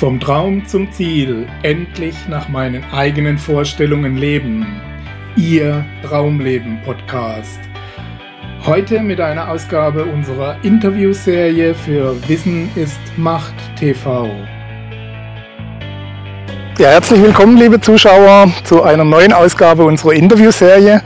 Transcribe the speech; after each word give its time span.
Vom 0.00 0.18
Traum 0.18 0.66
zum 0.66 0.90
Ziel, 0.92 1.46
endlich 1.62 2.14
nach 2.26 2.48
meinen 2.48 2.82
eigenen 2.90 3.36
Vorstellungen 3.36 4.16
leben. 4.16 4.80
Ihr 5.36 5.84
Traumleben 6.02 6.80
Podcast. 6.86 7.60
Heute 8.64 9.00
mit 9.00 9.20
einer 9.20 9.50
Ausgabe 9.50 10.06
unserer 10.06 10.56
Interviewserie 10.62 11.74
für 11.74 12.16
Wissen 12.26 12.70
ist 12.76 12.98
Macht 13.18 13.52
TV. 13.78 14.30
Ja, 16.78 16.88
herzlich 16.88 17.22
willkommen, 17.22 17.58
liebe 17.58 17.78
Zuschauer, 17.78 18.50
zu 18.64 18.82
einer 18.82 19.04
neuen 19.04 19.34
Ausgabe 19.34 19.84
unserer 19.84 20.14
Interviewserie. 20.14 21.02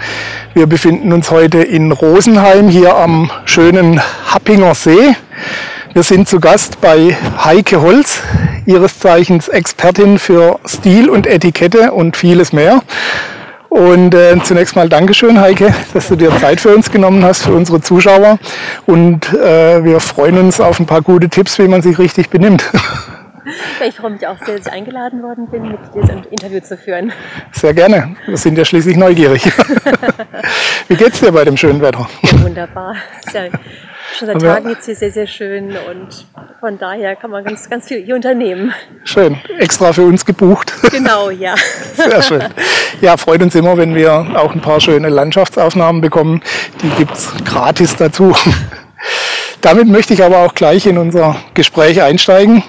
Wir 0.55 0.69
befinden 0.69 1.13
uns 1.13 1.33
heute 1.33 1.59
in 1.63 1.91
Rosenheim 1.91 2.69
hier 2.69 2.95
am 2.95 3.29
schönen 3.45 4.01
Happinger 4.33 4.77
See. 4.77 5.17
Wir 5.95 6.05
sind 6.05 6.29
zu 6.29 6.39
Gast 6.39 6.81
bei 6.81 7.17
Heike 7.45 7.81
Holz, 7.81 8.23
ihres 8.67 8.99
Zeichens 8.99 9.49
Expertin 9.49 10.19
für 10.19 10.59
Stil 10.67 11.09
und 11.09 11.27
Etikette 11.27 11.93
und 11.93 12.17
vieles 12.17 12.53
mehr. 12.53 12.83
Und 13.69 14.15
äh, 14.15 14.37
zunächst 14.43 14.77
mal 14.77 14.89
Dankeschön, 14.89 15.41
Heike, 15.41 15.75
dass 15.93 16.07
du 16.07 16.15
dir 16.15 16.31
Zeit 16.39 16.61
für 16.61 16.73
uns 16.75 16.93
genommen 16.93 17.25
hast, 17.25 17.43
für 17.43 17.53
unsere 17.53 17.81
Zuschauer. 17.81 18.39
Und 18.87 19.35
äh, 19.35 19.83
wir 19.83 19.99
freuen 19.99 20.39
uns 20.39 20.61
auf 20.61 20.79
ein 20.79 20.87
paar 20.87 21.03
gute 21.03 21.29
Tipps, 21.29 21.59
wie 21.59 21.67
man 21.67 21.83
sich 21.83 21.99
richtig 21.99 22.31
benimmt. 22.31 22.71
Ich 23.87 23.97
freue 23.97 24.13
mich 24.13 24.27
auch 24.27 24.39
sehr, 24.45 24.57
dass 24.57 24.67
ich 24.67 24.73
eingeladen 24.73 25.23
worden 25.23 25.49
bin, 25.51 25.63
mit 25.63 25.79
dir 25.95 26.01
das 26.01 26.27
Interview 26.31 26.61
zu 26.61 26.77
führen. 26.77 27.13
Sehr 27.53 27.75
gerne. 27.75 28.17
Wir 28.27 28.37
sind 28.37 28.57
ja 28.57 28.65
schließlich 28.65 28.97
neugierig. 28.97 29.45
Wie 30.89 30.95
geht's 30.95 31.21
dir 31.21 31.33
bei 31.33 31.45
dem 31.45 31.57
schönen 31.57 31.81
Wetter? 31.81 32.09
Ja, 32.23 32.43
wunderbar. 32.43 32.95
Sehr, 33.31 33.51
schon 34.15 34.29
seit 34.29 34.41
Tagen 34.41 34.69
jetzt 34.69 34.87
hier 34.87 34.97
sehr, 34.97 35.11
sehr 35.11 35.27
schön 35.27 35.77
und 35.91 36.27
von 36.61 36.79
daher 36.79 37.17
kann 37.17 37.31
man 37.31 37.45
ganz, 37.45 37.69
ganz 37.69 37.89
viel 37.89 38.03
hier 38.03 38.15
unternehmen. 38.15 38.73
Schön. 39.05 39.39
Extra 39.59 39.93
für 39.93 40.03
uns 40.03 40.25
gebucht. 40.25 40.73
Genau, 40.91 41.31
ja. 41.31 41.55
Sehr 41.95 42.23
schön. 42.23 42.43
Ja, 43.01 43.17
freut 43.17 43.43
uns 43.43 43.55
immer, 43.55 43.77
wenn 43.77 43.95
wir 43.95 44.13
auch 44.37 44.55
ein 44.55 44.61
paar 44.61 44.81
schöne 44.81 45.09
Landschaftsaufnahmen 45.09 46.01
bekommen. 46.01 46.43
Die 46.83 46.89
gibt's 46.91 47.33
gratis 47.45 47.97
dazu. 47.97 48.35
Damit 49.61 49.89
möchte 49.89 50.15
ich 50.15 50.23
aber 50.23 50.39
auch 50.39 50.55
gleich 50.55 50.87
in 50.87 50.99
unser 50.99 51.37
Gespräch 51.55 52.03
einsteigen. 52.03 52.63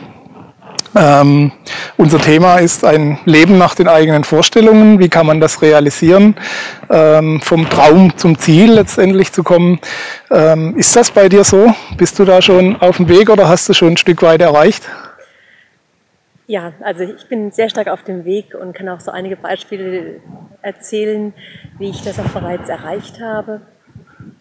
Ähm, 0.95 1.51
unser 1.97 2.19
Thema 2.19 2.59
ist 2.59 2.85
ein 2.85 3.19
Leben 3.25 3.57
nach 3.57 3.75
den 3.75 3.89
eigenen 3.89 4.23
Vorstellungen. 4.23 4.99
Wie 4.99 5.09
kann 5.09 5.25
man 5.25 5.41
das 5.41 5.61
realisieren? 5.61 6.35
Ähm, 6.89 7.41
vom 7.41 7.69
Traum 7.69 8.17
zum 8.17 8.39
Ziel 8.39 8.71
letztendlich 8.71 9.33
zu 9.33 9.43
kommen. 9.43 9.79
Ähm, 10.31 10.77
ist 10.77 10.95
das 10.95 11.11
bei 11.11 11.27
dir 11.27 11.43
so? 11.43 11.73
Bist 11.97 12.17
du 12.17 12.23
da 12.23 12.41
schon 12.41 12.77
auf 12.77 12.97
dem 12.97 13.09
Weg 13.09 13.29
oder 13.29 13.49
hast 13.49 13.67
du 13.67 13.73
schon 13.73 13.89
ein 13.89 13.97
Stück 13.97 14.21
weit 14.21 14.41
erreicht? 14.41 14.83
Ja, 16.47 16.73
also 16.79 17.03
ich 17.03 17.27
bin 17.27 17.51
sehr 17.51 17.69
stark 17.69 17.87
auf 17.87 18.03
dem 18.03 18.23
Weg 18.23 18.53
und 18.53 18.73
kann 18.73 18.87
auch 18.87 19.01
so 19.01 19.11
einige 19.11 19.35
Beispiele 19.35 20.21
erzählen, 20.61 21.33
wie 21.77 21.89
ich 21.89 22.03
das 22.03 22.19
auch 22.19 22.29
bereits 22.29 22.69
erreicht 22.69 23.19
habe. 23.19 23.61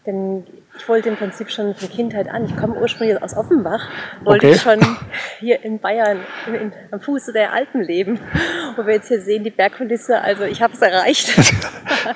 Denn 0.07 0.45
ich 0.77 0.89
wollte 0.89 1.09
im 1.09 1.17
Prinzip 1.17 1.51
schon 1.51 1.75
von 1.75 1.89
Kindheit 1.89 2.29
an, 2.29 2.45
ich 2.45 2.57
komme 2.57 2.75
ursprünglich 2.75 3.23
aus 3.23 3.37
Offenbach, 3.37 3.89
wollte 4.25 4.47
okay. 4.47 4.57
ich 4.57 4.63
schon 4.63 4.81
hier 5.39 5.65
in 5.65 5.79
Bayern 5.79 6.19
in, 6.47 6.55
in, 6.55 6.73
am 6.91 7.01
Fuße 7.01 7.33
der 7.33 7.53
Alpen 7.53 7.83
leben. 7.83 8.19
Wo 8.77 8.85
wir 8.85 8.95
jetzt 8.95 9.09
hier 9.09 9.21
sehen, 9.21 9.45
die 9.45 9.51
Bergkulisse, 9.51 10.21
also 10.21 10.45
ich 10.45 10.63
habe 10.63 10.75
es 10.75 10.83
erreicht. 10.83 11.35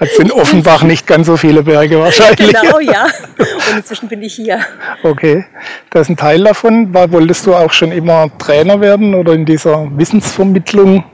Es 0.00 0.16
sind 0.16 0.32
Offenbach 0.32 0.82
nicht 0.82 1.06
ganz 1.06 1.28
so 1.28 1.38
viele 1.38 1.62
Berge 1.62 1.98
wahrscheinlich. 1.98 2.52
Genau, 2.52 2.78
ja. 2.80 3.06
Und 3.38 3.78
inzwischen 3.78 4.06
bin 4.06 4.22
ich 4.22 4.34
hier. 4.34 4.60
Okay, 5.02 5.46
das 5.88 6.02
ist 6.02 6.08
ein 6.10 6.16
Teil 6.18 6.44
davon. 6.44 6.92
Wolltest 6.92 7.46
du 7.46 7.54
auch 7.54 7.72
schon 7.72 7.90
immer 7.90 8.30
Trainer 8.36 8.82
werden 8.82 9.14
oder 9.14 9.32
in 9.32 9.46
dieser 9.46 9.88
Wissensvermittlung 9.96 11.04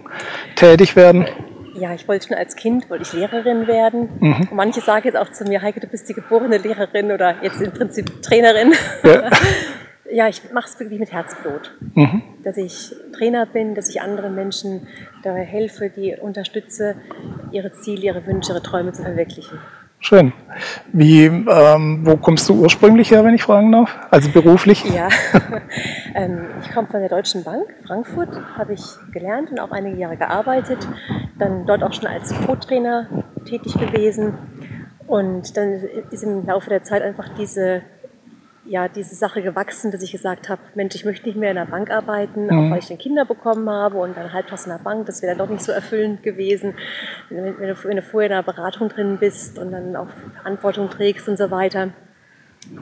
tätig 0.57 0.97
werden? 0.97 1.27
Ja, 1.75 1.95
ich 1.95 2.07
wollte 2.09 2.29
schon 2.29 2.37
als 2.37 2.57
Kind, 2.57 2.89
wollte 2.91 3.03
ich 3.03 3.13
Lehrerin 3.13 3.67
werden. 3.67 4.09
Mhm. 4.21 4.49
Und 4.51 4.55
manche 4.55 4.81
sagen 4.81 5.03
jetzt 5.05 5.17
auch 5.17 5.31
zu 5.31 5.45
mir, 5.45 5.63
Heike, 5.63 5.81
du 5.81 5.87
bist 5.87 6.09
die 6.09 6.15
geborene 6.15 6.59
Lehrerin 6.59 7.13
oder 7.13 7.37
jetzt 7.43 7.61
im 7.61 7.73
Prinzip 7.73 8.23
Trainerin. 8.23 8.73
Ja, 9.03 9.31
ja 10.13 10.29
ich 10.29 10.43
mache 10.53 10.69
es 10.69 10.79
wirklich 10.79 11.01
mit 11.01 11.13
Herzblut. 11.13 11.77
Mhm. 11.95 12.23
Dass 12.43 12.57
ich 12.57 12.95
Trainer 13.17 13.47
bin, 13.47 13.75
dass 13.75 13.89
ich 13.89 14.01
anderen 14.01 14.35
Menschen 14.35 14.87
dabei 15.23 15.45
helfe, 15.45 15.91
die 15.91 16.17
unterstütze, 16.21 16.97
ihre 17.51 17.73
Ziele, 17.73 18.03
ihre 18.03 18.27
Wünsche, 18.27 18.53
ihre 18.53 18.63
Träume 18.63 18.93
zu 18.93 19.03
verwirklichen. 19.03 19.59
Schön. 20.07 20.35
Wie, 20.93 21.25
ähm, 21.25 22.01
wo 22.03 22.19
kommst 22.19 22.47
du 22.51 22.61
ursprünglich 22.61 23.11
her, 23.11 23.25
wenn 23.25 23.35
ich 23.35 23.45
fragen 23.45 23.73
darf? 23.73 23.97
Also 24.11 24.31
beruflich? 24.31 24.85
Ja, 24.85 25.09
ähm, 26.15 26.43
ich 26.63 26.71
komme 26.75 26.89
von 26.89 27.01
der 27.01 27.09
Deutschen 27.09 27.43
Bank, 27.43 27.75
Frankfurt, 27.87 28.29
habe 28.59 28.75
ich 28.75 28.83
gelernt 29.13 29.51
und 29.51 29.61
auch 29.61 29.71
einige 29.71 29.97
Jahre 29.97 30.19
gearbeitet. 30.19 30.87
Dann 31.39 31.67
dort 31.67 31.83
auch 31.83 31.93
schon 31.93 32.07
als 32.07 32.33
Co-Trainer 32.47 33.25
tätig 33.45 33.75
gewesen. 33.75 34.35
Und 35.07 35.57
dann 35.57 35.73
ist 36.11 36.23
im 36.23 36.47
Laufe 36.47 36.71
der 36.71 36.83
Zeit 36.83 37.03
einfach 37.03 37.29
diese 37.37 37.83
ja, 38.67 38.89
diese 38.89 39.15
Sache 39.15 39.43
gewachsen, 39.43 39.91
dass 39.91 40.03
ich 40.03 40.13
gesagt 40.13 40.49
habe, 40.49 40.63
Mensch, 40.75 40.95
ich 40.95 41.05
möchte 41.05 41.27
nicht 41.27 41.37
mehr 41.37 41.51
in 41.51 41.57
der 41.57 41.67
Bank 41.67 41.91
arbeiten, 41.91 42.47
mhm. 42.47 42.51
auch 42.51 42.71
weil 42.71 42.79
ich 42.79 42.89
dann 42.89 42.99
Kinder 42.99 43.25
bekommen 43.25 43.69
habe 43.69 43.99
und 43.99 44.17
dann 44.17 44.33
halbtags 44.33 44.65
in 44.65 44.73
der 44.73 44.79
Bank, 44.79 45.07
das 45.07 45.23
wäre 45.23 45.37
dann 45.37 45.47
doch 45.47 45.53
nicht 45.53 45.63
so 45.63 45.73
erfüllend 45.73 46.23
gewesen, 46.23 46.75
wenn 47.29 47.45
du, 47.45 47.85
wenn 47.85 47.97
du 47.97 48.03
vorher 48.03 48.31
in 48.31 48.37
der 48.37 48.53
Beratung 48.53 48.89
drin 48.89 49.19
bist 49.19 49.59
und 49.59 49.73
dann 49.73 49.97
auch 49.97 50.09
Verantwortung 50.41 50.89
trägst 50.89 51.29
und 51.29 51.37
so 51.37 51.51
weiter. 51.51 51.91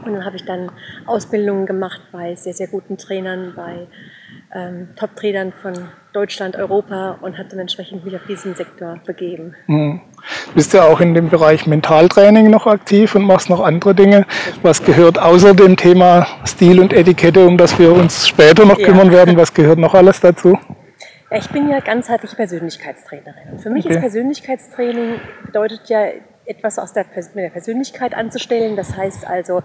Und 0.04 0.12
dann 0.12 0.24
habe 0.24 0.36
ich 0.36 0.44
dann 0.44 0.70
Ausbildungen 1.06 1.66
gemacht 1.66 2.00
bei 2.12 2.36
sehr, 2.36 2.54
sehr 2.54 2.68
guten 2.68 2.98
Trainern, 2.98 3.54
bei 3.56 3.88
ähm, 4.54 4.88
Top-Trainern 4.96 5.52
von 5.62 5.72
Deutschland, 6.12 6.56
Europa 6.56 7.18
und 7.22 7.38
habe 7.38 7.48
dann 7.48 7.58
entsprechend 7.58 8.04
mich 8.04 8.14
auf 8.14 8.22
diesen 8.28 8.54
Sektor 8.54 9.00
begeben. 9.06 9.54
Mhm. 9.66 10.00
Du 10.48 10.54
bist 10.54 10.72
ja 10.74 10.84
auch 10.84 11.00
in 11.00 11.14
dem 11.14 11.30
Bereich 11.30 11.66
Mentaltraining 11.66 12.50
noch 12.50 12.66
aktiv 12.66 13.14
und 13.14 13.24
machst 13.24 13.48
noch 13.48 13.60
andere 13.60 13.94
Dinge. 13.94 14.26
Was 14.62 14.84
gehört 14.84 15.18
außer 15.18 15.54
dem 15.54 15.76
Thema 15.76 16.26
Stil 16.46 16.80
und 16.80 16.92
Etikette, 16.92 17.46
um 17.46 17.56
das 17.56 17.78
wir 17.78 17.92
uns 17.92 18.28
später 18.28 18.66
noch 18.66 18.78
ja. 18.78 18.86
kümmern 18.86 19.10
werden, 19.10 19.36
was 19.36 19.54
gehört 19.54 19.78
noch 19.78 19.94
alles 19.94 20.20
dazu? 20.20 20.58
Ich 21.30 21.48
bin 21.48 21.70
ja 21.70 21.80
ganzheitliche 21.80 22.36
Persönlichkeitstrainerin. 22.36 23.52
Und 23.52 23.60
für 23.62 23.70
mich 23.70 23.86
okay. 23.86 23.94
ist 23.94 24.00
Persönlichkeitstraining 24.00 25.18
bedeutet 25.46 25.88
ja 25.88 26.08
etwas 26.52 26.78
aus 26.78 26.92
der, 26.92 27.04
mit 27.34 27.44
der 27.44 27.50
Persönlichkeit 27.50 28.14
anzustellen. 28.14 28.76
Das 28.76 28.96
heißt 28.96 29.26
also, 29.26 29.62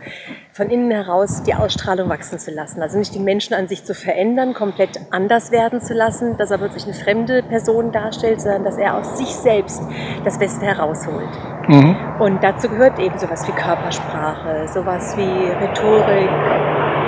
von 0.53 0.69
innen 0.69 0.91
heraus 0.91 1.43
die 1.43 1.53
Ausstrahlung 1.53 2.09
wachsen 2.09 2.39
zu 2.39 2.51
lassen. 2.51 2.81
Also 2.81 2.97
nicht 2.97 3.13
die 3.13 3.19
Menschen 3.19 3.53
an 3.53 3.67
sich 3.67 3.83
zu 3.83 3.93
verändern, 3.93 4.53
komplett 4.53 4.99
anders 5.11 5.51
werden 5.51 5.81
zu 5.81 5.93
lassen, 5.93 6.37
dass 6.37 6.51
er 6.51 6.57
plötzlich 6.57 6.85
eine 6.85 6.93
fremde 6.93 7.43
Person 7.43 7.91
darstellt, 7.91 8.41
sondern 8.41 8.63
dass 8.63 8.77
er 8.77 8.95
aus 8.95 9.17
sich 9.17 9.29
selbst 9.29 9.81
das 10.23 10.39
Beste 10.39 10.65
herausholt. 10.65 11.29
Mhm. 11.67 11.95
Und 12.19 12.43
dazu 12.43 12.69
gehört 12.69 12.97
eben 12.99 13.17
sowas 13.19 13.47
wie 13.47 13.51
Körpersprache, 13.51 14.67
sowas 14.73 15.15
wie 15.17 15.23
Rhetorik, 15.23 16.29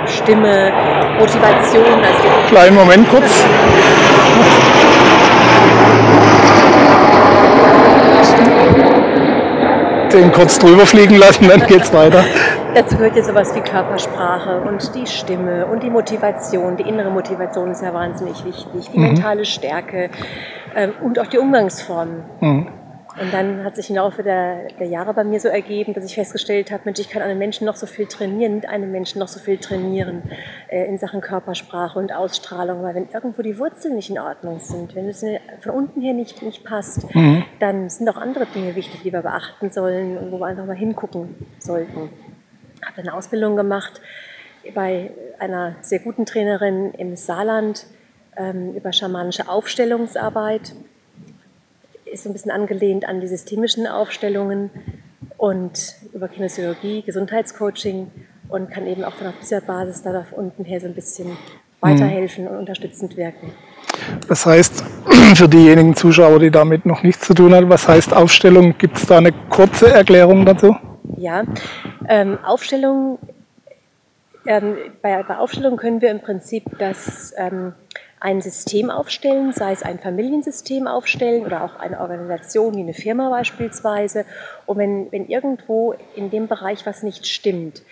Stimme, 0.06 0.72
Motivation. 1.18 2.04
Also 2.04 2.28
Kleinen 2.48 2.76
Moment 2.76 3.08
kurz. 3.08 3.44
Den 10.12 10.32
kurz 10.32 10.58
drüber 10.58 10.86
fliegen 10.86 11.16
lassen, 11.16 11.48
dann 11.48 11.66
geht's 11.66 11.92
weiter. 11.92 12.24
Dazu 12.74 12.96
gehört 12.96 13.16
ja 13.16 13.22
sowas 13.22 13.54
wie 13.54 13.60
Körpersprache 13.60 14.60
und 14.60 14.94
die 14.94 15.06
Stimme 15.06 15.66
und 15.66 15.82
die 15.82 15.90
Motivation. 15.90 16.76
Die 16.76 16.88
innere 16.88 17.10
Motivation 17.10 17.70
ist 17.70 17.82
ja 17.82 17.92
wahnsinnig 17.92 18.44
wichtig, 18.44 18.90
die 18.92 18.98
mhm. 18.98 19.14
mentale 19.14 19.44
Stärke 19.44 20.10
ähm, 20.74 20.92
und 21.00 21.18
auch 21.18 21.26
die 21.26 21.38
Umgangsformen. 21.38 22.22
Mhm. 22.40 22.79
Und 23.18 23.32
dann 23.32 23.64
hat 23.64 23.76
sich 23.76 23.90
im 23.90 23.96
Laufe 23.96 24.22
der, 24.22 24.68
der, 24.78 24.86
Jahre 24.86 25.14
bei 25.14 25.24
mir 25.24 25.40
so 25.40 25.48
ergeben, 25.48 25.94
dass 25.94 26.04
ich 26.04 26.14
festgestellt 26.14 26.70
habe, 26.70 26.82
Mensch, 26.84 27.00
ich 27.00 27.10
kann 27.10 27.22
einem 27.22 27.38
Menschen 27.38 27.66
noch 27.66 27.76
so 27.76 27.86
viel 27.86 28.06
trainieren, 28.06 28.56
mit 28.56 28.68
einem 28.68 28.92
Menschen 28.92 29.18
noch 29.18 29.28
so 29.28 29.40
viel 29.40 29.58
trainieren 29.58 30.22
äh, 30.68 30.86
in 30.86 30.98
Sachen 30.98 31.20
Körpersprache 31.20 31.98
und 31.98 32.12
Ausstrahlung. 32.12 32.82
Weil 32.82 32.94
wenn 32.94 33.08
irgendwo 33.08 33.42
die 33.42 33.58
Wurzeln 33.58 33.96
nicht 33.96 34.10
in 34.10 34.18
Ordnung 34.18 34.60
sind, 34.60 34.94
wenn 34.94 35.08
es 35.08 35.24
von 35.60 35.72
unten 35.72 36.00
her 36.00 36.14
nicht, 36.14 36.42
nicht 36.42 36.64
passt, 36.64 37.12
mhm. 37.14 37.44
dann 37.58 37.88
sind 37.90 38.08
auch 38.08 38.16
andere 38.16 38.46
Dinge 38.46 38.76
wichtig, 38.76 39.02
die 39.02 39.12
wir 39.12 39.22
beachten 39.22 39.70
sollen 39.70 40.16
und 40.16 40.30
wo 40.30 40.38
wir 40.38 40.46
einfach 40.46 40.66
mal 40.66 40.76
hingucken 40.76 41.34
sollten. 41.58 42.10
Ich 42.80 42.86
habe 42.86 42.98
eine 42.98 43.14
Ausbildung 43.14 43.56
gemacht 43.56 44.00
bei 44.74 45.10
einer 45.38 45.76
sehr 45.80 45.98
guten 46.00 46.26
Trainerin 46.26 46.92
im 46.92 47.16
Saarland 47.16 47.86
ähm, 48.36 48.74
über 48.74 48.92
schamanische 48.92 49.48
Aufstellungsarbeit 49.48 50.74
ist 52.12 52.24
so 52.24 52.30
ein 52.30 52.32
bisschen 52.32 52.50
angelehnt 52.50 53.08
an 53.08 53.20
die 53.20 53.28
systemischen 53.28 53.86
Aufstellungen 53.86 54.70
und 55.36 55.94
über 56.12 56.28
Kinesiologie, 56.28 57.02
Gesundheitscoaching 57.02 58.10
und 58.48 58.70
kann 58.70 58.86
eben 58.86 59.04
auch 59.04 59.14
dann 59.18 59.28
auf 59.28 59.38
dieser 59.40 59.60
Basis 59.60 60.02
da 60.02 60.24
unten 60.32 60.64
her 60.64 60.80
so 60.80 60.86
ein 60.86 60.94
bisschen 60.94 61.36
weiterhelfen 61.80 62.46
und 62.46 62.58
unterstützend 62.58 63.16
wirken. 63.16 63.52
Das 64.28 64.46
heißt, 64.46 64.84
für 65.34 65.48
diejenigen 65.48 65.96
Zuschauer, 65.96 66.38
die 66.40 66.50
damit 66.50 66.86
noch 66.86 67.02
nichts 67.02 67.26
zu 67.26 67.34
tun 67.34 67.54
haben, 67.54 67.68
was 67.68 67.88
heißt 67.88 68.14
Aufstellung? 68.14 68.76
Gibt 68.78 68.96
es 68.96 69.06
da 69.06 69.18
eine 69.18 69.32
kurze 69.32 69.90
Erklärung 69.90 70.44
dazu? 70.44 70.76
Ja, 71.16 71.44
ähm, 72.08 72.38
Aufstellung, 72.44 73.18
ähm, 74.46 74.76
bei, 75.02 75.22
bei 75.22 75.36
Aufstellung 75.38 75.76
können 75.76 76.00
wir 76.00 76.10
im 76.10 76.20
Prinzip 76.20 76.64
das 76.78 77.32
ähm, 77.36 77.72
ein 78.20 78.42
System 78.42 78.90
aufstellen, 78.90 79.52
sei 79.52 79.72
es 79.72 79.82
ein 79.82 79.98
Familiensystem 79.98 80.86
aufstellen 80.86 81.44
oder 81.44 81.64
auch 81.64 81.76
eine 81.76 82.00
Organisation 82.00 82.74
wie 82.76 82.80
eine 82.80 82.94
Firma 82.94 83.30
beispielsweise. 83.30 84.26
Und 84.66 84.76
wenn, 84.76 85.10
wenn 85.10 85.26
irgendwo 85.26 85.94
in 86.14 86.30
dem 86.30 86.46
Bereich 86.46 86.84
was 86.84 87.02
nicht 87.02 87.26
stimmt, 87.26 87.82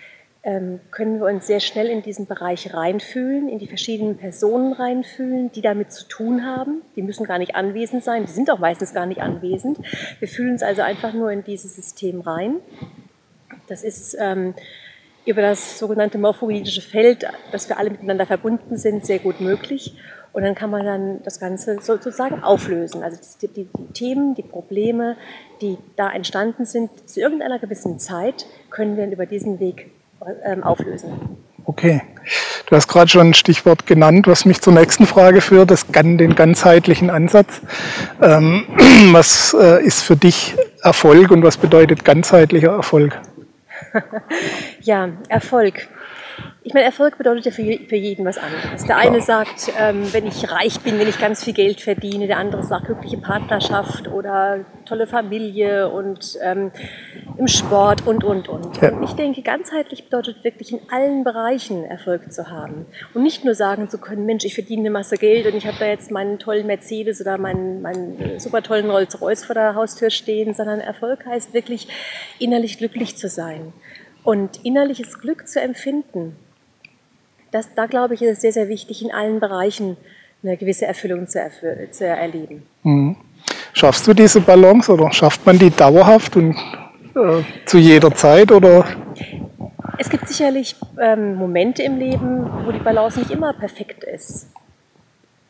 ähm, 0.43 0.79
können 0.91 1.19
wir 1.19 1.25
uns 1.25 1.47
sehr 1.47 1.59
schnell 1.59 1.87
in 1.87 2.01
diesen 2.01 2.25
Bereich 2.25 2.73
reinfühlen, 2.73 3.49
in 3.49 3.59
die 3.59 3.67
verschiedenen 3.67 4.17
Personen 4.17 4.71
reinfühlen, 4.71 5.51
die 5.51 5.61
damit 5.61 5.91
zu 5.91 6.07
tun 6.07 6.45
haben. 6.45 6.81
Die 6.95 7.01
müssen 7.01 7.25
gar 7.25 7.39
nicht 7.39 7.55
anwesend 7.55 8.03
sein, 8.03 8.25
die 8.25 8.31
sind 8.31 8.49
auch 8.49 8.59
meistens 8.59 8.93
gar 8.93 9.05
nicht 9.05 9.21
anwesend. 9.21 9.79
Wir 10.19 10.27
fühlen 10.27 10.51
uns 10.51 10.63
also 10.63 10.81
einfach 10.81 11.13
nur 11.13 11.31
in 11.31 11.43
dieses 11.43 11.75
System 11.75 12.21
rein. 12.21 12.57
Das 13.67 13.83
ist 13.83 14.15
ähm, 14.19 14.53
über 15.25 15.41
das 15.41 15.77
sogenannte 15.77 16.17
morphogenetische 16.17 16.81
Feld, 16.81 17.25
dass 17.51 17.67
wir 17.67 17.77
alle 17.77 17.89
miteinander 17.89 18.25
verbunden 18.25 18.77
sind, 18.77 19.05
sehr 19.05 19.19
gut 19.19 19.41
möglich. 19.41 19.95
Und 20.31 20.43
dann 20.43 20.55
kann 20.55 20.69
man 20.69 20.85
dann 20.85 21.23
das 21.23 21.39
Ganze 21.39 21.79
sozusagen 21.81 22.43
auflösen. 22.43 23.03
Also 23.03 23.17
die, 23.41 23.47
die, 23.47 23.67
die, 23.77 23.93
Themen, 23.93 24.35
die 24.35 24.43
Probleme, 24.43 25.17
die 25.61 25.77
da 25.95 26.09
entstanden 26.09 26.65
sind, 26.65 27.09
zu 27.09 27.19
irgendeiner 27.19 27.59
gewissen 27.59 27.99
Zeit, 27.99 28.45
können 28.69 28.95
wir 28.95 29.09
über 29.11 29.25
diesen 29.25 29.59
Weg 29.59 29.91
ähm, 30.43 30.63
auflösen. 30.63 31.37
Okay. 31.65 32.01
Du 32.67 32.75
hast 32.75 32.87
gerade 32.87 33.09
schon 33.09 33.29
ein 33.29 33.33
Stichwort 33.33 33.85
genannt, 33.85 34.27
was 34.27 34.45
mich 34.45 34.61
zur 34.61 34.73
nächsten 34.73 35.05
Frage 35.05 35.41
führt, 35.41 35.71
das, 35.71 35.87
den 35.87 36.35
ganzheitlichen 36.35 37.09
Ansatz. 37.09 37.61
Ähm, 38.21 38.65
was 39.11 39.55
äh, 39.59 39.83
ist 39.83 40.01
für 40.01 40.15
dich 40.15 40.55
Erfolg 40.81 41.31
und 41.31 41.43
was 41.43 41.57
bedeutet 41.57 42.05
ganzheitlicher 42.05 42.71
Erfolg? 42.71 43.19
ja, 44.81 45.09
Erfolg. 45.27 45.87
Ich 46.61 46.73
meine, 46.73 46.85
Erfolg 46.85 47.17
bedeutet 47.17 47.45
ja 47.45 47.51
für, 47.51 47.63
für 47.87 47.95
jeden 47.95 48.25
was 48.25 48.37
anderes. 48.37 48.85
Der 48.85 48.97
eine 48.97 49.21
sagt, 49.21 49.71
ähm, 49.79 50.11
wenn 50.11 50.27
ich 50.27 50.51
reich 50.51 50.79
bin, 50.81 50.99
wenn 50.99 51.07
ich 51.07 51.17
ganz 51.17 51.43
viel 51.43 51.53
Geld 51.53 51.81
verdiene. 51.81 52.27
Der 52.27 52.37
andere 52.37 52.63
sagt, 52.63 52.85
glückliche 52.85 53.17
Partnerschaft 53.17 54.07
oder 54.07 54.65
tolle 54.85 55.07
Familie 55.07 55.89
und 55.89 56.37
ähm, 56.43 56.71
im 57.37 57.47
Sport 57.47 58.05
und, 58.05 58.23
und, 58.23 58.49
und. 58.49 58.81
Ja. 58.81 58.91
Und 58.91 59.03
ich 59.03 59.13
denke, 59.13 59.41
ganzheitlich 59.41 60.03
bedeutet 60.03 60.43
wirklich 60.43 60.73
in 60.73 60.79
allen 60.91 61.23
Bereichen 61.23 61.85
Erfolg 61.85 62.31
zu 62.31 62.49
haben. 62.49 62.85
Und 63.13 63.23
nicht 63.23 63.45
nur 63.45 63.55
sagen 63.55 63.89
zu 63.89 63.97
können, 63.97 64.25
Mensch, 64.25 64.43
ich 64.45 64.55
verdiene 64.55 64.81
eine 64.81 64.89
Masse 64.91 65.15
Geld 65.15 65.45
und 65.45 65.55
ich 65.55 65.65
habe 65.65 65.77
da 65.79 65.85
jetzt 65.85 66.11
meinen 66.11 66.39
tollen 66.39 66.67
Mercedes 66.67 67.21
oder 67.21 67.37
meinen, 67.37 67.81
meinen 67.81 68.39
super 68.39 68.61
tollen 68.61 68.89
Rolls-Royce 68.89 69.45
vor 69.45 69.55
der 69.55 69.75
Haustür 69.75 70.09
stehen, 70.09 70.53
sondern 70.53 70.81
Erfolg 70.81 71.25
heißt 71.25 71.53
wirklich 71.53 71.87
innerlich 72.39 72.77
glücklich 72.77 73.15
zu 73.15 73.29
sein 73.29 73.73
und 74.29 74.63
innerliches 74.63 75.19
Glück 75.19 75.47
zu 75.47 75.59
empfinden 75.59 76.35
das, 77.51 77.73
da 77.75 77.85
glaube 77.85 78.13
ich, 78.13 78.21
ist 78.21 78.31
es 78.31 78.41
sehr, 78.41 78.51
sehr 78.51 78.69
wichtig, 78.69 79.03
in 79.03 79.11
allen 79.11 79.39
Bereichen 79.39 79.97
eine 80.43 80.57
gewisse 80.57 80.85
Erfüllung 80.85 81.27
zu, 81.27 81.39
erfü 81.39 81.89
zu 81.91 82.05
erleben. 82.05 82.63
Mhm. 82.83 83.17
Schaffst 83.73 84.07
du 84.07 84.13
diese 84.13 84.41
Balance 84.41 84.91
oder 84.91 85.11
schafft 85.11 85.45
man 85.45 85.57
die 85.57 85.69
dauerhaft 85.69 86.35
und 86.35 86.55
äh, 87.15 87.43
zu 87.65 87.77
jeder 87.77 88.13
Zeit 88.13 88.51
oder? 88.51 88.85
Es 89.97 90.09
gibt 90.09 90.27
sicherlich 90.27 90.75
ähm, 90.99 91.35
Momente 91.35 91.83
im 91.83 91.97
Leben, 91.97 92.49
wo 92.65 92.71
die 92.71 92.79
Balance 92.79 93.19
nicht 93.19 93.31
immer 93.31 93.53
perfekt 93.53 94.03
ist 94.03 94.47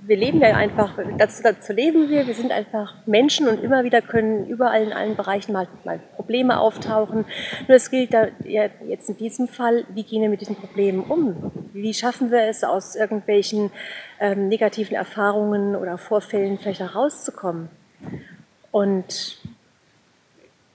wir 0.10 0.18
leben 0.18 0.42
ja 0.42 0.56
einfach, 0.56 0.98
dazu, 1.20 1.44
dazu 1.44 1.72
leben 1.72 2.10
wir, 2.10 2.26
wir 2.26 2.34
sind 2.34 2.52
einfach 2.52 2.96
Menschen 3.06 3.48
und 3.48 3.64
immer 3.64 3.84
wieder 3.84 4.02
können 4.02 4.48
überall 4.48 4.82
in 4.82 4.92
allen 4.92 5.16
Bereichen 5.16 5.54
mal, 5.54 5.68
mal 5.84 6.00
Probleme 6.16 6.60
auftauchen. 6.60 7.26
Nur 7.68 7.78
es 7.78 7.92
gilt 7.92 8.12
da 8.12 8.30
ja, 8.44 8.70
jetzt 8.88 9.08
in 9.08 9.18
diesem 9.18 9.48
Fall, 9.48 9.86
wie 9.94 10.02
gehen 10.02 10.24
wir 10.24 10.30
mit 10.30 10.42
diesen 10.42 10.56
Problemen 10.56 11.02
um? 11.02 11.52
Wie 11.74 11.94
schaffen 11.94 12.32
wir 12.32 12.42
es, 12.42 12.64
aus 12.64 12.96
irgendwelchen 12.96 13.70
ähm, 14.20 14.48
negativen 14.48 14.96
Erfahrungen 14.96 15.76
oder 15.76 16.00
Vorfällen 16.00 16.58
vielleicht 16.58 16.80
herauszukommen? 16.80 17.70
Und 18.72 19.38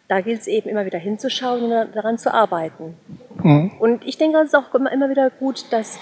da 0.07 0.21
gilt 0.21 0.43
es 0.43 0.47
eben 0.47 0.69
immer 0.69 0.87
wieder 0.87 1.01
hinzuschauen 1.01 1.65
und 1.65 1.97
daran 1.97 2.19
zu 2.19 2.33
arbeiten. 2.33 2.95
Mhm. 3.43 3.73
Und 3.81 4.07
ich 4.07 4.17
denke, 4.17 4.39
es 4.39 4.51
ist 4.51 4.55
auch 4.55 4.73
immer, 4.75 4.93
immer 4.93 5.11
wieder 5.11 5.29
gut, 5.31 5.73
dass 5.73 5.99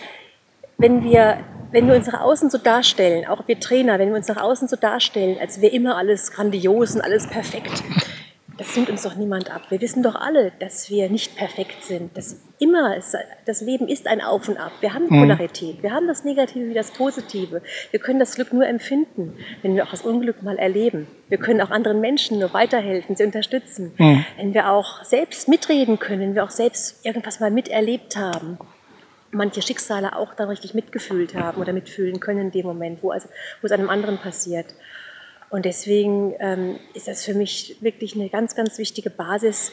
wenn 0.76 1.02
wir 1.02 1.38
wenn 1.72 1.88
wir 1.88 1.94
uns 1.94 2.06
nach 2.06 2.20
außen 2.20 2.50
so 2.50 2.58
darstellen, 2.58 3.26
auch 3.26 3.48
wir 3.48 3.58
Trainer, 3.58 3.98
wenn 3.98 4.10
wir 4.10 4.16
uns 4.16 4.28
nach 4.28 4.40
außen 4.40 4.68
so 4.68 4.76
darstellen, 4.76 5.38
als 5.40 5.60
wäre 5.60 5.72
immer 5.72 5.96
alles 5.96 6.30
grandios 6.30 6.94
und 6.94 7.00
alles 7.00 7.26
perfekt, 7.26 7.82
das 8.58 8.76
nimmt 8.76 8.90
uns 8.90 9.02
doch 9.02 9.16
niemand 9.16 9.50
ab. 9.50 9.62
Wir 9.70 9.80
wissen 9.80 10.02
doch 10.02 10.14
alle, 10.14 10.52
dass 10.60 10.90
wir 10.90 11.08
nicht 11.08 11.36
perfekt 11.36 11.82
sind. 11.82 12.16
Dass 12.16 12.36
immer 12.58 12.96
ist, 12.96 13.16
das 13.46 13.60
Leben 13.60 13.88
ist 13.88 14.06
ein 14.06 14.20
Auf 14.20 14.48
und 14.48 14.56
Ab. 14.56 14.72
Wir 14.80 14.94
haben 14.94 15.06
mhm. 15.06 15.20
Polarität. 15.20 15.82
Wir 15.82 15.92
haben 15.92 16.06
das 16.06 16.24
Negative 16.24 16.68
wie 16.68 16.74
das 16.74 16.92
Positive. 16.92 17.62
Wir 17.90 18.00
können 18.00 18.20
das 18.20 18.34
Glück 18.34 18.52
nur 18.52 18.66
empfinden, 18.66 19.34
wenn 19.62 19.74
wir 19.74 19.84
auch 19.84 19.90
das 19.90 20.02
Unglück 20.02 20.42
mal 20.42 20.58
erleben. 20.58 21.08
Wir 21.28 21.38
können 21.38 21.60
auch 21.60 21.70
anderen 21.70 22.00
Menschen 22.00 22.38
nur 22.38 22.52
weiterhelfen, 22.52 23.16
sie 23.16 23.24
unterstützen. 23.24 23.94
Mhm. 23.96 24.24
Wenn 24.36 24.54
wir 24.54 24.70
auch 24.70 25.02
selbst 25.02 25.48
mitreden 25.48 25.98
können, 25.98 26.20
wenn 26.20 26.34
wir 26.34 26.44
auch 26.44 26.50
selbst 26.50 27.04
irgendwas 27.04 27.40
mal 27.40 27.50
miterlebt 27.50 28.16
haben 28.16 28.58
manche 29.32 29.62
Schicksale 29.62 30.14
auch 30.16 30.34
dann 30.34 30.48
richtig 30.48 30.74
mitgefühlt 30.74 31.34
haben 31.34 31.60
oder 31.60 31.72
mitfühlen 31.72 32.20
können 32.20 32.40
in 32.40 32.50
dem 32.52 32.66
Moment, 32.66 33.02
wo, 33.02 33.10
also, 33.10 33.28
wo 33.60 33.66
es 33.66 33.72
einem 33.72 33.90
anderen 33.90 34.18
passiert. 34.18 34.66
Und 35.50 35.64
deswegen 35.64 36.34
ähm, 36.38 36.76
ist 36.94 37.08
das 37.08 37.24
für 37.24 37.34
mich 37.34 37.76
wirklich 37.80 38.14
eine 38.14 38.28
ganz, 38.28 38.54
ganz 38.54 38.78
wichtige 38.78 39.10
Basis, 39.10 39.72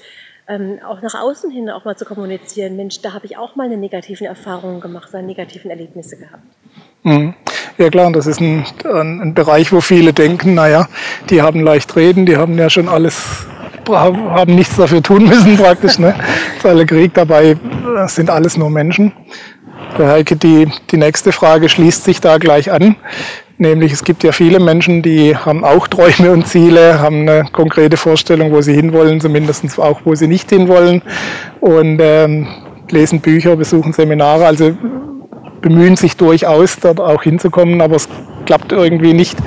ähm, 0.50 0.80
auch 0.86 1.02
nach 1.02 1.14
außen 1.14 1.52
hin 1.52 1.70
auch 1.70 1.86
mal 1.86 1.96
zu 1.96 2.06
kommunizieren. 2.06 2.76
Mensch, 2.76 3.02
da 3.02 3.14
habe 3.14 3.26
ich 3.28 3.38
auch 3.38 3.56
mal 3.56 3.66
eine 3.66 3.78
negativen 3.78 4.26
Erfahrung 4.26 4.82
gemacht, 4.82 5.10
oder 5.10 5.22
negativen 5.22 5.70
Erlebnisse 5.70 6.18
gehabt. 6.18 6.44
Mhm. 7.04 7.36
Ja 7.78 7.90
klar, 7.90 8.12
das 8.12 8.28
ist 8.28 8.42
ein, 8.42 8.66
ein, 8.84 9.34
Bereich, 9.34 9.72
wo 9.72 9.80
viele 9.80 10.12
denken, 10.12 10.56
naja, 10.56 10.90
die 11.30 11.42
haben 11.42 11.62
leicht 11.62 11.96
reden, 11.96 12.26
die 12.26 12.36
haben 12.36 12.58
ja 12.58 12.70
schon 12.70 12.90
alles, 12.90 13.46
haben 13.88 14.56
nichts 14.56 14.76
dafür 14.76 15.02
tun 15.02 15.28
müssen 15.28 15.58
praktisch. 15.62 16.00
Ne? 16.00 16.14
alle 16.64 16.86
Krieg 16.86 17.14
dabei 17.14 17.56
sind 18.08 18.30
alles 18.30 18.58
nur 18.58 18.70
Menschen. 18.70 19.14
Der 19.98 20.10
Heike, 20.10 20.36
die, 20.36 20.68
die 20.92 20.98
nächste 20.98 21.32
Frage 21.32 21.70
schließt 21.70 22.04
sich 22.04 22.22
da 22.22 22.38
gleich 22.38 22.72
an. 22.72 22.96
Nämlich, 23.58 23.92
es 23.92 24.04
gibt 24.04 24.24
ja 24.24 24.32
viele 24.32 24.60
Menschen, 24.60 25.02
die 25.02 25.36
haben 25.36 25.66
auch 25.66 25.88
Träume 25.88 26.32
und 26.32 26.48
Ziele, 26.48 27.00
haben 27.00 27.28
eine 27.28 27.46
konkrete 27.52 27.98
Vorstellung, 27.98 28.54
wo 28.54 28.62
sie 28.62 28.74
hinwollen, 28.74 29.20
zumindest 29.20 29.78
auch, 29.80 30.02
wo 30.06 30.16
sie 30.16 30.28
nicht 30.28 30.50
hinwollen. 30.50 31.02
Und 31.60 32.00
ähm, 32.02 32.48
lesen 32.90 33.20
Bücher, 33.20 33.58
besuchen 33.58 33.92
Seminare, 33.92 34.46
also 34.46 34.72
bemühen 35.62 35.98
sich 35.98 36.16
durchaus, 36.16 36.80
dort 36.80 37.02
auch 37.02 37.24
hinzukommen, 37.24 37.82
aber 37.82 37.98
es 37.98 38.08
klappt 38.46 38.72
irgendwie 38.72 39.14
nicht. 39.14 39.38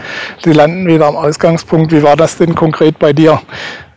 Sie 0.45 0.53
landen 0.53 0.87
wieder 0.87 1.07
am 1.07 1.17
Ausgangspunkt. 1.17 1.91
Wie 1.91 2.03
war 2.03 2.17
das 2.17 2.37
denn 2.37 2.55
konkret 2.55 2.99
bei 2.99 3.13
dir? 3.13 3.41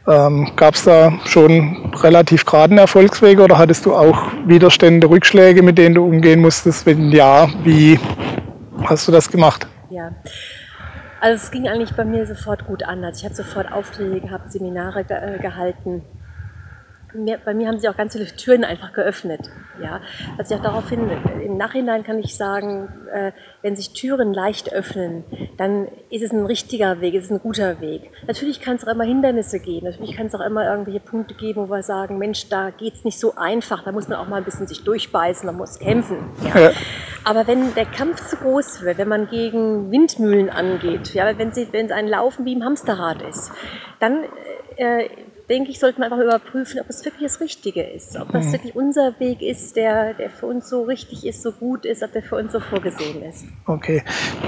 Ähm, 0.07 0.51
Gab 0.55 0.75
es 0.75 0.83
da 0.83 1.13
schon 1.25 1.91
relativ 1.95 2.45
geraden 2.45 2.77
Erfolgswege 2.77 3.43
oder 3.43 3.57
hattest 3.57 3.85
du 3.85 3.95
auch 3.95 4.31
Widerstände, 4.45 5.09
Rückschläge, 5.09 5.63
mit 5.63 5.77
denen 5.77 5.95
du 5.95 6.05
umgehen 6.05 6.41
musstest? 6.41 6.85
Wenn 6.85 7.11
ja, 7.11 7.47
wie 7.63 7.99
hast 8.83 9.07
du 9.07 9.11
das 9.11 9.29
gemacht? 9.29 9.67
Ja. 9.89 10.11
Also 11.21 11.43
es 11.43 11.51
ging 11.51 11.67
eigentlich 11.67 11.95
bei 11.95 12.05
mir 12.05 12.27
sofort 12.27 12.67
gut 12.67 12.83
an. 12.83 13.03
Also 13.03 13.19
ich 13.19 13.25
habe 13.25 13.35
sofort 13.35 13.71
Aufträge 13.71 14.21
gehabt, 14.21 14.51
Seminare 14.51 15.03
ge 15.03 15.17
äh, 15.17 15.39
gehalten 15.39 16.03
mir, 17.15 17.39
bei 17.43 17.53
mir 17.53 17.67
haben 17.67 17.79
sich 17.79 17.89
auch 17.89 17.97
ganz 17.97 18.13
viele 18.13 18.25
Türen 18.25 18.63
einfach 18.63 18.93
geöffnet. 18.93 19.49
Ja, 19.81 20.01
also 20.37 20.53
ich 20.53 20.59
auch 20.59 20.63
daraufhin, 20.63 21.09
im 21.43 21.57
Nachhinein 21.57 22.03
kann 22.03 22.19
ich 22.19 22.35
sagen, 22.35 22.87
äh, 23.11 23.31
wenn 23.61 23.75
sich 23.75 23.93
Türen 23.93 24.33
leicht 24.33 24.71
öffnen, 24.71 25.23
dann 25.57 25.87
ist 26.09 26.23
es 26.23 26.31
ein 26.31 26.45
richtiger 26.45 27.01
Weg, 27.01 27.13
ist 27.13 27.25
es 27.25 27.31
ein 27.31 27.39
guter 27.39 27.81
Weg. 27.81 28.11
Natürlich 28.27 28.61
kann 28.61 28.77
es 28.77 28.87
auch 28.87 28.91
immer 28.91 29.03
Hindernisse 29.03 29.59
geben, 29.59 29.87
natürlich 29.87 30.15
kann 30.15 30.27
es 30.27 30.35
auch 30.35 30.45
immer 30.45 30.65
irgendwelche 30.69 30.99
Punkte 30.99 31.33
geben, 31.33 31.67
wo 31.67 31.71
wir 31.71 31.83
sagen, 31.83 32.17
Mensch, 32.17 32.47
da 32.49 32.69
geht 32.69 32.93
es 32.93 33.03
nicht 33.03 33.19
so 33.19 33.35
einfach, 33.35 33.83
da 33.83 33.91
muss 33.91 34.07
man 34.07 34.17
auch 34.17 34.27
mal 34.27 34.37
ein 34.37 34.45
bisschen 34.45 34.67
sich 34.67 34.83
durchbeißen, 34.83 35.45
man 35.45 35.57
muss 35.57 35.79
kämpfen. 35.79 36.17
Ja. 36.43 36.59
Ja. 36.59 36.71
Aber 37.23 37.47
wenn 37.47 37.73
der 37.73 37.85
Kampf 37.85 38.27
zu 38.27 38.37
groß 38.37 38.83
wird, 38.83 38.97
wenn 38.99 39.07
man 39.07 39.27
gegen 39.27 39.91
Windmühlen 39.91 40.49
angeht, 40.49 41.13
ja, 41.13 41.37
wenn, 41.37 41.51
sie, 41.51 41.67
wenn 41.71 41.87
es 41.87 41.91
ein 41.91 42.07
Laufen 42.07 42.45
wie 42.45 42.53
im 42.53 42.63
Hamsterrad 42.63 43.21
ist, 43.23 43.51
dann 43.99 44.25
äh, 44.77 45.09
denke 45.49 45.71
ich, 45.71 45.79
sollten 45.79 45.99
wir 45.99 46.05
einfach 46.05 46.19
überprüfen, 46.19 46.79
ob 46.79 46.89
es 46.89 47.03
wirklich 47.05 47.23
das 47.23 47.39
Richtige 47.39 47.83
ist. 47.83 48.17
Ob 48.17 48.31
das 48.31 48.45
mhm. 48.45 48.53
wirklich 48.53 48.75
unser 48.75 49.19
Weg 49.19 49.41
ist, 49.41 49.75
der, 49.75 50.13
der 50.13 50.29
für 50.29 50.47
uns 50.47 50.69
so 50.69 50.83
richtig 50.83 51.25
ist, 51.25 51.41
so 51.41 51.51
gut 51.51 51.85
ist, 51.85 52.03
ob 52.03 52.11
der 52.13 52.23
für 52.23 52.35
uns 52.35 52.51
so 52.51 52.59
vorgesehen 52.59 53.21
ist. 53.23 53.45
Okay. 53.65 54.03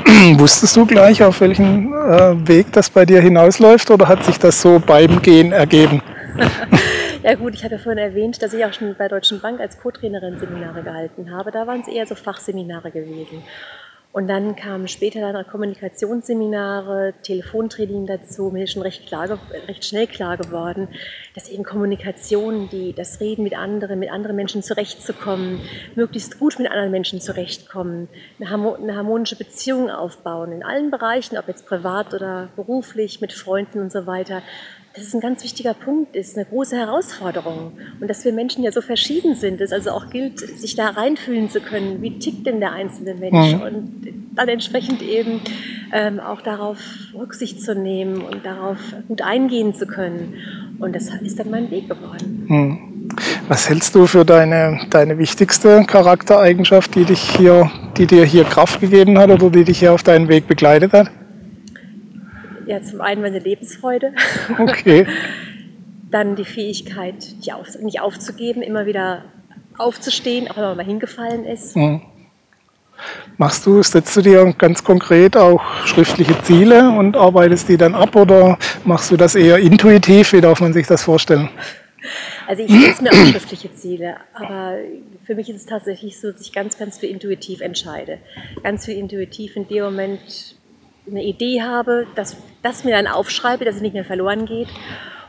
Wusstest 0.38 0.76
du 0.76 0.86
gleich, 0.86 1.24
auf 1.24 1.42
welchen 1.42 1.94
äh, 1.94 2.48
Weg 2.48 2.72
das 2.74 2.90
bei 2.90 3.06
dir 3.06 3.22
hinausläuft 3.22 3.92
oder 3.92 4.08
hat 4.08 4.24
sich 4.24 4.38
das 4.40 4.62
so 4.62 4.80
beim 4.80 5.22
Gehen 5.22 5.52
ergeben? 5.52 6.02
ja 7.24 7.36
gut, 7.36 7.54
ich 7.54 7.64
hatte 7.64 7.80
vorhin 7.80 8.00
erwähnt, 8.00 8.42
dass 8.42 8.54
ich 8.54 8.64
auch 8.66 8.74
schon 8.74 8.96
bei 8.98 9.08
Deutschen 9.08 9.40
Bank 9.40 9.60
als 9.60 9.80
Co-Trainerin 9.80 10.38
Seminare 10.40 10.84
gehalten 10.84 11.32
habe. 11.32 11.52
Da 11.52 11.68
waren 11.68 11.82
es 11.82 11.88
eher 11.88 12.06
so 12.06 12.16
Fachseminare 12.16 12.92
gewesen. 12.92 13.44
Und 14.18 14.28
dann 14.28 14.56
kamen 14.56 14.88
später 14.88 15.32
dann 15.32 15.46
Kommunikationsseminare, 15.46 17.14
Telefontraining 17.22 18.08
dazu. 18.08 18.50
Mir 18.50 18.64
ist 18.64 18.72
schon 18.72 18.82
recht, 18.82 19.06
klar, 19.06 19.38
recht 19.68 19.86
schnell 19.86 20.08
klar 20.08 20.38
geworden, 20.38 20.88
dass 21.36 21.50
eben 21.50 21.64
Kommunikation, 21.64 22.68
die, 22.68 22.94
das 22.94 23.20
Reden 23.20 23.44
mit 23.44 23.56
anderen, 23.56 24.00
mit 24.00 24.10
anderen 24.10 24.36
Menschen 24.36 24.64
zurechtzukommen, 24.64 25.60
möglichst 25.94 26.40
gut 26.40 26.58
mit 26.58 26.68
anderen 26.68 26.90
Menschen 26.90 27.22
zurechtkommen, 27.22 28.10
eine 28.40 28.96
harmonische 28.96 29.36
Beziehung 29.36 29.92
aufbauen 29.92 30.52
in 30.52 30.64
allen 30.64 30.90
Bereichen, 30.90 31.38
ob 31.38 31.48
jetzt 31.48 31.68
privat 31.68 32.16
oder 32.16 32.50
beruflich, 32.56 33.22
mit 33.22 33.34
Freunden 33.34 33.80
und 33.80 33.92
so 33.92 34.08
weiter, 34.08 34.42
das 34.98 35.08
ist 35.08 35.14
ein 35.14 35.22
ganz 35.22 35.44
wichtiger 35.44 35.76
Punkt, 35.76 36.16
ist 36.16 36.36
eine 36.36 36.46
große 36.46 36.76
Herausforderung. 36.76 37.74
Und 38.00 38.08
dass 38.10 38.26
wir 38.26 38.34
Menschen 38.34 38.64
ja 38.64 38.72
so 38.72 38.82
verschieden 38.82 39.36
sind, 39.36 39.62
es 39.62 39.72
also 39.72 39.92
auch 39.92 40.10
gilt, 40.10 40.40
sich 40.40 40.76
da 40.76 40.90
reinfühlen 40.90 41.50
zu 41.50 41.62
können, 41.62 42.02
wie 42.02 42.18
tickt 42.18 42.48
denn 42.48 42.60
der 42.60 42.72
einzelne 42.72 43.14
Mensch 43.14 43.54
mhm. 43.54 43.62
und 43.62 44.08
dann 44.36 44.50
entsprechend 44.50 45.04
eben 45.04 45.42
ähm, 45.94 46.20
auch 46.20 46.42
darauf 46.42 46.80
Rücksicht 47.14 47.62
zu 47.62 47.76
nehmen 47.76 48.22
und 48.22 48.44
darauf 48.46 48.78
gut 49.08 49.22
eingehen 49.22 49.76
zu 49.76 49.86
können. 49.86 50.34
Und 50.80 50.96
das 50.96 51.10
ist 51.22 51.40
dann 51.40 51.52
mein 51.52 51.70
Weg 51.70 51.88
geworden. 51.88 52.46
Mhm. 52.48 53.10
Was 53.48 53.70
hältst 53.70 53.94
du 53.94 54.08
für 54.08 54.26
deine, 54.26 54.80
deine 54.90 55.18
wichtigste 55.18 55.86
Charaktereigenschaft, 55.86 56.96
die 56.96 57.06
dich 57.06 57.22
hier, 57.22 57.72
die 57.98 58.08
dir 58.08 58.26
hier 58.26 58.44
Kraft 58.44 58.82
gegeben 58.82 59.18
hat 59.18 59.30
oder 59.30 59.50
die 59.50 59.64
dich 59.64 59.80
hier 59.80 59.94
auf 59.94 60.04
deinen 60.04 60.28
Weg 60.28 60.48
begleitet 60.48 60.94
hat? 60.94 61.12
Ja, 62.68 62.82
zum 62.82 63.02
einen 63.02 63.22
meine 63.22 63.40
Lebensfreude. 63.40 64.14
Okay. 64.60 65.08
Dann 66.10 66.36
die 66.38 66.46
Fähigkeit, 66.46 67.36
nicht 67.82 68.00
aufzugeben, 68.00 68.62
immer 68.62 68.86
wieder 68.86 69.26
aufzustehen, 69.78 70.48
auch 70.48 70.56
wenn 70.56 70.64
man 70.64 70.78
mal 70.78 70.86
hingefallen 70.86 71.46
ist. 71.46 71.76
Mhm. 71.76 72.02
Machst 73.38 73.66
du, 73.66 73.84
setzt 73.84 74.16
du 74.16 74.22
dir 74.22 74.54
ganz 74.58 74.84
konkret 74.84 75.38
auch 75.38 75.62
schriftliche 75.86 76.42
Ziele 76.44 76.90
und 76.90 77.16
arbeitest 77.16 77.70
die 77.70 77.78
dann 77.78 77.94
ab 77.94 78.16
oder 78.16 78.58
machst 78.86 79.12
du 79.12 79.18
das 79.18 79.36
eher 79.36 79.58
intuitiv? 79.58 80.34
Wie 80.34 80.42
darf 80.42 80.62
man 80.62 80.74
sich 80.74 80.88
das 80.88 81.04
vorstellen? 81.04 81.50
Also 82.48 82.64
ich 82.64 82.72
setze 82.72 83.04
mir 83.04 83.12
auch 83.12 83.32
schriftliche 83.32 83.74
Ziele, 83.74 84.16
aber 84.34 84.78
für 85.26 85.36
mich 85.36 85.50
ist 85.50 85.58
es 85.58 85.66
tatsächlich 85.66 86.20
so, 86.20 86.32
dass 86.32 86.42
ich 86.42 86.54
ganz, 86.54 86.78
ganz 86.78 86.98
viel 86.98 87.10
intuitiv 87.10 87.62
entscheide. 87.62 88.20
Ganz 88.64 88.86
viel 88.86 88.98
intuitiv 88.98 89.56
in 89.56 89.68
dem 89.68 89.84
Moment, 89.84 90.57
eine 91.10 91.24
Idee 91.24 91.62
habe, 91.62 92.08
dass 92.16 92.38
das 92.62 92.84
mir 92.84 92.92
dann 92.92 93.08
aufschreibe, 93.08 93.66
dass 93.66 93.76
es 93.76 93.82
nicht 93.82 93.94
mehr 93.94 94.06
verloren 94.06 94.46
geht 94.46 94.68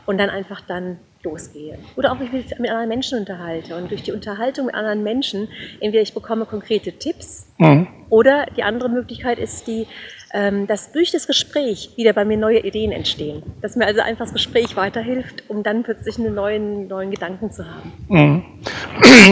und 0.05 0.17
dann 0.17 0.29
einfach 0.29 0.61
dann 0.61 0.97
losgehe. 1.23 1.77
Oder 1.95 2.11
auch 2.11 2.19
mich 2.19 2.31
mit, 2.31 2.59
mit 2.59 2.69
anderen 2.69 2.89
Menschen 2.89 3.19
unterhalte. 3.19 3.75
Und 3.75 3.91
durch 3.91 4.03
die 4.03 4.11
Unterhaltung 4.11 4.67
mit 4.67 4.75
anderen 4.75 5.03
Menschen, 5.03 5.49
entweder 5.79 6.01
ich 6.01 6.13
bekomme 6.13 6.45
konkrete 6.45 6.93
Tipps 6.93 7.47
mhm. 7.57 7.87
oder 8.09 8.45
die 8.55 8.63
andere 8.63 8.89
Möglichkeit 8.89 9.39
ist 9.39 9.67
die, 9.67 9.85
dass 10.31 10.91
durch 10.91 11.11
das 11.11 11.25
Gespräch 11.25 11.91
wieder 11.95 12.13
bei 12.13 12.23
mir 12.23 12.37
neue 12.37 12.59
Ideen 12.59 12.91
entstehen. 12.91 13.41
Dass 13.61 13.75
mir 13.75 13.87
also 13.87 14.01
einfach 14.01 14.25
das 14.25 14.33
Gespräch 14.33 14.75
weiterhilft, 14.75 15.43
um 15.47 15.63
dann 15.63 15.81
plötzlich 15.81 16.19
einen 16.19 16.35
neuen, 16.35 16.87
neuen 16.87 17.09
Gedanken 17.09 17.51
zu 17.51 17.65
haben. 17.65 17.93
Mhm. 18.07 18.43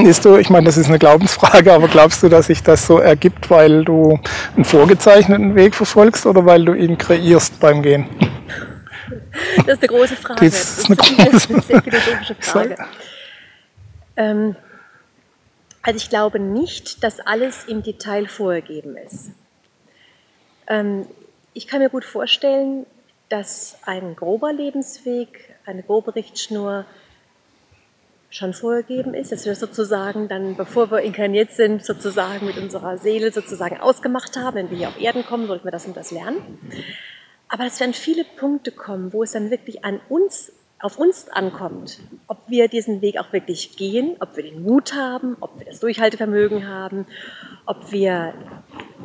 Ist 0.08 0.26
du, 0.26 0.38
ich 0.38 0.50
meine, 0.50 0.66
das 0.66 0.78
ist 0.78 0.88
eine 0.88 1.00
Glaubensfrage, 1.00 1.72
aber 1.72 1.88
glaubst 1.88 2.24
du, 2.24 2.30
dass 2.30 2.48
sich 2.48 2.64
das 2.64 2.88
so 2.88 3.00
ergibt, 3.00 3.50
weil 3.50 3.86
du 3.86 4.20
einen 4.56 4.66
vorgezeichneten 4.66 5.56
Weg 5.56 5.76
verfolgst 5.76 6.26
oder 6.26 6.46
weil 6.46 6.66
du 6.66 6.74
ihn 6.74 6.98
kreierst 6.98 7.60
beim 7.60 7.82
Gehen? 7.82 8.08
Das 9.66 9.76
ist 9.76 9.84
eine 9.84 9.88
große 9.88 10.16
Frage. 10.16 10.46
Das 10.46 10.80
ist 10.80 10.88
eine, 10.88 10.96
große, 10.98 11.54
eine 11.54 11.62
sehr 11.62 11.82
philosophische 11.82 12.36
Frage. 12.40 12.76
Ähm, 14.18 14.56
also 15.82 15.98
ich 15.98 16.10
glaube 16.10 16.40
nicht, 16.40 17.04
dass 17.04 17.20
alles 17.20 17.66
im 17.66 17.84
Detail 17.84 18.28
vorgegeben 18.28 18.98
ist. 18.98 19.32
Ähm, 20.68 21.06
ich 21.54 21.68
kann 21.68 21.80
mir 21.80 21.90
gut 21.90 22.06
vorstellen, 22.06 22.86
dass 23.30 23.78
ein 23.86 24.16
grober 24.16 24.54
Lebensweg, 24.54 25.56
eine 25.66 25.84
grobe 25.84 26.16
Richtschnur 26.16 26.86
schon 28.30 28.54
vorgegeben 28.54 29.14
ist, 29.14 29.32
dass 29.32 29.46
wir 29.46 29.54
das 29.54 29.60
sozusagen 29.60 30.28
dann, 30.28 30.56
bevor 30.56 30.92
wir 30.92 31.02
inkarniert 31.02 31.52
sind, 31.52 31.84
sozusagen 31.84 32.46
mit 32.46 32.58
unserer 32.58 32.98
Seele 32.98 33.32
sozusagen 33.32 33.80
ausgemacht 33.80 34.36
haben, 34.36 34.56
wenn 34.56 34.70
wir 34.70 34.78
hier 34.78 34.88
auf 34.90 35.00
Erden 35.00 35.26
kommen, 35.26 35.48
sollten 35.48 35.66
wir 35.66 35.72
das 35.72 35.86
und 35.86 35.96
das 35.96 36.12
lernen. 36.12 36.60
Aber 37.50 37.66
es 37.66 37.80
werden 37.80 37.94
viele 37.94 38.26
Punkte 38.26 38.72
kommen, 38.72 39.14
wo 39.14 39.24
es 39.24 39.32
dann 39.32 39.50
wirklich 39.50 39.86
an 39.86 40.02
uns, 40.10 40.52
auf 40.80 41.00
uns 41.00 41.30
ankommt, 41.30 42.00
ob 42.28 42.38
wir 42.48 42.68
diesen 42.68 43.02
Weg 43.02 43.18
auch 43.18 43.32
wirklich 43.32 43.78
gehen, 43.78 44.18
ob 44.20 44.36
wir 44.36 44.44
den 44.44 44.62
Mut 44.62 44.94
haben, 44.94 45.38
ob 45.40 45.58
wir 45.58 45.66
das 45.66 45.80
Durchhaltevermögen 45.80 46.68
haben, 46.68 47.08
ob 47.68 47.92
wir 47.92 48.34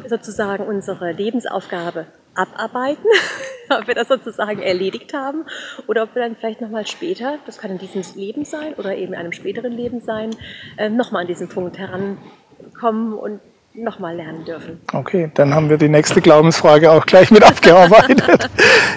sozusagen 0.09 0.65
unsere 0.65 1.13
Lebensaufgabe 1.13 2.07
abarbeiten, 2.35 3.05
ob 3.71 3.87
wir 3.87 3.95
das 3.95 4.09
sozusagen 4.09 4.63
erledigt 4.63 5.13
haben 5.13 5.45
oder 5.87 6.05
ob 6.05 6.15
wir 6.15 6.23
dann 6.23 6.37
vielleicht 6.37 6.61
nochmal 6.61 6.87
später, 6.87 7.39
das 7.45 7.59
kann 7.59 7.73
in 7.73 7.79
diesem 7.79 8.03
Leben 8.17 8.45
sein 8.45 8.75
oder 8.75 8.97
eben 8.97 9.13
in 9.13 9.19
einem 9.19 9.33
späteren 9.33 9.73
Leben 9.73 10.01
sein, 10.01 10.31
äh, 10.79 10.89
nochmal 10.89 11.23
an 11.23 11.29
diesen 11.29 11.49
Punkt 11.49 11.79
herankommen 11.79 13.15
und 13.15 13.41
nochmal 13.75 14.17
lernen 14.17 14.45
dürfen. 14.45 14.81
Okay, 14.93 15.31
dann 15.35 15.55
haben 15.55 15.71
wir 15.71 15.79
die 15.79 15.89
nächste 15.89 16.21
Glaubensfrage 16.21 16.91
auch 16.91 17.07
gleich 17.07 17.31
mit 17.31 17.43
abgearbeitet. 17.49 18.51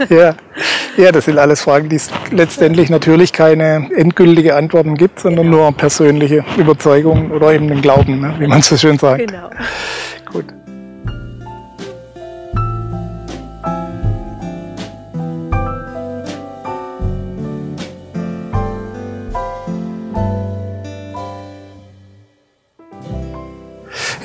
ja. 0.10 0.36
ja, 0.98 1.12
das 1.12 1.26
sind 1.26 1.38
alles 1.38 1.62
Fragen, 1.62 1.90
die 1.90 1.96
es 1.96 2.10
letztendlich 2.32 2.90
natürlich 2.90 3.32
keine 3.32 3.90
endgültige 3.96 4.56
Antworten 4.56 4.96
gibt, 4.96 5.20
sondern 5.20 5.46
genau. 5.46 5.58
nur 5.58 5.72
persönliche 5.72 6.44
Überzeugungen 6.58 7.32
oder 7.32 7.54
eben 7.54 7.68
den 7.68 7.82
Glauben, 7.82 8.20
ne, 8.20 8.36
wie 8.40 8.48
man 8.48 8.62
so 8.62 8.76
schön 8.78 8.98
sagt. 8.98 9.28
Genau. 9.28 9.50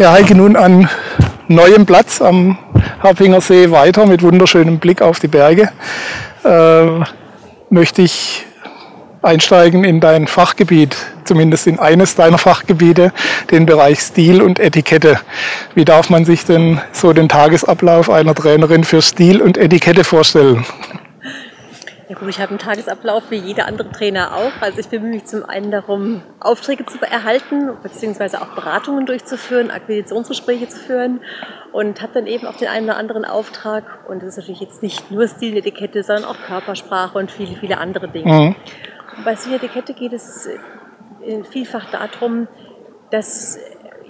Ja, 0.01 0.13
Heike, 0.13 0.35
nun 0.35 0.57
an 0.57 0.89
neuem 1.47 1.85
Platz 1.85 2.23
am 2.23 2.57
Harpinger 3.03 3.43
See 3.43 3.71
weiter 3.71 4.07
mit 4.07 4.23
wunderschönem 4.23 4.79
Blick 4.79 5.03
auf 5.03 5.19
die 5.19 5.29
Berge. 5.29 5.69
Äh, 6.43 7.05
möchte 7.69 8.01
ich 8.01 8.47
einsteigen 9.21 9.85
in 9.85 10.01
dein 10.01 10.27
Fachgebiet, 10.27 10.97
zumindest 11.25 11.67
in 11.67 11.79
eines 11.79 12.15
deiner 12.15 12.39
Fachgebiete, 12.39 13.13
den 13.51 13.67
Bereich 13.67 14.01
Stil 14.01 14.41
und 14.41 14.59
Etikette. 14.59 15.21
Wie 15.75 15.85
darf 15.85 16.09
man 16.09 16.25
sich 16.25 16.47
denn 16.47 16.81
so 16.93 17.13
den 17.13 17.29
Tagesablauf 17.29 18.09
einer 18.09 18.35
Trainerin 18.35 18.85
für 18.85 19.03
Stil 19.03 19.43
und 19.43 19.59
Etikette 19.59 20.05
vorstellen? 20.05 20.65
Ja 22.11 22.19
gut, 22.19 22.29
ich 22.29 22.41
habe 22.41 22.51
einen 22.51 22.59
Tagesablauf 22.59 23.31
wie 23.31 23.37
jeder 23.37 23.69
andere 23.69 23.89
Trainer 23.93 24.35
auch. 24.35 24.51
Also 24.61 24.81
ich 24.81 24.89
bemühe 24.89 25.11
mich 25.11 25.27
zum 25.27 25.45
einen 25.45 25.71
darum, 25.71 26.23
Aufträge 26.41 26.85
zu 26.85 26.99
erhalten, 27.01 27.71
beziehungsweise 27.85 28.43
auch 28.43 28.49
Beratungen 28.49 29.07
durchzuführen, 29.07 29.71
Akquisitionsgespräche 29.71 30.67
zu 30.67 30.81
führen 30.81 31.21
und 31.71 32.03
habe 32.03 32.13
dann 32.13 32.27
eben 32.27 32.49
auch 32.49 32.57
den 32.57 32.67
einen 32.67 32.87
oder 32.87 32.97
anderen 32.97 33.25
Auftrag. 33.25 33.85
Und 34.09 34.25
das 34.25 34.31
ist 34.31 34.39
natürlich 34.39 34.61
jetzt 34.61 34.83
nicht 34.83 35.13
nur 35.13 35.29
Stiletikette, 35.29 36.03
sondern 36.03 36.25
auch 36.25 36.37
Körpersprache 36.45 37.17
und 37.17 37.31
viele, 37.31 37.55
viele 37.55 37.79
andere 37.79 38.09
Dinge. 38.09 38.33
Mhm. 38.33 38.57
Bei 39.25 39.37
Stiletikette 39.37 39.95
geht 39.95 40.13
es 40.13 40.49
äh, 40.49 41.45
vielfach 41.45 41.93
darum, 41.93 42.49
dass 43.13 43.57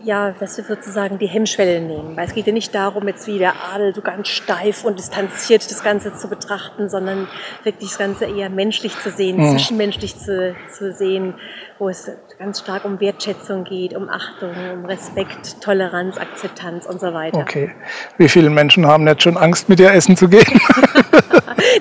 ja, 0.03 0.33
dass 0.33 0.57
wir 0.57 0.65
sozusagen 0.65 1.19
die 1.19 1.27
Hemmschwelle 1.27 1.81
nehmen. 1.81 2.17
Weil 2.17 2.27
es 2.27 2.35
geht 2.35 2.47
ja 2.47 2.53
nicht 2.53 2.75
darum, 2.75 3.07
jetzt 3.09 3.27
wie 3.27 3.39
der 3.39 3.55
Adel 3.73 3.95
so 3.95 4.01
ganz 4.01 4.29
steif 4.29 4.85
und 4.85 4.99
distanziert 4.99 5.71
das 5.71 5.83
Ganze 5.83 6.15
zu 6.15 6.29
betrachten, 6.29 6.89
sondern 6.89 7.29
wirklich 7.65 7.91
das 7.91 7.99
Ganze 7.99 8.25
eher 8.27 8.51
menschlich 8.51 8.99
zu 8.99 9.11
sehen, 9.11 9.37
mhm. 9.39 9.51
zwischenmenschlich 9.51 10.19
zu, 10.19 10.55
zu 10.77 10.93
sehen, 10.93 11.35
wo 11.79 11.89
es 11.89 12.11
ganz 12.39 12.61
stark 12.61 12.85
um 12.85 13.01
Wertschätzung 13.01 13.65
geht, 13.65 13.95
um 13.95 14.09
Achtung, 14.09 14.51
um 14.73 14.85
Respekt, 14.87 15.61
Toleranz, 15.61 16.19
Akzeptanz 16.19 16.87
und 16.87 17.01
so 17.01 17.13
weiter. 17.13 17.39
Okay. 17.39 17.71
Wie 18.19 18.29
viele 18.29 18.51
Menschen 18.51 18.87
haben 18.87 19.07
jetzt 19.07 19.23
schon 19.23 19.37
Angst, 19.37 19.69
mit 19.69 19.79
dir 19.79 19.93
essen 19.93 20.17
zu 20.17 20.29
gehen? 20.29 20.45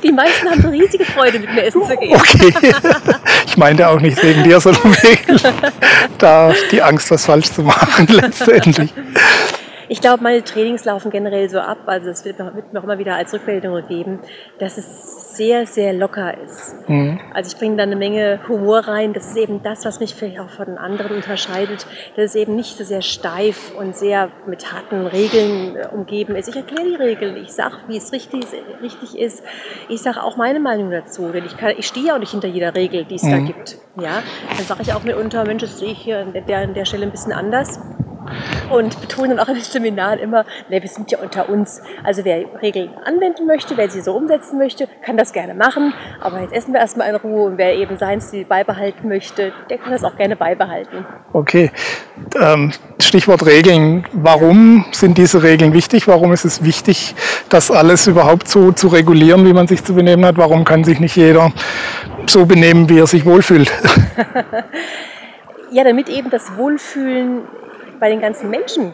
Die 0.04 0.12
meisten 0.12 0.50
haben 0.50 0.62
so 0.62 0.70
riesige 0.70 1.06
Freude, 1.06 1.40
mit 1.40 1.54
mir 1.54 1.64
essen 1.64 1.82
zu 1.84 1.96
gehen. 1.98 2.16
Okay. 2.16 2.54
Ich 3.46 3.58
meinte 3.58 3.88
auch 3.88 4.00
nicht 4.00 4.22
wegen 4.24 4.44
dir, 4.44 4.60
sondern 4.60 4.96
wegen 5.02 5.40
da 6.20 6.54
die 6.72 6.82
Angst, 6.82 7.10
was 7.10 7.26
falsch 7.26 7.52
zu 7.52 7.64
machen 7.64 8.08
letztendlich. 8.10 8.94
Ich 9.92 10.02
glaube, 10.02 10.22
meine 10.22 10.44
Trainings 10.44 10.86
laufen 10.86 11.10
generell 11.10 11.50
so 11.50 11.60
ab, 11.60 11.80
also 11.88 12.10
es 12.10 12.24
wird 12.24 12.38
mir 12.38 12.80
auch 12.80 12.84
immer 12.84 13.00
wieder 13.00 13.16
als 13.16 13.34
Rückmeldung 13.34 13.74
gegeben, 13.74 14.20
dass 14.60 14.78
es 14.78 15.36
sehr, 15.36 15.66
sehr 15.66 15.94
locker 15.94 16.38
ist. 16.38 16.76
Mhm. 16.88 17.20
Also 17.34 17.52
ich 17.52 17.58
bringe 17.58 17.76
da 17.76 17.84
eine 17.84 17.96
Menge 17.96 18.40
Humor 18.48 18.82
rein. 18.82 19.14
Das 19.14 19.32
ist 19.32 19.38
eben 19.38 19.64
das, 19.64 19.86
was 19.86 20.00
mich 20.00 20.14
vielleicht 20.14 20.40
auch 20.40 20.50
von 20.52 20.68
den 20.68 20.78
anderen 20.78 21.16
unterscheidet, 21.16 21.88
dass 22.16 22.26
es 22.26 22.36
eben 22.36 22.56
nicht 22.56 22.78
so 22.78 22.84
sehr 22.84 23.02
steif 23.02 23.74
und 23.76 23.96
sehr 23.96 24.30
mit 24.46 24.72
harten 24.72 25.08
Regeln 25.08 25.76
äh, 25.76 25.88
umgeben 25.88 26.36
ist. 26.36 26.50
Ich 26.50 26.56
erkläre 26.56 26.88
die 26.88 26.96
Regeln, 26.96 27.38
ich 27.38 27.52
sage, 27.52 27.78
wie 27.88 27.98
es 27.98 28.12
richtig, 28.12 28.46
richtig 28.84 29.18
ist. 29.18 29.44
Ich 29.88 30.02
sage 30.02 30.22
auch 30.22 30.38
meine 30.38 30.60
Meinung 30.60 30.92
dazu, 30.92 31.32
denn 31.32 31.46
ich, 31.46 31.58
kann, 31.58 31.74
ich 31.76 31.88
stehe 31.88 32.14
auch 32.14 32.20
nicht 32.20 32.32
hinter 32.32 32.48
jeder 32.48 32.76
Regel, 32.76 33.06
die 33.06 33.16
es 33.16 33.24
mhm. 33.24 33.32
da 33.32 33.38
gibt. 33.40 33.78
Ja, 34.00 34.22
dann 34.56 34.66
sage 34.66 34.84
ich 34.84 34.94
auch 34.94 35.04
mitunter, 35.04 35.46
Mensch, 35.46 35.64
das 35.64 35.80
sehe 35.80 35.94
ich 35.94 36.00
hier 36.00 36.20
an 36.20 36.34
der, 36.34 36.58
an 36.60 36.76
der 36.76 36.86
Stelle 36.86 37.08
ein 37.08 37.12
bisschen 37.12 37.34
anders 37.34 37.80
und 38.70 39.00
betonen 39.02 39.40
auch 39.40 39.48
in 39.48 39.56
den 39.56 39.64
Seminaren 39.64 40.20
immer, 40.20 40.46
ne, 40.70 40.82
wir 40.82 40.90
sind 40.90 41.12
ja 41.12 41.20
unter 41.20 41.50
uns. 41.50 41.82
Also 42.04 42.26
wer 42.26 42.46
Regeln 42.62 42.92
anwenden 43.06 43.48
möchte, 43.48 43.78
wer 43.78 43.90
sie 43.90 44.02
so 44.02 44.14
umsetzen 44.14 44.58
möchte, 44.58 44.88
kann 45.04 45.18
das 45.18 45.34
gerne 45.34 45.54
machen. 45.54 45.94
Aber 46.22 46.42
jetzt 46.42 46.54
essen 46.54 46.74
wir 46.74 46.80
erstmal 46.80 47.10
in 47.10 47.16
Ruhe 47.16 47.44
und 47.44 47.58
wer 47.58 47.76
eben 47.76 47.98
seinen 47.98 48.22
Stil 48.22 48.46
beibehalten 48.46 49.08
möchte, 49.08 49.52
der 49.70 49.78
kann 49.78 49.92
das 49.92 50.04
auch 50.04 50.16
gerne 50.16 50.36
beibehalten. 50.36 51.06
Okay. 51.34 51.72
Ähm, 52.40 52.72
Stichwort 53.02 53.46
Regeln. 53.46 54.06
Warum 54.12 54.86
sind 54.92 55.18
diese 55.18 55.42
Regeln 55.44 55.74
wichtig? 55.74 56.08
Warum 56.08 56.34
ist 56.34 56.46
es 56.46 56.64
wichtig, 56.64 57.16
das 57.50 57.72
alles 57.72 58.08
überhaupt 58.08 58.48
so 58.48 58.72
zu 58.72 58.88
regulieren, 58.88 59.46
wie 59.46 59.54
man 59.54 59.68
sich 59.68 59.84
zu 59.84 59.94
benehmen 59.94 60.26
hat? 60.26 60.38
Warum 60.38 60.64
kann 60.64 60.84
sich 60.84 61.00
nicht 61.00 61.16
jeder 61.16 61.52
so 62.28 62.46
benehmen, 62.46 62.90
wie 62.90 63.00
er 63.00 63.08
sich 63.08 63.26
wohlfühlt? 63.26 63.72
ja, 65.72 65.84
damit 65.84 66.10
eben 66.10 66.30
das 66.30 66.58
Wohlfühlen 66.58 67.42
bei 68.00 68.10
den 68.10 68.22
ganzen 68.22 68.50
Menschen 68.50 68.94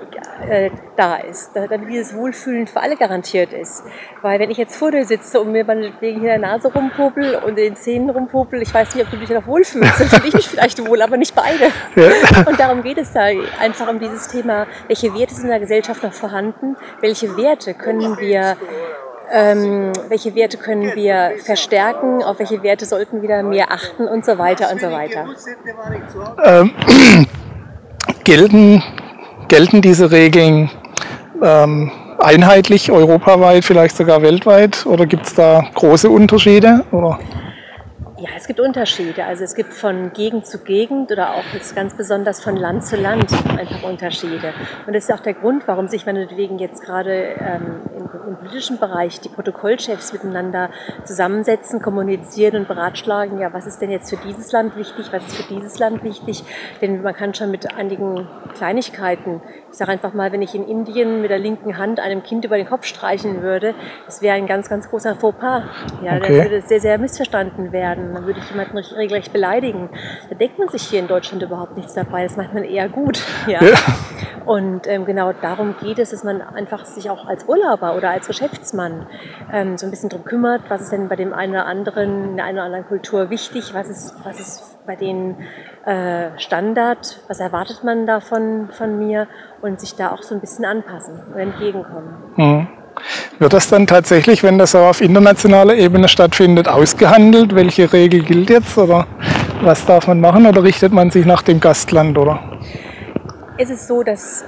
äh, 0.49 0.69
da 0.95 1.15
ist, 1.15 1.51
damit 1.55 1.89
dieses 1.89 2.15
Wohlfühlen 2.15 2.67
für 2.67 2.81
alle 2.81 2.95
garantiert 2.95 3.53
ist. 3.53 3.83
Weil 4.21 4.39
wenn 4.39 4.51
ich 4.51 4.57
jetzt 4.57 4.75
vor 4.75 4.91
dir 4.91 5.05
sitze 5.05 5.39
und 5.39 5.51
mir 5.51 5.67
wegen 5.67 6.19
hier 6.19 6.31
der 6.31 6.39
Nase 6.39 6.71
rumpopel 6.73 7.35
und 7.35 7.57
den 7.57 7.75
Zähnen 7.75 8.09
rumpopel, 8.09 8.61
ich 8.61 8.73
weiß 8.73 8.95
nicht, 8.95 9.05
ob 9.05 9.11
du 9.11 9.17
dich 9.17 9.29
noch 9.29 9.47
wohlfühlst, 9.47 9.99
dann 9.99 10.07
fühle 10.07 10.27
ich 10.27 10.33
mich 10.33 10.47
vielleicht 10.47 10.87
wohl, 10.87 11.01
aber 11.01 11.17
nicht 11.17 11.35
beide. 11.35 11.71
Ja. 11.95 12.45
Und 12.45 12.59
darum 12.59 12.83
geht 12.83 12.97
es 12.97 13.13
da 13.13 13.25
einfach 13.59 13.89
um 13.89 13.99
dieses 13.99 14.27
Thema, 14.27 14.67
welche 14.87 15.13
Werte 15.13 15.33
sind 15.33 15.45
in 15.45 15.51
der 15.51 15.59
Gesellschaft 15.59 16.03
noch 16.03 16.13
vorhanden, 16.13 16.75
welche 17.01 17.37
Werte 17.37 17.73
können 17.73 18.17
wir 18.17 18.57
ähm, 19.31 19.91
welche 20.07 20.35
Werte 20.35 20.57
können 20.57 20.95
wir 20.95 21.33
verstärken, 21.43 22.23
auf 22.23 22.37
welche 22.37 22.61
Werte 22.61 22.85
sollten 22.85 23.21
wir 23.23 23.41
mehr 23.41 23.71
achten 23.71 24.07
und 24.07 24.23
so 24.23 24.37
weiter 24.37 24.71
und 24.71 24.79
so 24.79 24.91
weiter. 24.91 25.27
Ähm, 26.43 26.71
gelten, 28.25 28.83
gelten 29.47 29.81
diese 29.81 30.11
Regeln 30.11 30.69
ähm, 31.41 31.91
einheitlich, 32.19 32.91
europaweit, 32.91 33.63
vielleicht 33.63 33.95
sogar 33.95 34.21
weltweit? 34.21 34.85
Oder 34.85 35.05
gibt 35.05 35.27
es 35.27 35.33
da 35.35 35.63
große 35.73 36.09
Unterschiede? 36.09 36.83
Oder? 36.91 37.17
Ja, 38.17 38.29
es 38.37 38.47
gibt 38.47 38.61
Unterschiede. 38.61 39.25
Also 39.25 39.43
es 39.43 39.55
gibt 39.55 39.73
von 39.73 40.13
Gegend 40.13 40.47
zu 40.47 40.59
Gegend 40.59 41.11
oder 41.11 41.31
auch 41.31 41.43
jetzt 41.53 41.75
ganz 41.75 41.97
besonders 41.97 42.41
von 42.41 42.55
Land 42.55 42.85
zu 42.85 42.95
Land 42.95 43.29
einfach 43.49 43.83
Unterschiede. 43.83 44.53
Und 44.87 44.95
das 44.95 45.03
ist 45.03 45.11
auch 45.13 45.19
der 45.19 45.33
Grund, 45.33 45.67
warum 45.67 45.89
sich 45.89 46.05
meinetwegen 46.05 46.57
jetzt 46.57 46.81
gerade 46.81 47.11
ähm, 47.11 47.81
im, 47.93 48.09
im, 48.27 48.37
politischen 48.37 48.79
Bereich 48.79 49.19
die 49.19 49.27
Protokollchefs 49.27 50.13
miteinander 50.13 50.69
zusammensetzen, 51.03 51.81
kommunizieren 51.81 52.55
und 52.55 52.67
beratschlagen, 52.69 53.39
ja, 53.39 53.51
was 53.51 53.65
ist 53.65 53.81
denn 53.81 53.91
jetzt 53.91 54.09
für 54.09 54.17
dieses 54.25 54.49
Land 54.53 54.77
wichtig, 54.77 55.07
was 55.11 55.27
ist 55.27 55.35
für 55.35 55.53
dieses 55.53 55.77
Land 55.79 56.03
wichtig. 56.03 56.43
Denn 56.81 57.01
man 57.01 57.13
kann 57.13 57.33
schon 57.33 57.51
mit 57.51 57.75
einigen 57.75 58.29
Kleinigkeiten, 58.53 59.41
ich 59.71 59.77
sage 59.77 59.91
einfach 59.91 60.13
mal, 60.13 60.31
wenn 60.31 60.41
ich 60.41 60.55
in 60.55 60.65
Indien 60.65 61.21
mit 61.21 61.31
der 61.31 61.39
linken 61.39 61.77
Hand 61.77 61.99
einem 61.99 62.23
Kind 62.23 62.45
über 62.45 62.55
den 62.55 62.67
Kopf 62.67 62.85
streichen 62.85 63.41
würde, 63.41 63.73
das 64.05 64.21
wäre 64.21 64.35
ein 64.35 64.47
ganz, 64.47 64.69
ganz 64.69 64.89
großer 64.89 65.15
Fauxpas. 65.15 65.63
Ja, 66.01 66.15
okay. 66.15 66.27
der 66.27 66.43
würde 66.43 66.61
sehr, 66.61 66.79
sehr 66.79 66.97
missverstanden 66.97 67.73
werden 67.73 68.05
dann 68.15 68.25
würde 68.25 68.39
ich 68.39 68.49
jemanden 68.49 68.77
regelrecht 68.77 69.31
beleidigen. 69.31 69.89
Da 70.29 70.35
denkt 70.35 70.57
man 70.59 70.69
sich 70.69 70.83
hier 70.83 70.99
in 70.99 71.07
Deutschland 71.07 71.43
überhaupt 71.43 71.75
nichts 71.77 71.93
dabei. 71.93 72.23
Das 72.23 72.37
macht 72.37 72.53
man 72.53 72.63
eher 72.63 72.89
gut. 72.89 73.21
Ja. 73.47 73.63
ja. 73.63 73.75
Und 74.45 74.87
ähm, 74.87 75.05
genau 75.05 75.33
darum 75.33 75.75
geht 75.81 75.99
es, 75.99 76.11
dass 76.11 76.23
man 76.23 76.41
einfach 76.41 76.85
sich 76.85 77.09
auch 77.09 77.27
als 77.27 77.47
Urlauber 77.47 77.95
oder 77.95 78.09
als 78.09 78.27
Geschäftsmann 78.27 79.07
ähm, 79.51 79.77
so 79.77 79.85
ein 79.85 79.91
bisschen 79.91 80.09
darum 80.09 80.25
kümmert, 80.25 80.63
was 80.69 80.81
ist 80.81 80.91
denn 80.91 81.09
bei 81.09 81.15
dem 81.15 81.33
einen 81.33 81.53
oder 81.53 81.65
anderen, 81.65 82.31
in 82.31 82.35
der 82.37 82.45
einen 82.45 82.57
oder 82.57 82.65
anderen 82.65 82.87
Kultur 82.87 83.29
wichtig, 83.29 83.73
was 83.73 83.89
ist, 83.89 84.15
was 84.23 84.39
ist 84.39 84.85
bei 84.85 84.95
denen 84.95 85.37
äh, 85.85 86.29
Standard, 86.37 87.21
was 87.27 87.39
erwartet 87.39 87.83
man 87.83 88.05
davon 88.05 88.69
von 88.71 88.97
mir 88.97 89.27
und 89.61 89.79
sich 89.79 89.95
da 89.95 90.11
auch 90.11 90.21
so 90.21 90.35
ein 90.35 90.41
bisschen 90.41 90.65
anpassen 90.65 91.21
und 91.33 91.39
entgegenkommen. 91.39 92.33
Mhm. 92.35 92.67
Wird 93.37 93.51
das 93.51 93.67
dann 93.67 93.85
tatsächlich, 93.85 94.43
wenn 94.43 94.57
das 94.57 94.75
auch 94.75 94.87
auf 94.87 95.01
internationaler 95.01 95.75
Ebene 95.75 96.07
stattfindet, 96.07 96.69
ausgehandelt? 96.69 97.53
Welche 97.53 97.91
Regel 97.91 98.23
gilt 98.23 98.49
jetzt 98.49 98.77
oder 98.77 99.07
was 99.61 99.85
darf 99.85 100.07
man 100.07 100.21
machen 100.21 100.45
oder 100.45 100.63
richtet 100.63 100.93
man 100.93 101.11
sich 101.11 101.25
nach 101.25 101.41
dem 101.41 101.59
Gastland 101.59 102.17
oder? 102.17 102.39
Es 103.57 103.69
ist 103.69 103.87
so, 103.87 104.03
dass 104.03 104.45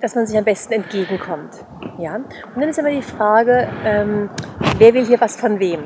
dass 0.00 0.14
man 0.14 0.26
sich 0.26 0.36
am 0.36 0.44
besten 0.44 0.74
entgegenkommt. 0.74 1.64
Ja? 1.98 2.16
Und 2.16 2.26
dann 2.56 2.68
ist 2.68 2.78
immer 2.78 2.90
die 2.90 3.02
Frage, 3.02 3.68
ähm, 3.84 4.30
wer 4.78 4.94
will 4.94 5.04
hier 5.04 5.20
was 5.20 5.36
von 5.36 5.60
wem? 5.60 5.84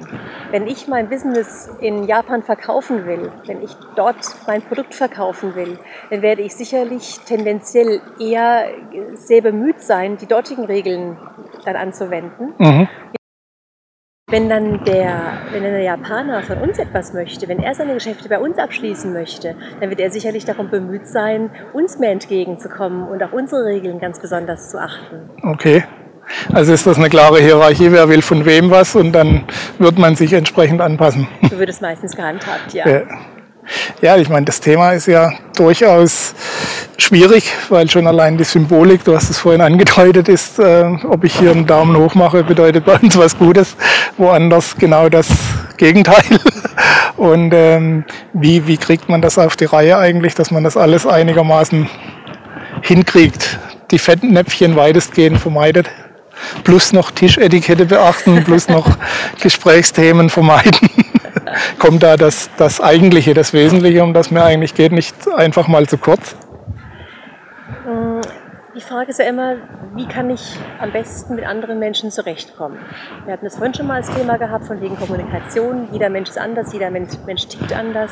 Wenn 0.50 0.66
ich 0.66 0.88
mein 0.88 1.08
Business 1.08 1.70
in 1.80 2.04
Japan 2.04 2.42
verkaufen 2.42 3.06
will, 3.06 3.32
wenn 3.46 3.62
ich 3.62 3.74
dort 3.96 4.16
mein 4.46 4.62
Produkt 4.62 4.94
verkaufen 4.94 5.54
will, 5.54 5.78
dann 6.10 6.22
werde 6.22 6.42
ich 6.42 6.54
sicherlich 6.54 7.20
tendenziell 7.26 8.00
eher 8.18 8.66
sehr 9.14 9.42
bemüht 9.42 9.80
sein, 9.80 10.16
die 10.16 10.26
dortigen 10.26 10.64
Regeln 10.64 11.16
dann 11.64 11.76
anzuwenden. 11.76 12.54
Mhm. 12.58 12.88
Wenn 14.34 14.48
dann, 14.48 14.82
der, 14.84 15.38
wenn 15.52 15.62
dann 15.62 15.70
der 15.70 15.82
Japaner 15.82 16.42
von 16.42 16.58
uns 16.58 16.80
etwas 16.80 17.12
möchte, 17.12 17.46
wenn 17.46 17.60
er 17.60 17.72
seine 17.76 17.94
Geschäfte 17.94 18.28
bei 18.28 18.40
uns 18.40 18.58
abschließen 18.58 19.12
möchte, 19.12 19.54
dann 19.78 19.90
wird 19.90 20.00
er 20.00 20.10
sicherlich 20.10 20.44
darum 20.44 20.70
bemüht 20.70 21.06
sein, 21.06 21.50
uns 21.72 22.00
mehr 22.00 22.10
entgegenzukommen 22.10 23.06
und 23.06 23.22
auch 23.22 23.30
unsere 23.30 23.64
Regeln 23.64 24.00
ganz 24.00 24.18
besonders 24.18 24.70
zu 24.70 24.82
achten. 24.82 25.30
Okay. 25.44 25.84
Also 26.52 26.72
ist 26.72 26.84
das 26.84 26.98
eine 26.98 27.10
klare 27.10 27.38
Hierarchie, 27.38 27.92
wer 27.92 28.08
will 28.08 28.22
von 28.22 28.44
wem 28.44 28.72
was 28.72 28.96
und 28.96 29.12
dann 29.12 29.44
wird 29.78 30.00
man 30.00 30.16
sich 30.16 30.32
entsprechend 30.32 30.80
anpassen. 30.80 31.28
So 31.48 31.56
wird 31.56 31.68
es 31.68 31.80
meistens 31.80 32.16
gehandhabt, 32.16 32.74
ja. 32.74 32.88
ja. 32.88 33.02
Ja, 34.02 34.16
ich 34.16 34.28
meine, 34.28 34.44
das 34.44 34.60
Thema 34.60 34.92
ist 34.92 35.06
ja 35.06 35.32
durchaus 35.56 36.34
schwierig, 36.98 37.52
weil 37.70 37.88
schon 37.90 38.06
allein 38.06 38.36
die 38.36 38.44
Symbolik, 38.44 39.04
du 39.04 39.16
hast 39.16 39.30
es 39.30 39.38
vorhin 39.38 39.60
angedeutet, 39.60 40.28
ist, 40.28 40.58
äh, 40.58 40.84
ob 41.08 41.24
ich 41.24 41.38
hier 41.38 41.50
einen 41.50 41.66
Daumen 41.66 41.96
hoch 41.96 42.14
mache, 42.14 42.44
bedeutet 42.44 42.84
bei 42.84 42.96
uns 42.96 43.16
was 43.16 43.38
Gutes, 43.38 43.76
woanders 44.18 44.76
genau 44.76 45.08
das 45.08 45.28
Gegenteil. 45.76 46.22
Und 47.16 47.52
ähm, 47.54 48.04
wie, 48.32 48.66
wie 48.66 48.76
kriegt 48.76 49.08
man 49.08 49.22
das 49.22 49.38
auf 49.38 49.56
die 49.56 49.66
Reihe 49.66 49.96
eigentlich, 49.96 50.34
dass 50.34 50.50
man 50.50 50.64
das 50.64 50.76
alles 50.76 51.06
einigermaßen 51.06 51.88
hinkriegt, 52.82 53.58
die 53.90 53.98
Fettnäpfchen 53.98 54.76
weitestgehend 54.76 55.38
vermeidet? 55.38 55.88
Plus 56.64 56.92
noch 56.92 57.10
Tischetikette 57.10 57.86
beachten, 57.86 58.42
plus 58.44 58.68
noch 58.68 58.98
Gesprächsthemen 59.40 60.28
vermeiden. 60.28 61.03
Kommt 61.78 62.02
da 62.02 62.16
das, 62.16 62.50
das 62.56 62.80
Eigentliche, 62.80 63.34
das 63.34 63.52
Wesentliche, 63.52 64.02
um 64.02 64.14
das 64.14 64.30
mir 64.30 64.44
eigentlich 64.44 64.74
geht, 64.74 64.92
nicht 64.92 65.14
einfach 65.36 65.68
mal 65.68 65.86
zu 65.86 65.98
kurz? 65.98 66.36
Die 68.74 68.80
Frage 68.80 69.10
ist 69.10 69.20
ja 69.20 69.26
immer, 69.26 69.54
wie 69.94 70.06
kann 70.06 70.30
ich 70.30 70.56
am 70.80 70.90
besten 70.90 71.36
mit 71.36 71.46
anderen 71.46 71.78
Menschen 71.78 72.10
zurechtkommen? 72.10 72.78
Wir 73.24 73.34
hatten 73.34 73.44
das 73.44 73.54
vorhin 73.54 73.72
schon 73.72 73.86
mal 73.86 73.96
als 73.96 74.10
Thema 74.10 74.36
gehabt, 74.36 74.64
von 74.64 74.80
wegen 74.80 74.96
Kommunikation. 74.96 75.88
Jeder 75.92 76.10
Mensch 76.10 76.28
ist 76.30 76.38
anders, 76.38 76.72
jeder 76.72 76.90
Mensch, 76.90 77.12
Mensch 77.24 77.46
tickt 77.46 77.72
anders. 77.72 78.10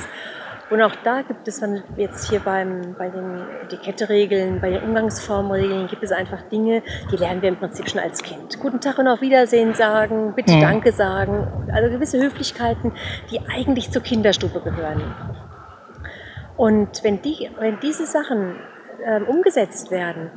Und 0.73 0.81
auch 0.81 0.97
da 1.05 1.21
gibt 1.21 1.47
es 1.49 1.61
dann 1.61 1.83
jetzt 1.99 2.31
hier 2.31 2.41
beim, 2.41 2.95
bei 2.97 3.11
den 3.11 3.43
Etiketteregeln, 3.65 4.59
bei 4.59 4.71
den 4.71 4.83
Umgangsformregeln, 4.83 5.87
gibt 5.87 6.03
es 6.03 6.13
einfach 6.13 6.41
Dinge, 6.49 6.83
die 7.11 7.17
lernen 7.17 7.43
wir 7.43 7.51
im 7.51 7.57
Prinzip 7.57 7.91
schon 7.91 8.01
als 8.01 8.23
Kind. 8.23 8.59
Guten 8.59 8.81
Tag 8.81 8.99
und 8.99 9.07
auf 9.07 9.21
Wiedersehen 9.21 9.75
sagen, 9.75 10.33
bitte 10.35 10.55
mhm. 10.55 10.61
Danke 10.63 10.93
sagen. 10.93 11.69
Also 11.71 11.91
gewisse 11.91 12.23
Höflichkeiten, 12.23 12.93
die 13.31 13.39
eigentlich 13.55 13.91
zur 13.91 14.01
Kinderstube 14.01 14.63
gehören. 14.63 15.15
Und 16.57 17.05
wenn, 17.05 17.21
die, 17.21 17.51
wenn 17.59 17.79
diese 17.81 18.07
Sachen 18.07 18.57
ähm, 19.05 19.27
umgesetzt 19.27 19.91
werden, 19.91 20.31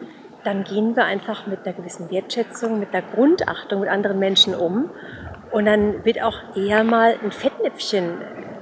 dann 0.43 0.65
gehen 0.65 0.97
wir 0.97 1.05
einfach 1.05 1.47
mit 1.47 1.65
einer 1.65 1.77
gewissen 1.77 2.11
Wertschätzung, 2.11 2.77
mit 2.77 2.93
einer 2.93 3.07
Grundachtung 3.07 3.79
mit 3.79 3.89
anderen 3.89 4.19
Menschen 4.19 4.53
um. 4.53 4.89
Und 5.51 5.63
dann 5.63 6.03
wird 6.03 6.21
auch 6.21 6.57
eher 6.57 6.83
mal 6.83 7.15
ein 7.23 7.31
Fettnäpfchen 7.31 8.15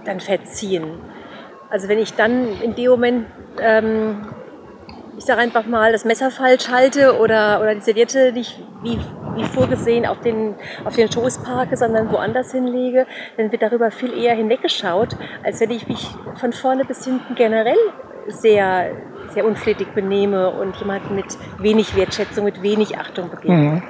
dann 0.06 0.20
verziehen. 0.20 1.00
Also 1.74 1.88
wenn 1.88 1.98
ich 1.98 2.14
dann 2.14 2.62
in 2.62 2.76
dem 2.76 2.92
Moment, 2.92 3.26
ähm, 3.60 4.28
ich 5.18 5.26
sage 5.26 5.42
einfach 5.42 5.66
mal, 5.66 5.92
das 5.92 6.06
Messer 6.06 6.30
falsch 6.30 6.70
halte 6.70 7.18
oder, 7.20 7.62
oder 7.62 7.74
die 7.74 7.82
Serviette 7.82 8.32
nicht 8.32 8.60
wie, 8.84 9.00
wie 9.36 9.44
vorgesehen 9.44 10.06
auf 10.06 10.20
den, 10.20 10.54
auf 10.86 10.96
den 10.96 11.12
Schoß 11.12 11.40
parke, 11.44 11.76
sondern 11.76 12.12
woanders 12.12 12.52
hinlege, 12.52 13.08
dann 13.38 13.52
wird 13.52 13.64
darüber 13.64 13.90
viel 13.90 14.16
eher 14.16 14.36
hinweggeschaut, 14.36 15.18
als 15.44 15.62
wenn 15.62 15.72
ich 15.72 15.88
mich 15.88 16.12
von 16.36 16.54
vorne 16.54 16.86
bis 16.86 17.06
hinten 17.06 17.34
generell 17.34 17.80
sehr, 18.28 18.92
sehr 19.30 19.44
unflätig 19.44 19.88
benehme 19.96 20.52
und 20.52 20.76
jemanden 20.76 21.16
mit 21.16 21.26
wenig 21.58 21.96
Wertschätzung, 21.96 22.46
mit 22.46 22.62
wenig 22.62 23.00
Achtung 23.00 23.32
begegne. 23.32 23.56
Mhm. 23.56 23.84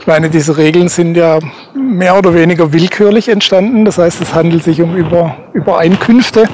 Ich 0.00 0.06
meine, 0.06 0.30
diese 0.30 0.56
Regeln 0.56 0.88
sind 0.88 1.16
ja 1.16 1.38
mehr 1.74 2.16
oder 2.16 2.34
weniger 2.34 2.72
willkürlich 2.72 3.28
entstanden. 3.28 3.84
Das 3.84 3.98
heißt, 3.98 4.20
es 4.20 4.34
handelt 4.34 4.64
sich 4.64 4.80
um 4.82 4.96
Über 4.96 5.36
Übereinkünfte 5.52 6.44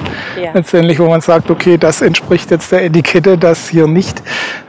ja. 0.40 0.50
letztendlich, 0.54 0.98
wo 0.98 1.08
man 1.08 1.20
sagt, 1.20 1.50
okay, 1.50 1.78
das 1.78 2.02
entspricht 2.02 2.50
jetzt 2.50 2.72
der 2.72 2.84
Etikette, 2.84 3.38
das 3.38 3.68
hier 3.68 3.86
nicht. 3.86 4.22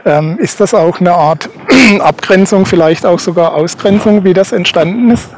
Ähm, 0.04 0.38
ist 0.38 0.60
das 0.60 0.74
auch 0.74 1.00
eine 1.00 1.12
Art 1.12 1.48
Abgrenzung, 2.00 2.66
vielleicht 2.66 3.06
auch 3.06 3.18
sogar 3.18 3.54
Ausgrenzung, 3.54 4.24
wie 4.24 4.34
das 4.34 4.52
entstanden 4.52 5.10
ist? 5.10 5.28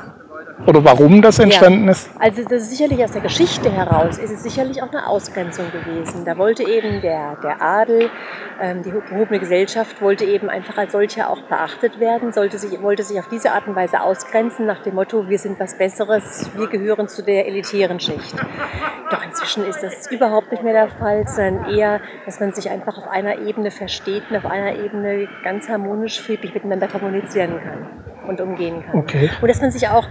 Oder 0.67 0.85
warum 0.85 1.21
das 1.21 1.39
entstanden 1.39 1.85
ja. 1.85 1.93
ist? 1.93 2.11
Also 2.19 2.43
das 2.43 2.63
ist 2.63 2.71
sicherlich 2.71 3.03
aus 3.05 3.13
der 3.13 3.21
Geschichte 3.21 3.71
heraus 3.71 4.19
ist 4.19 4.31
es 4.31 4.43
sicherlich 4.43 4.83
auch 4.83 4.91
eine 4.91 5.07
Ausgrenzung 5.07 5.67
gewesen. 5.71 6.25
Da 6.25 6.39
wollte 6.39 6.63
eben 6.63 7.01
der, 7.01 7.37
der 7.43 7.61
Adel, 7.61 8.11
ähm, 8.61 8.83
die 8.83 8.91
gehobene 8.91 9.39
Gesellschaft 9.39 10.01
wollte 10.01 10.25
eben 10.25 10.49
einfach 10.49 10.79
als 10.79 10.93
solcher 10.93 11.31
auch 11.31 11.43
beachtet 11.43 12.01
werden, 12.01 12.33
sollte 12.33 12.59
sich, 12.59 12.81
wollte 12.83 13.03
sich 13.03 13.19
auf 13.19 13.29
diese 13.29 13.53
Art 13.53 13.67
und 13.67 13.77
Weise 13.77 14.01
ausgrenzen 14.01 14.67
nach 14.67 14.83
dem 14.83 14.95
Motto, 14.95 15.29
wir 15.29 15.39
sind 15.39 15.61
was 15.61 15.77
Besseres, 15.77 16.51
wir 16.57 16.69
gehören 16.69 17.09
zu 17.09 17.23
der 17.23 17.47
elitären 17.47 18.01
Schicht. 18.01 18.35
Doch 19.11 19.25
inzwischen 19.25 19.65
ist 19.67 19.83
das 19.83 20.11
überhaupt 20.11 20.51
nicht 20.51 20.63
mehr 20.63 20.73
der 20.73 20.89
Fall, 20.89 21.27
sondern 21.27 21.69
eher, 21.75 22.01
dass 22.25 22.41
man 22.41 22.53
sich 22.53 22.71
einfach 22.71 22.97
auf 22.99 23.09
einer 23.09 23.39
Ebene 23.39 23.71
versteht 23.71 24.25
und 24.31 24.37
auf 24.37 24.47
einer 24.47 24.77
Ebene 24.79 25.29
ganz 25.43 25.69
harmonisch, 25.69 26.21
friedlich 26.21 26.55
miteinander 26.55 26.89
kommunizieren 26.89 27.61
kann 27.63 28.29
und 28.29 28.41
umgehen 28.41 28.83
kann. 28.85 29.01
Okay. 29.01 29.31
Und 29.41 29.49
dass 29.49 29.61
man 29.61 29.71
sich 29.71 29.89
auch 29.89 30.07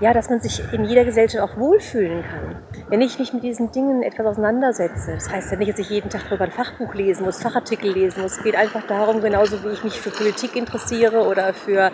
ja, 0.00 0.12
dass 0.12 0.30
man 0.30 0.40
sich 0.40 0.62
in 0.72 0.84
jeder 0.84 1.04
Gesellschaft 1.04 1.42
auch 1.42 1.56
wohlfühlen 1.56 2.22
kann. 2.22 2.56
Wenn 2.88 3.00
ich 3.00 3.18
mich 3.18 3.32
mit 3.32 3.42
diesen 3.42 3.72
Dingen 3.72 4.02
etwas 4.02 4.26
auseinandersetze, 4.26 5.14
das 5.14 5.30
heißt 5.30 5.50
ja 5.50 5.58
nicht, 5.58 5.72
dass 5.72 5.78
ich 5.78 5.90
jeden 5.90 6.08
Tag 6.08 6.22
darüber 6.28 6.44
ein 6.44 6.52
Fachbuch 6.52 6.94
lesen 6.94 7.24
muss, 7.24 7.42
Fachartikel 7.42 7.92
lesen 7.92 8.22
muss. 8.22 8.38
Es 8.38 8.42
geht 8.42 8.56
einfach 8.56 8.86
darum, 8.86 9.20
genauso 9.20 9.62
wie 9.64 9.68
ich 9.68 9.82
mich 9.82 10.00
für 10.00 10.10
Politik 10.10 10.54
interessiere 10.56 11.26
oder 11.26 11.52
für 11.52 11.90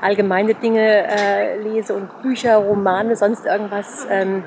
allgemeine 0.00 0.54
Dinge 0.54 1.06
äh, 1.08 1.58
lese 1.62 1.94
und 1.94 2.22
Bücher, 2.22 2.56
Romane, 2.56 3.16
sonst 3.16 3.46
irgendwas 3.46 4.06
ähm, 4.10 4.44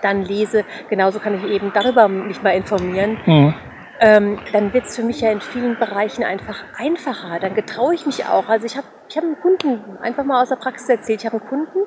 dann 0.00 0.24
lese, 0.24 0.64
genauso 0.88 1.18
kann 1.18 1.34
ich 1.34 1.44
eben 1.44 1.72
darüber 1.74 2.08
mich 2.08 2.42
mal 2.42 2.50
informieren. 2.50 3.18
Mhm 3.26 3.54
ähm, 4.00 4.38
dann 4.52 4.72
wird 4.72 4.86
es 4.86 4.96
für 4.96 5.02
mich 5.02 5.20
ja 5.20 5.30
in 5.32 5.40
vielen 5.40 5.76
Bereichen 5.76 6.22
einfach 6.22 6.62
einfacher. 6.76 7.40
Dann 7.40 7.54
getraue 7.54 7.94
ich 7.94 8.06
mich 8.06 8.26
auch. 8.26 8.48
Also 8.48 8.66
ich 8.66 8.76
habe 8.76 8.86
ich 9.08 9.16
hab 9.16 9.24
einen 9.24 9.40
Kunden, 9.40 9.98
einfach 10.00 10.24
mal 10.24 10.42
aus 10.42 10.50
der 10.50 10.56
Praxis 10.56 10.88
erzählt, 10.88 11.20
ich 11.20 11.26
habe 11.26 11.40
einen 11.40 11.48
Kunden, 11.48 11.78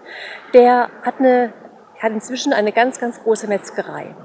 der 0.53 0.89
hat, 1.03 1.19
eine, 1.19 1.53
hat 1.99 2.11
inzwischen 2.11 2.53
eine 2.53 2.71
ganz, 2.71 2.99
ganz 2.99 3.21
große 3.21 3.47
Metzgerei 3.47 4.15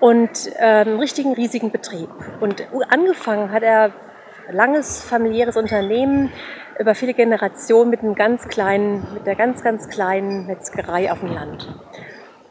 und 0.00 0.50
einen 0.58 0.98
richtigen, 0.98 1.34
riesigen 1.34 1.70
Betrieb. 1.70 2.08
Und 2.40 2.66
angefangen 2.90 3.50
hat 3.50 3.62
er 3.62 3.92
langes 4.50 5.02
familiäres 5.02 5.56
Unternehmen 5.56 6.32
über 6.78 6.94
viele 6.94 7.14
Generationen 7.14 7.90
mit 7.90 8.00
einem 8.00 8.14
ganz 8.14 8.46
kleinen, 8.48 9.06
mit 9.12 9.26
einer 9.26 9.36
ganz, 9.36 9.62
ganz 9.62 9.88
kleinen 9.88 10.46
Metzgerei 10.46 11.10
auf 11.10 11.20
dem 11.20 11.30
Land. 11.30 11.74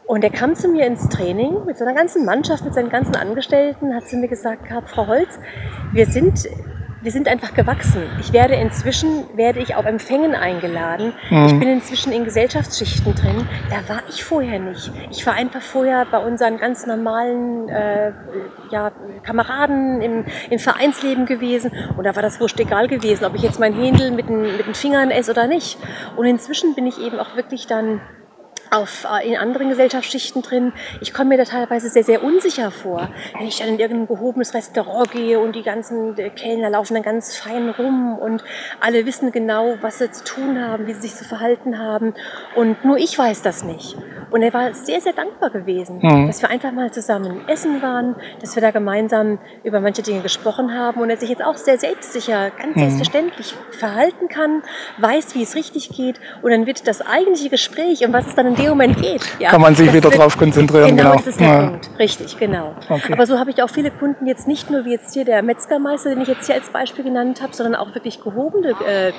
Und 0.06 0.24
er 0.24 0.30
kam 0.30 0.54
zu 0.54 0.68
mir 0.68 0.86
ins 0.86 1.08
Training 1.08 1.64
mit 1.66 1.76
seiner 1.76 1.94
ganzen 1.94 2.24
Mannschaft, 2.24 2.64
mit 2.64 2.74
seinen 2.74 2.88
ganzen 2.88 3.16
Angestellten, 3.16 3.94
hat 3.94 4.08
zu 4.08 4.16
mir 4.16 4.28
gesagt 4.28 4.62
Frau 4.86 5.06
Holz, 5.06 5.38
wir 5.92 6.06
sind, 6.06 6.48
wir 7.00 7.12
sind 7.12 7.28
einfach 7.28 7.54
gewachsen. 7.54 8.02
Ich 8.20 8.32
werde 8.32 8.54
inzwischen, 8.54 9.24
werde 9.36 9.60
ich 9.60 9.76
auf 9.76 9.86
Empfängen 9.86 10.34
eingeladen. 10.34 11.12
Mhm. 11.30 11.46
Ich 11.46 11.58
bin 11.58 11.68
inzwischen 11.68 12.12
in 12.12 12.24
Gesellschaftsschichten 12.24 13.14
drin. 13.14 13.46
Da 13.70 13.92
war 13.92 14.02
ich 14.08 14.24
vorher 14.24 14.58
nicht. 14.58 14.90
Ich 15.10 15.24
war 15.26 15.34
einfach 15.34 15.62
vorher 15.62 16.06
bei 16.10 16.18
unseren 16.18 16.58
ganz 16.58 16.86
normalen 16.86 17.68
äh, 17.68 18.12
ja, 18.70 18.90
Kameraden 19.22 20.00
im, 20.00 20.24
im 20.50 20.58
Vereinsleben 20.58 21.26
gewesen. 21.26 21.70
Und 21.96 22.04
da 22.04 22.16
war 22.16 22.22
das 22.22 22.40
wurscht 22.40 22.58
egal 22.58 22.88
gewesen, 22.88 23.24
ob 23.24 23.34
ich 23.34 23.42
jetzt 23.42 23.60
mein 23.60 23.74
Händel 23.74 24.10
mit 24.10 24.28
den, 24.28 24.56
mit 24.56 24.66
den 24.66 24.74
Fingern 24.74 25.10
esse 25.10 25.30
oder 25.30 25.46
nicht. 25.46 25.78
Und 26.16 26.26
inzwischen 26.26 26.74
bin 26.74 26.86
ich 26.86 27.00
eben 27.00 27.18
auch 27.18 27.36
wirklich 27.36 27.66
dann 27.66 28.00
auf, 28.70 29.04
äh, 29.04 29.28
in 29.28 29.36
anderen 29.36 29.68
Gesellschaftsschichten 29.68 30.42
drin. 30.42 30.72
Ich 31.00 31.12
komme 31.12 31.30
mir 31.30 31.38
da 31.38 31.44
teilweise 31.44 31.88
sehr, 31.88 32.04
sehr 32.04 32.22
unsicher 32.22 32.70
vor, 32.70 33.08
wenn 33.36 33.46
ich 33.46 33.58
dann 33.58 33.68
in 33.68 33.78
irgendein 33.78 34.08
gehobenes 34.08 34.54
Restaurant 34.54 35.10
gehe 35.10 35.38
und 35.38 35.54
die 35.54 35.62
ganzen 35.62 36.16
äh, 36.18 36.30
Kellner 36.30 36.70
laufen 36.70 36.94
dann 36.94 37.02
ganz 37.02 37.36
fein 37.36 37.70
rum 37.70 38.18
und 38.18 38.44
alle 38.80 39.06
wissen 39.06 39.32
genau, 39.32 39.76
was 39.80 39.98
sie 39.98 40.10
zu 40.10 40.24
tun 40.24 40.60
haben, 40.60 40.86
wie 40.86 40.94
sie 40.94 41.02
sich 41.02 41.14
zu 41.14 41.24
verhalten 41.24 41.78
haben. 41.78 42.14
Und 42.54 42.84
nur 42.84 42.98
ich 42.98 43.18
weiß 43.18 43.42
das 43.42 43.64
nicht. 43.64 43.96
Und 44.30 44.42
er 44.42 44.52
war 44.52 44.74
sehr, 44.74 45.00
sehr 45.00 45.12
dankbar 45.12 45.50
gewesen, 45.50 46.00
mhm. 46.02 46.26
dass 46.26 46.42
wir 46.42 46.50
einfach 46.50 46.72
mal 46.72 46.90
zusammen 46.90 47.48
essen 47.48 47.80
waren, 47.82 48.16
dass 48.40 48.54
wir 48.54 48.60
da 48.60 48.70
gemeinsam 48.70 49.38
über 49.64 49.80
manche 49.80 50.02
Dinge 50.02 50.20
gesprochen 50.20 50.74
haben 50.74 51.00
und 51.00 51.10
er 51.10 51.16
sich 51.16 51.30
jetzt 51.30 51.42
auch 51.42 51.56
sehr 51.56 51.78
selbstsicher, 51.78 52.50
ganz 52.50 52.76
mhm. 52.76 52.80
selbstverständlich 52.80 53.54
verhalten 53.70 54.28
kann, 54.28 54.62
weiß, 54.98 55.34
wie 55.34 55.42
es 55.42 55.54
richtig 55.54 55.90
geht. 55.90 56.20
Und 56.42 56.50
dann 56.50 56.66
wird 56.66 56.86
das 56.86 57.00
eigentliche 57.00 57.48
Gespräch, 57.48 58.04
um 58.06 58.12
was 58.12 58.26
es 58.26 58.34
dann 58.34 58.46
in 58.46 58.54
dem 58.58 58.68
Moment 58.70 59.00
geht, 59.00 59.22
ja, 59.38 59.50
kann 59.50 59.60
man 59.60 59.74
sich 59.74 59.92
wieder 59.92 60.10
darauf 60.10 60.36
konzentrieren. 60.36 60.96
Genau, 60.96 61.12
genau. 61.12 61.16
das 61.16 61.26
ist 61.26 61.40
der 61.40 61.48
ja. 61.48 61.66
Punkt. 61.68 61.90
Richtig, 61.98 62.38
genau. 62.38 62.74
Okay. 62.88 63.12
Aber 63.12 63.26
so 63.26 63.38
habe 63.38 63.50
ich 63.50 63.62
auch 63.62 63.70
viele 63.70 63.90
Kunden 63.90 64.26
jetzt 64.26 64.46
nicht 64.46 64.70
nur 64.70 64.84
wie 64.84 64.92
jetzt 64.92 65.14
hier 65.14 65.24
der 65.24 65.42
Metzgermeister, 65.42 66.10
den 66.10 66.20
ich 66.20 66.28
jetzt 66.28 66.46
hier 66.46 66.54
als 66.54 66.70
Beispiel 66.70 67.04
genannt 67.04 67.40
habe, 67.42 67.54
sondern 67.54 67.74
auch 67.74 67.94
wirklich 67.94 68.20
gehobene 68.22 68.70
äh, 68.86 69.12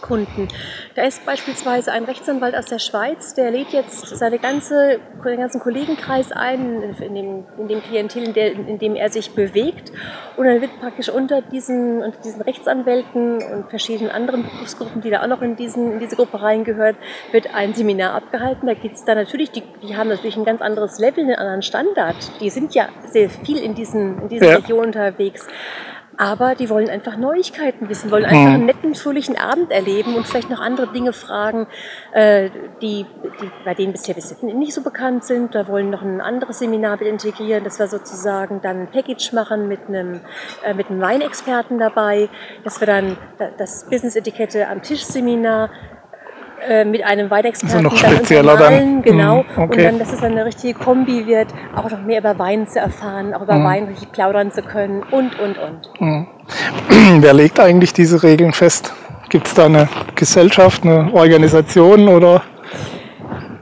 Kunden. 0.00 0.48
Da 0.94 1.02
ist 1.04 1.24
beispielsweise 1.24 1.92
ein 1.92 2.04
Rechtsanwalt 2.04 2.54
aus 2.54 2.66
der 2.66 2.78
Schweiz, 2.78 3.34
der 3.34 3.50
lädt 3.50 3.70
jetzt 3.70 4.16
seine 4.16 4.38
ganze, 4.38 5.00
den 5.24 5.38
ganzen 5.38 5.60
Kollegenkreis 5.60 6.32
ein, 6.32 6.82
in 7.00 7.14
dem, 7.14 7.44
in 7.58 7.68
dem 7.68 7.82
Klientel, 7.82 8.24
in, 8.24 8.34
der, 8.34 8.52
in, 8.52 8.78
dem 8.78 8.96
er 8.96 9.10
sich 9.10 9.32
bewegt. 9.32 9.92
Und 10.36 10.46
dann 10.46 10.60
wird 10.60 10.78
praktisch 10.80 11.08
unter 11.08 11.42
diesen, 11.42 12.02
unter 12.02 12.20
diesen 12.20 12.42
Rechtsanwälten 12.42 13.42
und 13.42 13.70
verschiedenen 13.70 14.10
anderen 14.10 14.44
Berufsgruppen, 14.44 15.00
die 15.02 15.10
da 15.10 15.22
auch 15.22 15.28
noch 15.28 15.42
in, 15.42 15.56
diesen, 15.56 15.92
in 15.92 15.98
diese 15.98 16.16
Gruppe 16.16 16.40
reingehört, 16.40 16.96
wird 17.32 17.54
ein 17.54 17.74
Seminar 17.74 18.14
abgehalten. 18.14 18.66
Da 18.66 18.74
geht 18.74 18.94
es 18.94 19.04
dann 19.04 19.16
natürlich, 19.16 19.50
die, 19.50 19.62
die 19.82 19.96
haben 19.96 20.08
natürlich 20.08 20.36
ein 20.36 20.44
ganz 20.44 20.60
anderes 20.60 20.98
Level, 20.98 21.24
einen 21.24 21.36
anderen 21.36 21.62
Standard. 21.62 22.16
Die 22.40 22.50
sind 22.50 22.74
ja 22.74 22.88
sehr 23.06 23.28
viel 23.30 23.58
in 23.58 23.74
diesen, 23.74 24.22
in 24.22 24.28
diesen 24.28 24.48
ja. 24.48 24.56
Regionen 24.56 24.86
unterwegs 24.86 25.46
aber 26.18 26.56
die 26.56 26.68
wollen 26.68 26.90
einfach 26.90 27.16
Neuigkeiten 27.16 27.88
wissen, 27.88 28.10
wollen 28.10 28.24
einfach 28.24 28.54
einen 28.54 28.66
netten, 28.66 28.94
fröhlichen 28.96 29.38
Abend 29.38 29.70
erleben 29.70 30.16
und 30.16 30.26
vielleicht 30.26 30.50
noch 30.50 30.60
andere 30.60 30.88
Dinge 30.88 31.12
fragen, 31.12 31.68
äh, 32.12 32.50
die, 32.82 33.06
die 33.40 33.50
bei 33.64 33.74
denen 33.74 33.92
bisher 33.92 34.16
nicht 34.42 34.74
so 34.74 34.82
bekannt 34.82 35.24
sind. 35.24 35.54
Da 35.54 35.68
wollen 35.68 35.90
noch 35.90 36.02
ein 36.02 36.20
anderes 36.20 36.58
Seminar 36.58 36.98
mit 36.98 37.06
integrieren, 37.06 37.62
dass 37.62 37.78
wir 37.78 37.86
sozusagen 37.86 38.60
dann 38.60 38.82
ein 38.82 38.90
Package 38.90 39.32
machen 39.32 39.68
mit 39.68 39.86
einem, 39.86 40.20
äh, 40.64 40.74
mit 40.74 40.90
einem 40.90 41.00
Weinexperten 41.00 41.78
dabei, 41.78 42.28
dass 42.64 42.80
wir 42.80 42.86
dann 42.88 43.16
das 43.56 43.88
Business-Etikette 43.88 44.66
am 44.66 44.82
Tisch-Seminar 44.82 45.70
äh, 46.66 46.84
mit 46.84 47.04
einem 47.04 47.30
Weinexperten 47.30 47.86
also 47.86 47.88
noch 47.88 47.96
spezieller 47.96 48.56
dann, 48.56 49.02
genau 49.02 49.42
mm, 49.42 49.60
okay. 49.60 49.62
und 49.62 49.82
dann, 49.82 49.98
dass 49.98 50.12
es 50.12 50.20
dann 50.20 50.32
eine 50.32 50.44
richtige 50.44 50.74
Kombi 50.74 51.26
wird, 51.26 51.48
auch 51.74 51.90
noch 51.90 52.02
mehr 52.02 52.20
über 52.20 52.38
Wein 52.38 52.66
zu 52.66 52.78
erfahren, 52.78 53.34
auch 53.34 53.42
über 53.42 53.54
mm. 53.54 53.64
Wein 53.64 53.84
richtig 53.84 54.12
plaudern 54.12 54.50
zu 54.50 54.62
können 54.62 55.02
und 55.10 55.38
und 55.38 55.56
und. 55.58 56.00
Mm. 56.00 56.26
Wer 57.20 57.32
legt 57.34 57.60
eigentlich 57.60 57.92
diese 57.92 58.22
Regeln 58.22 58.52
fest? 58.52 58.92
Gibt 59.28 59.46
es 59.46 59.54
da 59.54 59.66
eine 59.66 59.88
Gesellschaft, 60.14 60.84
eine 60.84 61.12
Organisation 61.12 62.08
oder 62.08 62.42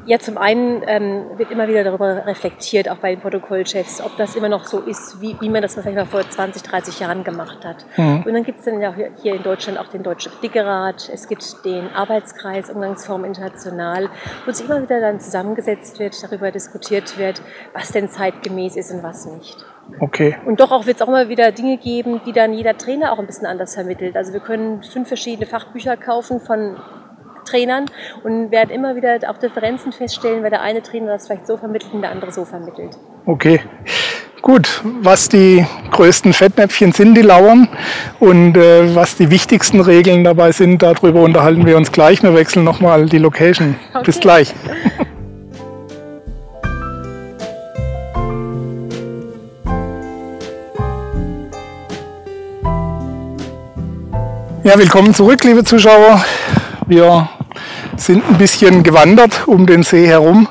ja, 0.07 0.19
zum 0.21 0.39
einen 0.39 0.83
ähm, 0.87 1.27
wird 1.37 1.51
immer 1.51 1.67
wieder 1.67 1.83
darüber 1.83 2.27
reflektiert, 2.27 2.89
auch 2.89 2.99
bei 2.99 3.11
den 3.15 3.21
Protokollchefs, 3.21 4.01
ob 4.01 4.17
das 4.17 4.37
immer 4.37 4.49
noch 4.49 4.65
so 4.65 4.81
ist, 4.81 5.21
wie, 5.21 5.37
wie 5.41 5.49
man 5.49 5.63
das 5.63 5.75
vielleicht 5.75 5.97
mal 5.97 6.07
vor 6.07 6.29
20, 6.29 6.63
30 6.63 7.01
Jahren 7.01 7.25
gemacht 7.25 7.65
hat. 7.65 7.85
Mhm. 7.97 8.23
Und 8.25 8.33
dann 8.33 8.45
gibt 8.45 8.61
es 8.61 8.65
dann 8.65 8.81
ja 8.81 8.95
hier 9.21 9.35
in 9.35 9.43
Deutschland 9.43 9.79
auch 9.79 9.89
den 9.89 10.05
Deutschen 10.05 10.31
Dickerat, 10.43 11.11
es 11.13 11.29
gibt 11.29 11.65
den 11.65 11.93
Arbeitskreis 11.93 12.71
Umgangsform 12.71 13.25
International, 13.25 14.09
wo 14.45 14.53
sich 14.53 14.67
immer 14.67 14.81
wieder 14.81 15.01
dann 15.01 15.19
zusammengesetzt 15.19 15.99
wird, 15.99 16.23
darüber 16.23 16.53
diskutiert 16.53 17.19
wird, 17.19 17.43
was 17.75 17.91
denn 17.91 18.09
zeitgemäß 18.09 18.77
ist 18.77 18.93
und 18.93 19.03
was 19.03 19.27
nicht. 19.27 19.67
Okay. 20.01 20.37
Und 20.45 20.61
doch 20.61 20.71
auch 20.71 20.87
wird 20.87 20.97
es 20.97 21.03
auch 21.03 21.09
immer 21.09 21.29
wieder 21.29 21.53
Dinge 21.53 21.79
geben, 21.79 22.21
die 22.27 22.33
dann 22.33 22.53
jeder 22.53 22.77
Trainer 22.77 23.13
auch 23.13 23.19
ein 23.19 23.27
bisschen 23.27 23.47
anders 23.47 23.75
vermittelt. 23.75 24.17
Also 24.17 24.33
wir 24.33 24.41
können 24.41 24.83
fünf 24.83 25.09
verschiedene 25.09 25.47
Fachbücher 25.47 25.97
kaufen 25.97 26.41
von 26.41 26.77
Trainern 27.47 27.87
und 28.23 28.51
werden 28.51 28.71
immer 28.71 28.97
wieder 28.97 29.19
auch 29.29 29.39
Differenzen 29.39 29.93
feststellen, 29.93 30.43
weil 30.43 30.51
der 30.51 30.61
eine 30.61 30.83
Trainer 30.83 31.07
das 31.07 31.27
vielleicht 31.27 31.47
so 31.47 31.57
vermittelt 31.57 31.95
und 31.95 32.03
der 32.03 32.11
andere 32.11 32.33
so 32.33 32.45
vermittelt. 32.45 32.99
Okay. 33.25 33.61
Gut, 34.43 34.83
was 35.01 35.29
die 35.29 35.67
größten 35.91 36.33
Fettnäpfchen 36.33 36.93
sind, 36.93 37.15
die 37.15 37.23
lauern 37.23 37.69
und 38.21 38.57
äh, 38.57 38.95
was 38.95 39.17
die 39.17 39.31
wichtigsten 39.31 39.81
Regeln 39.81 40.23
dabei 40.23 40.53
sind, 40.53 40.83
darüber 40.83 41.23
unterhalten 41.23 41.67
wir 41.67 41.77
uns 41.77 41.91
gleich. 41.91 42.23
Wir 42.23 42.35
wechseln 42.35 42.65
nochmal 42.65 43.07
die 43.07 43.19
Location. 43.19 43.75
Okay. 43.93 44.05
Bis 44.05 44.21
gleich. 44.21 44.55
Ja, 54.63 54.77
willkommen 54.79 55.15
zurück, 55.15 55.45
liebe 55.45 55.63
Zuschauer. 55.63 56.25
Wir 56.87 57.29
sind 57.97 58.29
ein 58.29 58.39
bisschen 58.39 58.83
gewandert 58.83 59.47
um 59.47 59.67
den 59.67 59.83
See 59.83 60.07
herum 60.07 60.49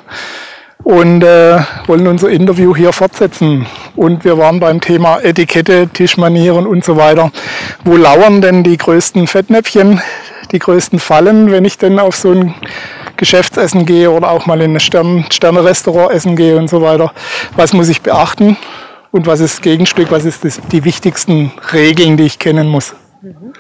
und 0.84 1.24
äh, 1.24 1.60
wollen 1.88 2.08
unser 2.08 2.30
Interview 2.30 2.76
hier 2.76 2.94
fortsetzen. 2.94 3.66
Und 3.96 4.24
wir 4.24 4.38
waren 4.38 4.60
beim 4.60 4.82
Thema 4.82 5.20
Etikette, 5.20 5.88
Tischmanieren 5.88 6.68
und 6.68 6.84
so 6.84 6.96
weiter. 6.96 7.32
Wo 7.84 7.98
lauern 7.98 8.42
denn 8.42 8.64
die 8.64 8.78
größten 8.78 9.28
Fettnäpfchen, 9.28 10.02
die 10.52 10.60
größten 10.60 11.00
Fallen, 11.00 11.52
wenn 11.52 11.66
ich 11.66 11.78
denn 11.78 12.00
auf 12.00 12.16
so 12.16 12.32
ein 12.32 12.54
Geschäftsessen 13.18 13.86
gehe 13.86 14.12
oder 14.12 14.30
auch 14.30 14.46
mal 14.46 14.62
in 14.62 14.76
ein 14.76 14.80
Stern 14.80 15.26
Sterne-Restaurant 15.30 16.12
essen 16.12 16.36
gehe 16.36 16.58
und 16.58 16.70
so 16.70 16.82
weiter? 16.82 17.14
Was 17.56 17.74
muss 17.74 17.90
ich 17.90 18.02
beachten? 18.02 18.58
Und 19.12 19.26
was 19.28 19.40
ist 19.40 19.56
das 19.56 19.62
Gegenstück? 19.62 20.12
Was 20.12 20.26
ist 20.26 20.44
das, 20.44 20.60
die 20.72 20.84
wichtigsten 20.84 21.52
Regeln, 21.74 22.18
die 22.18 22.26
ich 22.26 22.38
kennen 22.38 22.68
muss? 22.68 22.94
Mhm 23.22 23.54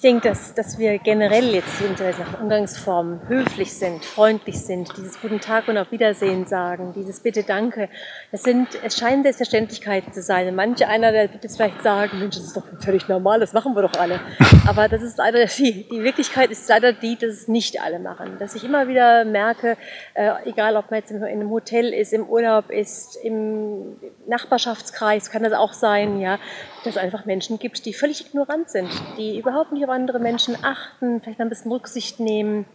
Ich 0.00 0.02
denke, 0.02 0.30
dass, 0.30 0.54
dass 0.54 0.78
wir 0.78 0.96
generell 0.96 1.52
jetzt 1.52 1.78
jedenfalls 1.78 2.18
nach 2.18 2.40
Umgangsformen 2.40 3.20
höflich 3.28 3.74
sind, 3.74 4.02
freundlich 4.02 4.58
sind, 4.58 4.96
dieses 4.96 5.20
Guten 5.20 5.40
Tag 5.40 5.68
und 5.68 5.76
auf 5.76 5.92
Wiedersehen 5.92 6.46
sagen, 6.46 6.94
dieses 6.96 7.20
Bitte, 7.20 7.42
Danke. 7.42 7.90
Das 8.32 8.42
sind, 8.42 8.68
es 8.82 8.96
scheinen 8.96 9.24
Selbstverständlichkeiten 9.24 10.10
zu 10.14 10.22
sein. 10.22 10.54
Manche 10.54 10.88
einer, 10.88 11.12
der 11.12 11.30
wird 11.30 11.44
jetzt 11.44 11.56
vielleicht 11.56 11.82
sagen, 11.82 12.18
Mensch, 12.18 12.34
das 12.34 12.46
ist 12.46 12.56
doch 12.56 12.64
völlig 12.78 13.08
normal, 13.08 13.40
das 13.40 13.52
machen 13.52 13.74
wir 13.74 13.82
doch 13.82 13.92
alle. 14.00 14.20
Aber 14.66 14.88
das 14.88 15.02
ist 15.02 15.18
leider, 15.18 15.44
die, 15.44 15.86
die 15.90 16.02
Wirklichkeit 16.02 16.50
ist 16.50 16.66
leider 16.66 16.94
die, 16.94 17.16
dass 17.16 17.32
es 17.34 17.48
nicht 17.48 17.82
alle 17.82 17.98
machen. 17.98 18.38
Dass 18.38 18.54
ich 18.54 18.64
immer 18.64 18.88
wieder 18.88 19.26
merke, 19.26 19.76
äh, 20.14 20.30
egal 20.46 20.76
ob 20.76 20.90
man 20.90 21.00
jetzt 21.00 21.10
in 21.10 21.22
einem 21.22 21.50
Hotel 21.50 21.92
ist, 21.92 22.14
im 22.14 22.26
Urlaub 22.26 22.70
ist, 22.70 23.16
im 23.22 23.96
Nachbarschaftskreis 24.26 25.30
kann 25.30 25.42
das 25.42 25.52
auch 25.52 25.74
sein, 25.74 26.20
ja, 26.20 26.38
dass 26.84 26.96
es 26.96 27.02
einfach 27.02 27.24
Menschen 27.24 27.58
gibt, 27.58 27.84
die 27.84 27.92
völlig 27.92 28.26
ignorant 28.26 28.70
sind, 28.70 28.90
die 29.16 29.38
überhaupt 29.38 29.72
nicht 29.72 29.84
auf 29.84 29.90
andere 29.90 30.18
Menschen 30.18 30.56
achten, 30.62 31.20
vielleicht 31.20 31.40
ein 31.40 31.48
bisschen 31.48 31.70
Rücksicht 31.70 32.20
nehmen, 32.20 32.66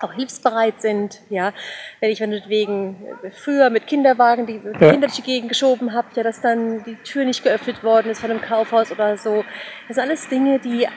auch 0.00 0.12
hilfsbereit 0.14 0.80
sind, 0.80 1.20
ja, 1.28 1.52
wenn 2.00 2.10
ich 2.10 2.20
meinetwegen 2.20 2.96
früher 3.32 3.70
mit 3.70 3.86
Kinderwagen 3.86 4.46
die 4.46 4.54
ja. 4.64 4.92
Kinder 4.92 5.08
durch 5.08 5.16
die 5.16 5.22
Gegend 5.22 5.50
geschoben 5.50 5.92
habe, 5.92 6.08
ja, 6.14 6.22
dass 6.22 6.40
dann 6.40 6.82
die 6.84 6.96
Tür 6.96 7.24
nicht 7.24 7.44
geöffnet 7.44 7.84
worden 7.84 8.10
ist 8.10 8.20
von 8.20 8.30
einem 8.30 8.40
Kaufhaus 8.40 8.90
oder 8.90 9.16
so. 9.16 9.44
Das 9.88 9.96
sind 9.96 10.04
alles 10.04 10.28
Dinge, 10.28 10.58
die 10.58 10.88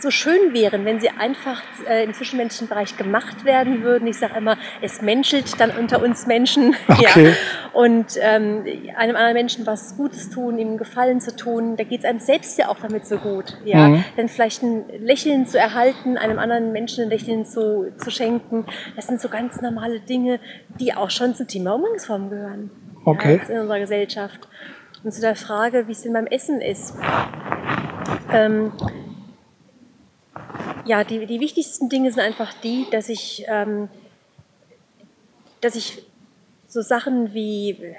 so 0.00 0.10
schön 0.10 0.52
wären, 0.52 0.84
wenn 0.84 1.00
sie 1.00 1.10
einfach 1.10 1.62
äh, 1.88 2.04
im 2.04 2.12
zwischenmenschlichen 2.12 2.68
Bereich 2.68 2.96
gemacht 2.96 3.44
werden 3.44 3.82
würden. 3.82 4.06
Ich 4.08 4.18
sage 4.18 4.34
immer, 4.36 4.56
es 4.80 5.02
menschelt 5.02 5.60
dann 5.60 5.70
unter 5.70 6.02
uns 6.02 6.26
Menschen. 6.26 6.74
Okay. 7.02 7.28
Ja. 7.30 7.34
Und 7.72 8.18
ähm, 8.20 8.64
einem 8.96 9.16
anderen 9.16 9.32
Menschen 9.32 9.66
was 9.66 9.96
Gutes 9.96 10.30
tun, 10.30 10.58
ihm 10.58 10.76
Gefallen 10.76 11.20
zu 11.20 11.34
tun, 11.34 11.76
da 11.76 11.84
geht 11.84 12.00
es 12.00 12.04
einem 12.04 12.20
selbst 12.20 12.58
ja 12.58 12.68
auch 12.68 12.78
damit 12.78 13.06
so 13.06 13.16
gut. 13.16 13.56
Ja? 13.64 13.88
Mhm. 13.88 14.04
Dann 14.16 14.28
vielleicht 14.28 14.62
ein 14.62 14.84
Lächeln 14.98 15.46
zu 15.46 15.58
erhalten, 15.58 16.16
einem 16.18 16.38
anderen 16.38 16.72
Menschen 16.72 17.04
ein 17.04 17.10
Lächeln 17.10 17.44
zu, 17.44 17.92
zu 17.96 18.10
schenken, 18.10 18.66
das 18.94 19.06
sind 19.06 19.20
so 19.20 19.28
ganz 19.28 19.60
normale 19.62 20.00
Dinge, 20.00 20.38
die 20.78 20.94
auch 20.94 21.10
schon 21.10 21.34
zum 21.34 21.48
Thema 21.48 21.74
Umgangsform 21.74 22.30
gehören. 22.30 22.70
Okay. 23.04 23.40
Ja, 23.48 23.54
in 23.54 23.60
unserer 23.60 23.80
Gesellschaft. 23.80 24.48
Und 25.02 25.12
zu 25.12 25.20
der 25.20 25.34
Frage, 25.34 25.88
wie 25.88 25.92
es 25.92 26.02
denn 26.02 26.12
beim 26.12 26.26
Essen 26.26 26.60
ist. 26.60 26.94
Ähm, 28.32 28.72
ja, 30.84 31.04
die, 31.04 31.26
die 31.26 31.40
wichtigsten 31.40 31.88
Dinge 31.88 32.10
sind 32.10 32.22
einfach 32.22 32.52
die, 32.62 32.86
dass 32.90 33.08
ich, 33.08 33.44
ähm, 33.48 33.88
dass 35.60 35.74
ich 35.74 36.02
so 36.68 36.80
Sachen 36.80 37.34
wie 37.34 37.94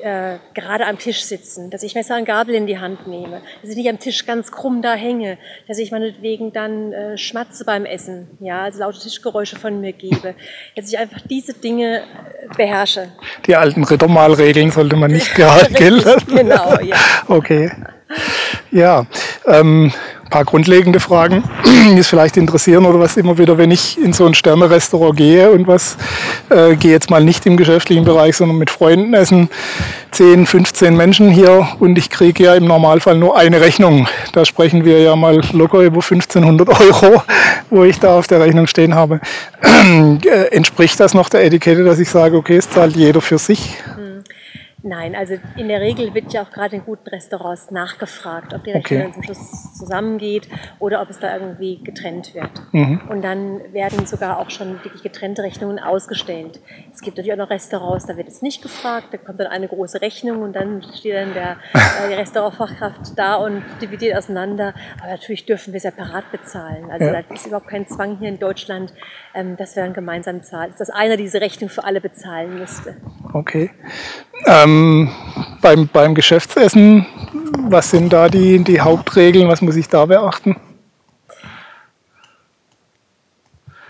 äh, 0.00 0.38
gerade 0.54 0.86
am 0.86 0.98
Tisch 0.98 1.22
sitzen, 1.22 1.70
dass 1.70 1.82
ich 1.82 1.94
Messer 1.94 2.16
und 2.16 2.24
Gabel 2.24 2.54
in 2.54 2.66
die 2.66 2.78
Hand 2.78 3.06
nehme, 3.06 3.40
dass 3.60 3.70
ich 3.70 3.76
nicht 3.76 3.88
am 3.88 3.98
Tisch 3.98 4.26
ganz 4.26 4.50
krumm 4.50 4.82
da 4.82 4.94
hänge, 4.94 5.38
dass 5.68 5.78
ich 5.78 5.90
meinetwegen 5.90 6.52
dann 6.52 6.92
äh, 6.92 7.18
schmatze 7.18 7.64
beim 7.64 7.84
Essen, 7.84 8.28
ja, 8.40 8.62
also 8.62 8.80
laute 8.80 9.00
Tischgeräusche 9.00 9.56
von 9.56 9.80
mir 9.80 9.92
gebe, 9.92 10.34
dass 10.76 10.88
ich 10.88 10.98
einfach 10.98 11.20
diese 11.28 11.54
Dinge 11.54 12.00
äh, 12.00 12.54
beherrsche. 12.56 13.08
Die 13.46 13.56
alten 13.56 13.84
Rittermalregeln 13.84 14.70
sollte 14.70 14.96
man 14.96 15.10
nicht 15.10 15.34
gerade, 15.34 15.72
gell? 15.72 16.02
genau, 16.26 16.78
ja. 16.80 16.96
Okay. 17.28 17.70
Ja, 18.70 19.06
ähm, 19.46 19.92
paar 20.32 20.44
grundlegende 20.46 20.98
Fragen, 20.98 21.44
die 21.64 21.98
es 21.98 22.08
vielleicht 22.08 22.38
interessieren 22.38 22.86
oder 22.86 22.98
was 22.98 23.16
immer 23.18 23.36
wieder, 23.36 23.58
wenn 23.58 23.70
ich 23.70 24.00
in 24.02 24.14
so 24.14 24.24
ein 24.26 24.32
Sterne-Restaurant 24.32 25.14
gehe 25.14 25.50
und 25.50 25.66
was, 25.66 25.98
äh, 26.48 26.74
gehe 26.74 26.90
jetzt 26.90 27.10
mal 27.10 27.22
nicht 27.22 27.44
im 27.44 27.58
geschäftlichen 27.58 28.04
Bereich, 28.04 28.36
sondern 28.36 28.56
mit 28.56 28.70
Freunden 28.70 29.12
essen, 29.12 29.50
10, 30.12 30.46
15 30.46 30.96
Menschen 30.96 31.28
hier 31.28 31.68
und 31.78 31.98
ich 31.98 32.08
kriege 32.08 32.44
ja 32.44 32.54
im 32.54 32.64
Normalfall 32.64 33.16
nur 33.16 33.36
eine 33.36 33.60
Rechnung. 33.60 34.08
Da 34.32 34.46
sprechen 34.46 34.86
wir 34.86 35.00
ja 35.00 35.14
mal 35.16 35.42
locker 35.52 35.80
über 35.80 36.00
1500 36.00 36.68
Euro, 36.80 37.22
wo 37.68 37.84
ich 37.84 38.00
da 38.00 38.18
auf 38.18 38.26
der 38.26 38.40
Rechnung 38.40 38.66
stehen 38.66 38.94
habe. 38.94 39.20
Äh, 39.82 40.54
entspricht 40.54 41.00
das 41.00 41.12
noch 41.12 41.28
der 41.28 41.44
Etikette, 41.44 41.82
dass 41.82 41.98
ich 41.98 42.08
sage, 42.08 42.36
okay, 42.36 42.56
es 42.56 42.70
zahlt 42.70 42.94
jeder 42.94 43.20
für 43.20 43.38
sich? 43.38 43.76
Nein, 44.84 45.14
also 45.14 45.34
in 45.56 45.68
der 45.68 45.80
Regel 45.80 46.12
wird 46.12 46.32
ja 46.32 46.42
auch 46.42 46.50
gerade 46.50 46.76
in 46.76 46.84
guten 46.84 47.08
Restaurants 47.08 47.70
nachgefragt, 47.70 48.52
ob 48.52 48.64
die 48.64 48.72
Rechnung 48.72 49.00
okay. 49.00 49.02
dann 49.04 49.12
zum 49.14 49.22
Schluss 49.22 49.74
zusammengeht 49.78 50.48
oder 50.80 51.00
ob 51.02 51.10
es 51.10 51.20
da 51.20 51.32
irgendwie 51.36 51.76
getrennt 51.84 52.34
wird. 52.34 52.50
Mhm. 52.72 53.00
Und 53.08 53.22
dann 53.22 53.72
werden 53.72 54.06
sogar 54.06 54.40
auch 54.40 54.50
schon 54.50 54.82
wirklich 54.82 55.04
getrennte 55.04 55.44
Rechnungen 55.44 55.78
ausgestellt. 55.78 56.60
Es 56.92 57.00
gibt 57.00 57.16
natürlich 57.16 57.32
auch 57.32 57.38
noch 57.38 57.50
Restaurants, 57.50 58.06
da 58.06 58.16
wird 58.16 58.26
es 58.26 58.42
nicht 58.42 58.60
gefragt, 58.60 59.08
da 59.12 59.18
kommt 59.18 59.38
dann 59.38 59.46
eine 59.46 59.68
große 59.68 60.00
Rechnung 60.02 60.42
und 60.42 60.56
dann 60.56 60.82
steht 60.82 61.14
dann 61.14 61.32
der, 61.32 61.52
äh, 61.74 62.08
die 62.08 62.14
Restaurantfachkraft 62.14 63.16
da 63.16 63.36
und 63.36 63.62
dividiert 63.80 64.16
auseinander. 64.16 64.74
Aber 65.00 65.12
natürlich 65.12 65.46
dürfen 65.46 65.72
wir 65.72 65.80
separat 65.80 66.32
bezahlen. 66.32 66.90
Also 66.90 67.06
ja. 67.06 67.22
da 67.22 67.34
ist 67.34 67.46
überhaupt 67.46 67.68
kein 67.68 67.86
Zwang 67.86 68.18
hier 68.18 68.30
in 68.30 68.40
Deutschland, 68.40 68.92
ähm, 69.32 69.56
dass 69.56 69.76
wir 69.76 69.84
dann 69.84 69.92
gemeinsam 69.92 70.42
zahlen. 70.42 70.74
Dass 70.76 70.90
einer 70.90 71.16
diese 71.16 71.40
Rechnung 71.40 71.70
für 71.70 71.84
alle 71.84 72.00
bezahlen 72.00 72.58
müsste. 72.58 72.96
Okay. 73.32 73.70
Ähm, 74.46 74.71
beim, 75.60 75.88
beim 75.88 76.14
Geschäftsessen, 76.14 77.06
was 77.68 77.90
sind 77.90 78.12
da 78.12 78.28
die, 78.28 78.62
die 78.64 78.80
Hauptregeln? 78.80 79.48
Was 79.48 79.62
muss 79.62 79.76
ich 79.76 79.88
da 79.88 80.06
beachten? 80.06 80.56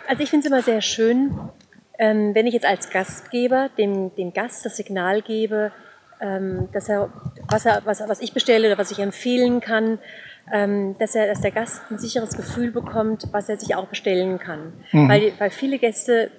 Also 0.06 0.22
ich 0.22 0.30
finde 0.30 0.46
es 0.46 0.52
immer 0.52 0.62
sehr 0.62 0.82
schön, 0.82 1.38
ähm, 1.98 2.34
wenn 2.34 2.46
ich 2.46 2.54
jetzt 2.54 2.66
als 2.66 2.90
Gastgeber 2.90 3.70
dem, 3.78 4.14
dem 4.16 4.32
Gast 4.32 4.64
das 4.66 4.76
Signal 4.76 5.22
gebe, 5.22 5.72
ähm, 6.20 6.68
dass 6.72 6.88
er 6.88 7.10
was, 7.48 7.64
er, 7.64 7.82
was, 7.84 8.00
was 8.06 8.20
ich 8.20 8.32
bestelle 8.32 8.68
oder 8.68 8.78
was 8.78 8.90
ich 8.90 8.98
empfehlen 8.98 9.60
kann, 9.60 9.98
ähm, 10.52 10.96
dass, 10.98 11.14
er, 11.14 11.26
dass 11.26 11.40
der 11.40 11.50
Gast 11.50 11.82
ein 11.90 11.98
sicheres 11.98 12.36
Gefühl 12.36 12.70
bekommt, 12.70 13.28
was 13.32 13.48
er 13.48 13.56
sich 13.56 13.74
auch 13.74 13.86
bestellen 13.86 14.38
kann. 14.38 14.72
Mhm. 14.92 15.08
Weil, 15.08 15.32
weil 15.38 15.50
viele 15.50 15.78
Gäste 15.78 16.30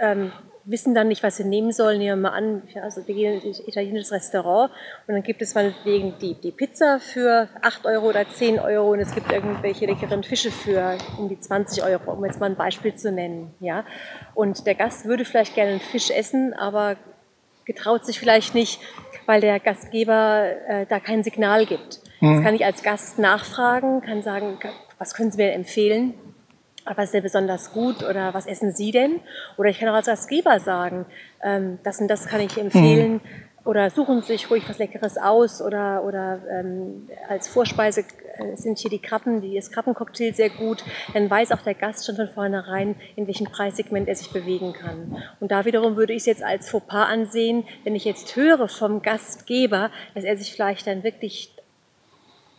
ähm, 0.00 0.32
wissen 0.64 0.94
dann 0.94 1.08
nicht, 1.08 1.22
was 1.22 1.36
sie 1.36 1.44
nehmen 1.44 1.72
sollen. 1.72 1.98
Nehmen 1.98 2.22
wir 2.22 2.30
mal 2.30 2.36
an, 2.36 2.62
also 2.82 3.06
wir 3.06 3.14
gehen 3.14 3.40
in 3.40 3.52
ein 3.52 3.60
italienisches 3.66 4.12
Restaurant 4.12 4.70
und 5.06 5.14
dann 5.14 5.22
gibt 5.22 5.42
es 5.42 5.54
meinetwegen 5.54 6.14
die, 6.20 6.34
die 6.34 6.52
Pizza 6.52 7.00
für 7.00 7.48
8 7.60 7.86
Euro 7.86 8.08
oder 8.08 8.28
10 8.28 8.58
Euro 8.58 8.92
und 8.92 9.00
es 9.00 9.14
gibt 9.14 9.32
irgendwelche 9.32 9.86
leckeren 9.86 10.22
Fische 10.22 10.50
für 10.50 10.96
um 11.18 11.28
die 11.28 11.38
20 11.38 11.82
Euro, 11.82 12.12
um 12.12 12.24
jetzt 12.24 12.40
mal 12.40 12.46
ein 12.46 12.56
Beispiel 12.56 12.94
zu 12.94 13.10
nennen. 13.10 13.54
Ja? 13.60 13.84
Und 14.34 14.66
der 14.66 14.74
Gast 14.74 15.04
würde 15.04 15.24
vielleicht 15.24 15.54
gerne 15.54 15.72
einen 15.72 15.80
Fisch 15.80 16.10
essen, 16.10 16.54
aber 16.54 16.96
getraut 17.64 18.04
sich 18.04 18.18
vielleicht 18.18 18.54
nicht, 18.54 18.80
weil 19.26 19.40
der 19.40 19.60
Gastgeber 19.60 20.46
äh, 20.68 20.86
da 20.86 21.00
kein 21.00 21.22
Signal 21.22 21.66
gibt. 21.66 22.00
Mhm. 22.20 22.36
Das 22.36 22.44
kann 22.44 22.54
ich 22.54 22.64
als 22.64 22.82
Gast 22.82 23.18
nachfragen, 23.18 24.00
kann 24.00 24.22
sagen, 24.22 24.58
was 24.98 25.14
können 25.14 25.32
Sie 25.32 25.38
mir 25.38 25.52
empfehlen? 25.52 26.14
Was 26.84 27.06
ist 27.06 27.14
denn 27.14 27.22
besonders 27.22 27.72
gut 27.72 28.02
oder 28.02 28.34
was 28.34 28.46
essen 28.46 28.72
Sie 28.72 28.90
denn? 28.90 29.20
Oder 29.56 29.70
ich 29.70 29.78
kann 29.78 29.88
auch 29.88 29.94
als 29.94 30.06
Gastgeber 30.06 30.60
sagen, 30.60 31.06
ähm, 31.42 31.78
das 31.82 32.00
und 32.00 32.08
das 32.08 32.26
kann 32.26 32.40
ich 32.40 32.58
empfehlen. 32.58 33.14
Mhm. 33.14 33.20
Oder 33.64 33.90
suchen 33.90 34.22
Sie 34.22 34.32
sich 34.32 34.50
ruhig 34.50 34.68
was 34.68 34.78
Leckeres 34.78 35.16
aus 35.16 35.62
oder, 35.62 36.02
oder 36.04 36.40
ähm, 36.50 37.08
als 37.28 37.46
Vorspeise 37.46 38.00
äh, 38.00 38.56
sind 38.56 38.78
hier 38.78 38.90
die 38.90 38.98
Krabben, 38.98 39.40
die, 39.40 39.54
das 39.54 39.70
Krabbencocktail 39.70 40.34
sehr 40.34 40.50
gut. 40.50 40.84
Dann 41.14 41.30
weiß 41.30 41.52
auch 41.52 41.62
der 41.62 41.74
Gast 41.74 42.04
schon 42.06 42.16
von 42.16 42.28
vornherein, 42.28 42.96
in 43.14 43.28
welchem 43.28 43.46
Preissegment 43.46 44.08
er 44.08 44.16
sich 44.16 44.32
bewegen 44.32 44.72
kann. 44.72 45.22
Und 45.38 45.52
da 45.52 45.64
wiederum 45.64 45.96
würde 45.96 46.12
ich 46.12 46.20
es 46.20 46.26
jetzt 46.26 46.42
als 46.42 46.70
Fauxpas 46.70 47.08
ansehen, 47.08 47.64
wenn 47.84 47.94
ich 47.94 48.04
jetzt 48.04 48.34
höre 48.34 48.66
vom 48.66 49.00
Gastgeber, 49.00 49.90
dass 50.14 50.24
er 50.24 50.36
sich 50.36 50.52
vielleicht 50.52 50.88
dann 50.88 51.04
wirklich 51.04 51.54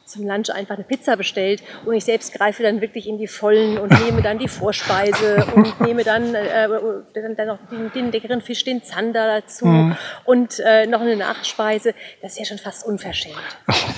zum 0.06 0.28
Lunch 0.28 0.50
einfach 0.50 0.76
eine 0.76 0.84
Pizza 0.84 1.16
bestellt 1.16 1.64
und 1.86 1.94
ich 1.94 2.04
selbst 2.04 2.34
greife 2.34 2.64
dann 2.64 2.82
wirklich 2.82 3.08
in 3.08 3.18
die 3.18 3.28
Vollen 3.28 3.78
und 3.78 3.92
nehme 4.06 4.22
dann 4.22 4.38
die 4.38 4.48
Vorspeise 4.48 5.46
und 5.56 5.80
nehme 5.82 6.04
dann, 6.04 6.36
äh, 6.36 6.68
dann, 7.14 7.36
dann 7.36 7.48
noch 7.48 7.60
den, 7.72 7.92
den 7.94 8.12
leckeren 8.12 8.42
Fisch, 8.42 8.64
den 8.64 8.84
Zander 8.84 9.40
dazu 9.40 9.66
mhm. 9.66 9.96
und 10.26 10.60
äh, 10.60 10.88
noch 10.88 11.02
eine 11.02 11.16
Nachspeise. 11.16 11.94
Das 12.22 12.34
ist 12.34 12.40
ja 12.40 12.46
schon 12.46 12.58
fast 12.58 12.86
unverschämt. 12.86 13.36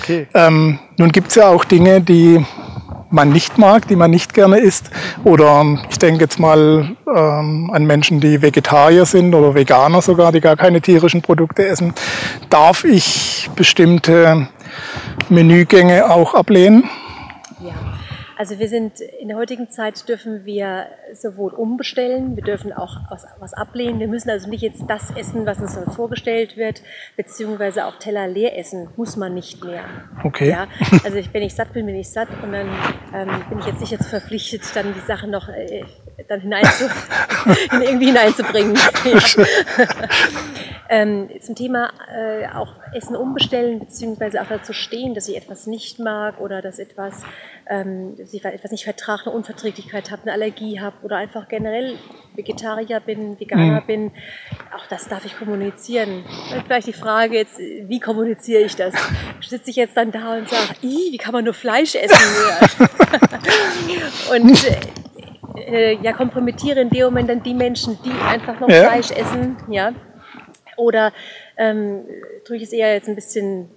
Okay. 0.00 0.28
Ähm, 0.34 0.78
nun 0.96 1.12
gibt 1.12 1.28
es 1.28 1.34
ja 1.34 1.48
auch 1.48 1.64
Dinge, 1.64 2.00
die 2.00 2.44
man 3.10 3.30
nicht 3.30 3.58
mag, 3.58 3.88
die 3.88 3.96
man 3.96 4.10
nicht 4.10 4.34
gerne 4.34 4.58
isst. 4.58 4.90
Oder 5.24 5.78
ich 5.90 5.98
denke 5.98 6.22
jetzt 6.22 6.38
mal 6.38 6.96
ähm, 7.06 7.70
an 7.72 7.84
Menschen, 7.84 8.20
die 8.20 8.42
Vegetarier 8.42 9.06
sind 9.06 9.34
oder 9.34 9.54
Veganer 9.54 10.02
sogar, 10.02 10.32
die 10.32 10.40
gar 10.40 10.56
keine 10.56 10.80
tierischen 10.80 11.22
Produkte 11.22 11.66
essen. 11.66 11.94
Darf 12.50 12.84
ich 12.84 13.50
bestimmte 13.54 14.48
Menügänge 15.28 16.10
auch 16.10 16.34
ablehnen? 16.34 16.84
Ja, 17.60 17.74
also 18.38 18.58
wir 18.58 18.68
sind 18.68 19.00
in 19.00 19.28
der 19.28 19.38
heutigen 19.38 19.70
Zeit 19.70 20.08
dürfen 20.10 20.44
wir 20.44 20.88
sowohl 21.14 21.54
umbestellen, 21.54 22.36
wir 22.36 22.44
dürfen 22.44 22.70
auch 22.70 22.98
was, 23.08 23.54
ablehnen. 23.54 23.98
Wir 23.98 24.08
müssen 24.08 24.28
also 24.28 24.48
nicht 24.50 24.60
jetzt 24.60 24.84
das 24.88 25.10
essen, 25.16 25.46
was 25.46 25.58
uns 25.58 25.78
vorgestellt 25.94 26.58
wird, 26.58 26.82
beziehungsweise 27.16 27.86
auch 27.86 27.98
Teller 27.98 28.28
leer 28.28 28.58
essen 28.58 28.90
muss 28.96 29.16
man 29.16 29.32
nicht 29.32 29.64
mehr. 29.64 29.84
Okay. 30.22 30.50
Ja, 30.50 30.68
also 31.02 31.16
ich, 31.16 31.32
wenn 31.32 31.42
ich 31.42 31.54
satt 31.54 31.72
bin, 31.72 31.86
bin 31.86 31.94
ich 31.94 32.10
satt 32.10 32.28
und 32.42 32.52
dann 32.52 32.68
ähm, 33.14 33.44
bin 33.48 33.58
ich 33.58 33.66
jetzt 33.66 33.80
nicht 33.80 33.92
jetzt 33.92 34.08
verpflichtet, 34.08 34.62
dann 34.74 34.92
die 34.92 35.00
Sachen 35.00 35.30
noch 35.30 35.48
äh, 35.48 35.84
dann 36.28 36.40
hinein 36.40 36.64
zu, 36.64 36.88
irgendwie 37.72 38.06
hineinzubringen. 38.06 38.78
Ja. 39.06 39.20
Ähm, 40.88 41.28
zum 41.40 41.56
Thema 41.56 41.90
äh, 42.14 42.46
auch 42.54 42.74
Essen 42.94 43.16
umbestellen, 43.16 43.80
beziehungsweise 43.80 44.40
auch 44.40 44.46
dazu 44.46 44.72
stehen, 44.72 45.14
dass 45.14 45.28
ich 45.28 45.36
etwas 45.36 45.66
nicht 45.66 45.98
mag 45.98 46.40
oder 46.40 46.62
dass 46.62 46.78
etwas, 46.78 47.24
ähm, 47.68 48.14
dass 48.16 48.32
ich 48.32 48.44
etwas 48.44 48.70
nicht 48.70 48.84
vertrage, 48.84 49.26
eine 49.26 49.34
Unverträglichkeit 49.34 50.12
habe, 50.12 50.22
eine 50.22 50.32
Allergie 50.32 50.80
habe 50.80 50.96
oder 51.02 51.16
einfach 51.16 51.48
generell 51.48 51.98
Vegetarier 52.36 53.00
bin, 53.00 53.40
Veganer 53.40 53.80
mhm. 53.80 53.86
bin, 53.86 54.12
auch 54.76 54.86
das 54.86 55.08
darf 55.08 55.24
ich 55.24 55.36
kommunizieren. 55.36 56.24
Vielleicht 56.64 56.86
die 56.86 56.92
Frage 56.92 57.34
jetzt, 57.34 57.58
wie 57.58 57.98
kommuniziere 57.98 58.62
ich 58.62 58.76
das? 58.76 58.94
Sitze 59.40 59.70
ich 59.70 59.76
jetzt 59.76 59.96
dann 59.96 60.12
da 60.12 60.36
und 60.36 60.48
sage, 60.48 60.74
wie 60.82 61.16
kann 61.16 61.32
man 61.32 61.44
nur 61.44 61.54
Fleisch 61.54 61.96
essen? 61.96 62.86
und 64.30 64.64
äh, 64.68 64.76
ja, 66.02 66.12
kompromittiere 66.12 66.80
in 66.80 66.90
dem 66.90 67.04
Moment 67.06 67.30
dann 67.30 67.42
die 67.42 67.54
Menschen, 67.54 67.98
die 68.04 68.10
einfach 68.10 68.60
noch 68.60 68.68
ja. 68.68 68.84
Fleisch 68.84 69.10
essen, 69.10 69.56
ja. 69.68 69.92
Oder 70.76 71.12
ähm, 71.56 72.04
drücke 72.44 72.58
ich 72.58 72.64
es 72.64 72.72
eher 72.72 72.92
jetzt 72.92 73.08
ein 73.08 73.14
bisschen 73.14 73.70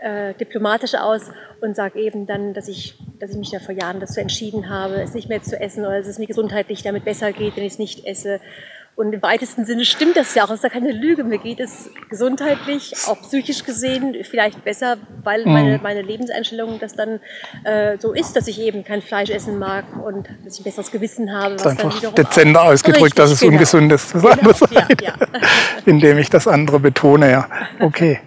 äh, 0.00 0.34
diplomatischer 0.34 1.04
aus 1.04 1.30
und 1.60 1.74
sage 1.74 1.98
eben 1.98 2.26
dann, 2.26 2.54
dass 2.54 2.68
ich, 2.68 2.94
dass 3.18 3.30
ich 3.30 3.36
mich 3.36 3.50
da 3.50 3.58
vor 3.58 3.74
Jahren 3.74 4.00
dazu 4.00 4.20
entschieden 4.20 4.68
habe, 4.68 4.96
es 5.02 5.14
nicht 5.14 5.28
mehr 5.28 5.42
zu 5.42 5.58
essen 5.58 5.84
oder 5.84 5.98
dass 5.98 6.06
es 6.06 6.18
mir 6.18 6.26
gesundheitlich 6.26 6.82
damit 6.82 7.04
besser 7.04 7.32
geht, 7.32 7.56
wenn 7.56 7.64
ich 7.64 7.72
es 7.72 7.78
nicht 7.78 8.06
esse. 8.06 8.40
Und 8.96 9.12
im 9.12 9.20
weitesten 9.20 9.66
Sinne 9.66 9.84
stimmt 9.84 10.16
das 10.16 10.34
ja 10.34 10.44
auch. 10.44 10.48
Das 10.48 10.56
ist 10.56 10.62
ja 10.62 10.70
keine 10.70 10.90
Lüge. 10.90 11.22
Mir 11.22 11.36
geht 11.36 11.60
es 11.60 11.90
gesundheitlich, 12.08 12.94
auch 13.06 13.20
psychisch 13.20 13.62
gesehen, 13.62 14.16
vielleicht 14.22 14.64
besser, 14.64 14.96
weil 15.22 15.44
mhm. 15.44 15.52
meine, 15.52 15.80
meine 15.82 16.00
Lebenseinstellung 16.00 16.78
das 16.80 16.94
dann 16.94 17.20
äh, 17.64 17.98
so 17.98 18.14
ist, 18.14 18.36
dass 18.36 18.48
ich 18.48 18.58
eben 18.58 18.84
kein 18.84 19.02
Fleisch 19.02 19.28
essen 19.28 19.58
mag 19.58 19.84
und 20.02 20.30
dass 20.44 20.54
ich 20.54 20.60
ein 20.60 20.64
besseres 20.64 20.90
Gewissen 20.90 21.30
habe. 21.30 21.56
Was 21.56 21.66
einfach 21.66 22.00
dann 22.00 22.14
dezenter 22.14 22.62
ausgedrückt, 22.62 23.18
dass 23.18 23.30
es 23.30 23.40
genau. 23.40 23.52
ungesund 23.52 23.92
ist. 23.92 24.14
Das 24.14 24.22
genau, 24.22 24.52
ja, 24.70 24.88
ja. 25.02 25.14
Indem 25.84 26.16
ich 26.16 26.30
das 26.30 26.48
andere 26.48 26.80
betone, 26.80 27.30
ja. 27.30 27.48
Okay. 27.80 28.20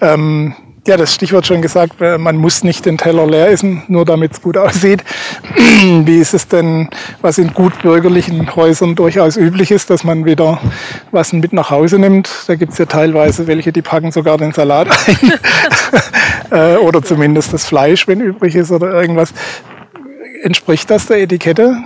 ähm, 0.00 0.54
ja, 0.88 0.96
das 0.96 1.14
Stichwort 1.14 1.46
schon 1.46 1.62
gesagt, 1.62 2.00
äh, 2.00 2.18
man 2.18 2.36
muss 2.36 2.64
nicht 2.64 2.86
den 2.86 2.98
Teller 2.98 3.26
leer 3.26 3.50
essen, 3.50 3.82
nur 3.88 4.04
damit 4.04 4.32
es 4.32 4.42
gut 4.42 4.56
aussieht. 4.56 5.04
Wie 5.54 6.18
ist 6.18 6.34
es 6.34 6.48
denn, 6.48 6.88
was 7.20 7.38
in 7.38 7.52
gut 7.54 7.80
bürgerlichen 7.82 8.54
Häusern 8.56 8.94
durchaus 8.94 9.36
üblich 9.36 9.70
ist, 9.70 9.90
dass 9.90 10.02
man 10.02 10.24
wieder 10.24 10.60
was 11.12 11.32
mit 11.32 11.52
nach 11.52 11.70
Hause 11.70 11.98
nimmt? 11.98 12.30
Da 12.46 12.54
gibt 12.56 12.72
es 12.72 12.78
ja 12.78 12.86
teilweise 12.86 13.46
welche, 13.46 13.70
die 13.70 13.82
packen 13.82 14.10
sogar 14.10 14.38
den 14.38 14.52
Salat 14.52 14.88
ein. 15.06 15.32
Äh, 16.50 16.76
oder 16.78 17.02
zumindest 17.02 17.52
das 17.52 17.66
Fleisch, 17.66 18.08
wenn 18.08 18.20
übrig 18.20 18.56
ist 18.56 18.70
oder 18.70 18.92
irgendwas. 18.92 19.34
Entspricht 20.42 20.90
das 20.90 21.06
der 21.06 21.20
Etikette? 21.20 21.76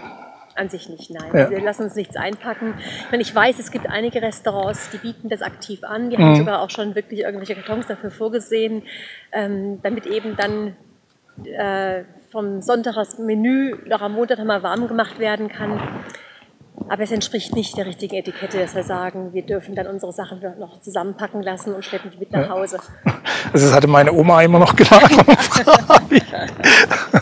An 0.55 0.69
sich 0.69 0.89
nicht, 0.89 1.11
nein. 1.11 1.31
Ja. 1.33 1.51
Wir 1.51 1.61
lassen 1.61 1.85
uns 1.85 1.95
nichts 1.95 2.17
einpacken. 2.17 2.75
Ich, 2.79 3.11
meine, 3.11 3.23
ich 3.23 3.35
weiß, 3.35 3.59
es 3.59 3.71
gibt 3.71 3.89
einige 3.89 4.21
Restaurants, 4.21 4.91
die 4.91 4.99
bieten 4.99 5.29
das 5.29 5.41
aktiv 5.41 5.83
an. 5.83 6.11
Die 6.11 6.19
mhm. 6.19 6.23
haben 6.23 6.37
sogar 6.37 6.61
auch 6.61 6.71
schon 6.71 6.95
wirklich 6.95 7.21
irgendwelche 7.21 7.55
Kartons 7.55 7.87
dafür 7.87 8.11
vorgesehen, 8.11 8.83
ähm, 9.33 9.81
damit 9.83 10.07
eben 10.07 10.37
dann 10.37 10.77
äh, 11.45 12.05
vom 12.31 12.61
Sonntag 12.61 12.95
das 12.95 13.19
Menü 13.19 13.77
noch 13.87 14.03
am 14.03 14.13
Montag 14.13 14.39
nochmal 14.39 14.63
warm 14.63 14.89
gemacht 14.89 15.19
werden 15.19 15.49
kann. 15.49 15.81
Aber 16.89 17.03
es 17.03 17.13
entspricht 17.13 17.55
nicht 17.55 17.77
der 17.77 17.87
richtigen 17.87 18.17
Etikette, 18.17 18.59
dass 18.59 18.75
wir 18.75 18.83
sagen, 18.83 19.33
wir 19.33 19.43
dürfen 19.43 19.75
dann 19.75 19.87
unsere 19.87 20.13
Sachen 20.13 20.41
noch 20.59 20.81
zusammenpacken 20.81 21.43
lassen 21.43 21.75
und 21.75 21.85
schleppen 21.85 22.11
die 22.11 22.19
mit 22.19 22.33
nach 22.33 22.49
Hause. 22.49 22.79
Also 23.53 23.53
das 23.67 23.75
hatte 23.75 23.87
meine 23.87 24.13
Oma 24.13 24.43
immer 24.43 24.59
noch 24.59 24.75
geladen. 24.75 25.17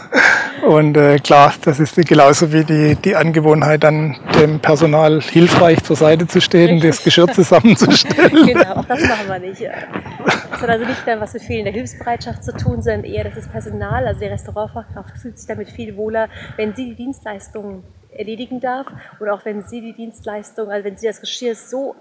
und 0.71 0.97
äh, 0.97 1.19
klar, 1.19 1.53
das 1.63 1.81
ist 1.81 1.97
genauso 1.97 2.53
wie 2.53 2.63
die, 2.63 2.95
die 2.95 3.17
Angewohnheit, 3.17 3.83
dann 3.83 4.17
dem 4.39 4.61
Personal 4.61 5.21
hilfreich 5.21 5.83
zur 5.83 5.97
Seite 5.97 6.29
zu 6.29 6.41
stehen, 6.41 6.75
Richtig. 6.75 6.91
das 6.91 7.03
Geschirr 7.03 7.27
zusammenzustellen. 7.27 8.47
genau, 8.47 8.77
auch 8.77 8.85
das 8.85 9.01
machen 9.03 9.27
wir 9.27 9.39
nicht. 9.41 9.63
Das 9.63 10.63
hat 10.63 10.69
also 10.69 10.85
nicht 10.87 11.03
dann 11.05 11.21
was 11.21 11.35
mit 11.35 11.43
fehlender 11.43 11.73
Hilfsbereitschaft 11.73 12.45
zu 12.45 12.53
tun, 12.53 12.83
sondern 12.83 13.03
eher 13.03 13.25
das 13.25 13.37
ist 13.37 13.51
Personal, 13.51 14.07
also 14.07 14.21
die 14.21 14.27
Restaurantfachkraft 14.27 15.19
fühlt 15.19 15.41
sich 15.41 15.49
damit 15.49 15.71
viel 15.71 15.97
wohler, 15.97 16.29
wenn 16.57 16.73
sie 16.73 16.91
die 16.91 16.95
Dienstleistungen 16.95 17.83
erledigen 18.13 18.61
darf 18.61 18.87
oder 19.19 19.35
auch 19.35 19.45
wenn 19.45 19.63
sie 19.63 19.81
die 19.81 19.93
Dienstleistung, 19.93 20.71
also 20.71 20.85
wenn 20.85 20.97
sie 20.97 21.09
das 21.09 21.21
Geschirr 21.21 21.57
so 21.57 21.97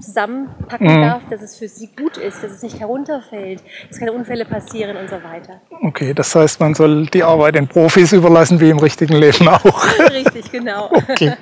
zusammenpacken 0.00 0.86
mhm. 0.86 1.00
darf, 1.02 1.22
dass 1.30 1.42
es 1.42 1.56
für 1.56 1.68
sie 1.68 1.88
gut 1.88 2.16
ist, 2.16 2.42
dass 2.42 2.52
es 2.52 2.62
nicht 2.62 2.78
herunterfällt, 2.78 3.62
dass 3.88 3.98
keine 3.98 4.12
Unfälle 4.12 4.44
passieren 4.44 4.96
und 4.96 5.08
so 5.08 5.16
weiter. 5.16 5.60
Okay, 5.82 6.14
das 6.14 6.34
heißt, 6.34 6.60
man 6.60 6.74
soll 6.74 7.06
die 7.06 7.22
Arbeit 7.22 7.56
den 7.56 7.68
Profis 7.68 8.12
überlassen, 8.12 8.60
wie 8.60 8.70
im 8.70 8.78
richtigen 8.78 9.16
Leben 9.16 9.48
auch. 9.48 9.84
Richtig, 10.10 10.50
genau. 10.50 10.90
Okay. 11.08 11.32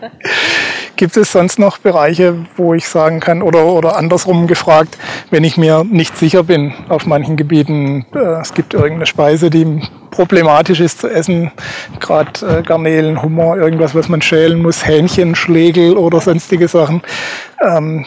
Gibt 0.95 1.17
es 1.17 1.33
sonst 1.33 1.59
noch 1.59 1.79
Bereiche, 1.79 2.47
wo 2.57 2.73
ich 2.73 2.89
sagen 2.89 3.21
kann, 3.21 3.43
oder, 3.43 3.67
oder 3.67 3.97
andersrum 3.97 4.47
gefragt, 4.47 4.97
wenn 5.31 5.45
ich 5.45 5.57
mir 5.57 5.85
nicht 5.85 6.17
sicher 6.17 6.45
bin 6.45 6.73
auf 6.89 7.05
manchen 7.05 7.37
Gebieten, 7.37 8.07
äh, 8.15 8.41
es 8.41 8.55
gibt 8.55 8.75
irgendeine 8.75 9.07
Speise, 9.07 9.51
die 9.51 9.83
problematisch 10.17 10.81
ist 10.81 11.01
zu 11.01 11.09
essen, 11.09 11.53
gerade 12.01 12.61
äh, 12.61 12.63
Garnelen, 12.63 13.23
Hummer, 13.23 13.57
irgendwas, 13.57 13.95
was 13.95 14.09
man 14.09 14.23
schälen 14.23 14.63
muss, 14.63 14.87
Hähnchen, 14.87 15.35
Schlegel 15.35 15.97
oder 15.97 16.23
sonstige 16.23 16.69
Sachen. 16.69 17.03
Ähm, 17.63 18.07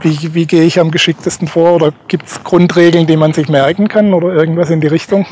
wie, 0.00 0.34
wie 0.34 0.46
gehe 0.46 0.64
ich 0.64 0.78
am 0.78 0.90
geschicktesten 0.90 1.48
vor? 1.48 1.72
Oder 1.72 1.92
gibt 2.08 2.26
es 2.26 2.44
Grundregeln, 2.44 3.06
die 3.06 3.16
man 3.16 3.32
sich 3.32 3.48
merken 3.48 3.88
kann 3.88 4.12
oder 4.12 4.28
irgendwas 4.28 4.68
in 4.68 4.82
die 4.82 4.88
Richtung? 4.88 5.26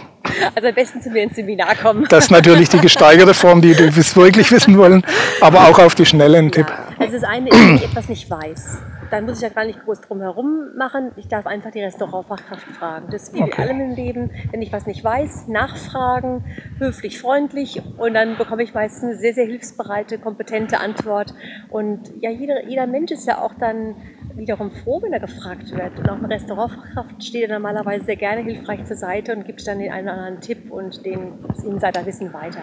Also 0.55 0.69
am 0.69 0.75
besten 0.75 1.03
zu 1.03 1.11
mir 1.11 1.25
ins 1.25 1.37
Seminar 1.37 1.75
kommen. 1.75 2.07
Das 2.09 2.25
ist 2.25 2.31
natürlich 2.31 2.71
die 2.71 2.79
gesteigerte 2.79 3.35
Form, 3.35 3.61
die 3.61 3.77
wir 3.77 3.95
wirklich 3.95 4.51
wissen 4.51 4.79
wollen, 4.79 5.03
aber 5.41 5.69
auch 5.69 5.79
auf 5.79 5.95
die 5.95 6.07
Schnelle 6.07 6.39
ein 6.39 6.51
Tipp. 6.51 6.67
Also 6.99 7.15
das 7.15 7.25
eine 7.25 7.51
ist, 7.51 7.59
wenn 7.59 7.77
ich 7.77 7.85
etwas 7.85 8.09
nicht 8.09 8.31
weiß, 8.31 8.79
dann 9.11 9.25
muss 9.25 9.39
ich 9.39 9.43
ja 9.43 9.49
gar 9.49 9.65
nicht 9.65 9.83
groß 9.85 10.01
drum 10.03 10.21
herum 10.21 10.77
machen. 10.77 11.13
Ich 11.17 11.29
darf 11.29 11.47
einfach 11.47 11.71
die 11.71 11.83
Restaurantfachkraft 11.83 12.67
fragen. 12.67 13.09
Das 13.11 13.25
ist 13.25 13.35
wie 13.35 13.43
okay. 13.43 13.63
allem 13.63 13.81
im 13.81 13.91
Leben. 13.95 14.31
Wenn 14.51 14.63
ich 14.63 14.73
was 14.73 14.87
nicht 14.87 15.03
weiß, 15.03 15.49
nachfragen, 15.49 16.45
höflich, 16.79 17.21
freundlich 17.21 17.83
und 17.99 18.15
dann 18.15 18.37
bekomme 18.37 18.63
ich 18.63 18.75
meistens 18.75 19.03
eine 19.03 19.17
sehr, 19.17 19.35
sehr 19.35 19.47
hilfsbereite, 19.47 20.19
kompetente 20.19 20.81
Antwort. 20.81 21.35
Und 21.69 22.11
ja, 22.21 22.31
jeder, 22.31 22.67
jeder 22.67 22.87
Mensch 22.87 23.11
ist 23.11 23.27
ja 23.27 23.43
auch 23.43 23.55
dann 23.55 23.97
wiederum 24.35 24.71
froh, 24.71 25.03
wenn 25.03 25.13
er 25.13 25.21
gefragt 25.21 25.71
wird. 25.73 25.99
Und 25.99 26.09
auch 26.09 26.17
eine 26.17 26.31
Restaurantfachkraft 26.31 27.23
steht 27.23 27.49
ja 27.49 27.55
normalerweise 27.55 28.05
sehr 28.05 28.17
gerne 28.17 28.43
hilfreich 28.43 28.85
zur 28.85 28.97
Seite 28.97 29.35
und 29.35 29.45
gibt 29.45 29.67
dann 29.67 29.79
den 29.79 29.93
einen 29.93 30.09
oder 30.09 30.17
anderen 30.17 30.41
Tipp 30.41 30.71
und 30.71 31.05
den 31.05 31.35
Insiderwissen 31.65 32.33
weiter. 32.33 32.63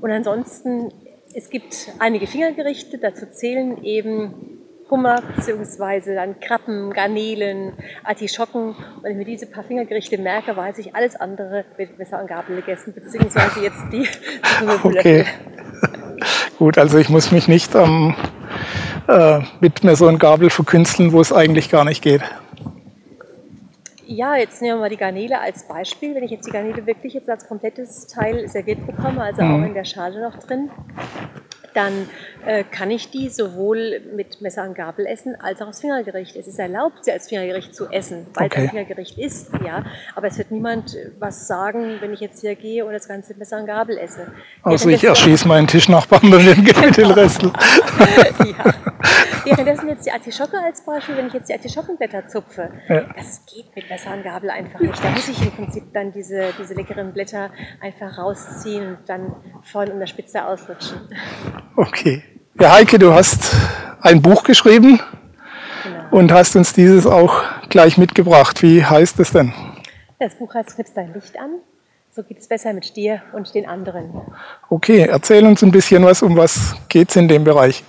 Und 0.00 0.10
ansonsten, 0.10 0.92
es 1.34 1.50
gibt 1.50 1.92
einige 1.98 2.26
Fingergerichte, 2.26 2.98
dazu 2.98 3.26
zählen 3.26 3.82
eben 3.82 4.56
Hummer 4.90 5.20
bzw. 5.22 6.14
dann 6.14 6.38
Krabben, 6.40 6.92
Garnelen, 6.92 7.72
Artischocken. 8.04 8.68
Und 8.68 9.02
wenn 9.02 9.12
ich 9.12 9.18
mir 9.18 9.24
diese 9.24 9.46
paar 9.46 9.64
Fingergerichte 9.64 10.18
merke, 10.18 10.56
weiß 10.56 10.78
ich, 10.78 10.94
alles 10.94 11.16
andere 11.16 11.64
wird 11.76 11.98
besser 11.98 12.18
an 12.18 12.26
Gabel 12.26 12.56
gegessen, 12.56 12.94
beziehungsweise 12.94 13.60
jetzt 13.60 13.82
die 13.92 14.08
Okay. 14.84 15.24
Gut, 16.58 16.78
also 16.78 16.98
ich 16.98 17.08
muss 17.08 17.32
mich 17.32 17.48
nicht 17.48 17.74
ähm, 17.74 18.14
äh, 19.08 19.40
mit 19.60 19.84
mir 19.84 19.96
so 19.96 20.06
ein 20.06 20.18
Gabel 20.18 20.50
verkünsteln, 20.50 21.12
wo 21.12 21.20
es 21.20 21.32
eigentlich 21.32 21.68
gar 21.70 21.84
nicht 21.84 22.02
geht. 22.02 22.22
Ja, 24.08 24.36
jetzt 24.36 24.62
nehmen 24.62 24.76
wir 24.76 24.82
mal 24.82 24.88
die 24.88 24.96
Garnele 24.96 25.40
als 25.40 25.66
Beispiel. 25.66 26.14
Wenn 26.14 26.22
ich 26.22 26.30
jetzt 26.30 26.46
die 26.46 26.52
Garnele 26.52 26.86
wirklich 26.86 27.12
jetzt 27.12 27.28
als 27.28 27.48
komplettes 27.48 28.06
Teil 28.06 28.48
serviert 28.48 28.86
bekomme, 28.86 29.20
also 29.20 29.42
mhm. 29.42 29.54
auch 29.54 29.66
in 29.66 29.74
der 29.74 29.84
Schale 29.84 30.22
noch 30.22 30.38
drin, 30.38 30.70
dann 31.76 32.08
äh, 32.46 32.64
kann 32.64 32.90
ich 32.90 33.10
die 33.10 33.28
sowohl 33.28 34.00
mit 34.14 34.40
Messer 34.40 34.64
und 34.64 34.74
Gabel 34.74 35.06
essen 35.06 35.36
als 35.38 35.60
auch 35.60 35.66
als 35.66 35.80
Fingergericht. 35.80 36.36
Es 36.36 36.46
ist 36.46 36.58
erlaubt, 36.58 37.04
sie 37.04 37.12
als 37.12 37.28
Fingergericht 37.28 37.74
zu 37.74 37.86
essen, 37.90 38.26
weil 38.34 38.46
okay. 38.46 38.58
es 38.58 38.62
ein 38.64 38.70
Fingergericht 38.70 39.18
ist, 39.18 39.50
ja. 39.64 39.84
Aber 40.14 40.28
es 40.28 40.38
wird 40.38 40.50
niemand 40.50 40.94
äh, 40.94 41.10
was 41.18 41.46
sagen, 41.46 41.96
wenn 42.00 42.12
ich 42.12 42.20
jetzt 42.20 42.40
hier 42.40 42.54
gehe 42.54 42.84
und 42.84 42.92
das 42.92 43.06
ganze 43.08 43.34
Messer 43.34 43.58
und 43.58 43.66
Gabel 43.66 43.98
esse. 43.98 44.32
Also 44.62 44.88
ich 44.88 45.04
erschieße 45.04 45.46
meinen 45.46 45.66
Tischnachbarn 45.66 46.30
dann 46.30 46.44
den 46.44 46.64
Getreidrest. 46.64 47.42
ja. 47.42 47.50
Währenddessen 49.46 49.88
jetzt 49.88 50.04
die 50.04 50.10
Artischocke 50.10 50.58
als 50.58 50.80
Beispiel, 50.82 51.16
wenn 51.16 51.28
ich 51.28 51.32
jetzt 51.32 51.48
die 51.48 51.54
Artischockenblätter 51.54 52.26
zupfe, 52.26 52.70
ja. 52.88 53.02
das 53.16 53.46
geht 53.46 53.74
mit 53.76 53.88
Messer 53.88 54.12
und 54.12 54.24
Gabel 54.24 54.50
einfach 54.50 54.80
nicht. 54.80 55.02
Da 55.02 55.10
muss 55.10 55.28
ich 55.28 55.40
im 55.40 55.52
Prinzip 55.52 55.84
dann 55.92 56.12
diese, 56.12 56.52
diese 56.58 56.74
leckeren 56.74 57.12
Blätter 57.12 57.50
einfach 57.80 58.18
rausziehen 58.18 58.88
und 58.88 58.98
dann 59.08 59.36
vorne 59.62 59.92
an 59.92 60.00
der 60.00 60.06
Spitze 60.06 60.44
auslutschen. 60.44 60.98
Okay. 61.76 62.22
Ja, 62.58 62.72
Heike, 62.72 62.98
du 62.98 63.12
hast 63.12 63.54
ein 64.00 64.20
Buch 64.20 64.42
geschrieben 64.42 65.00
genau. 65.84 66.04
und 66.10 66.32
hast 66.32 66.56
uns 66.56 66.72
dieses 66.72 67.06
auch 67.06 67.42
gleich 67.68 67.98
mitgebracht. 67.98 68.62
Wie 68.62 68.84
heißt 68.84 69.20
es 69.20 69.30
denn? 69.30 69.52
Das 70.18 70.34
Buch 70.34 70.54
heißt 70.54 70.74
Knips 70.74 70.92
dein 70.94 71.12
Licht 71.14 71.38
an. 71.38 71.60
So 72.10 72.22
geht 72.22 72.38
es 72.38 72.48
besser 72.48 72.72
mit 72.72 72.96
dir 72.96 73.20
und 73.34 73.54
den 73.54 73.66
anderen. 73.68 74.22
Okay, 74.70 75.06
erzähl 75.06 75.44
uns 75.44 75.62
ein 75.62 75.70
bisschen 75.70 76.02
was, 76.02 76.22
um 76.22 76.34
was 76.34 76.74
geht 76.88 77.10
es 77.10 77.16
in 77.16 77.28
dem 77.28 77.44
Bereich. 77.44 77.84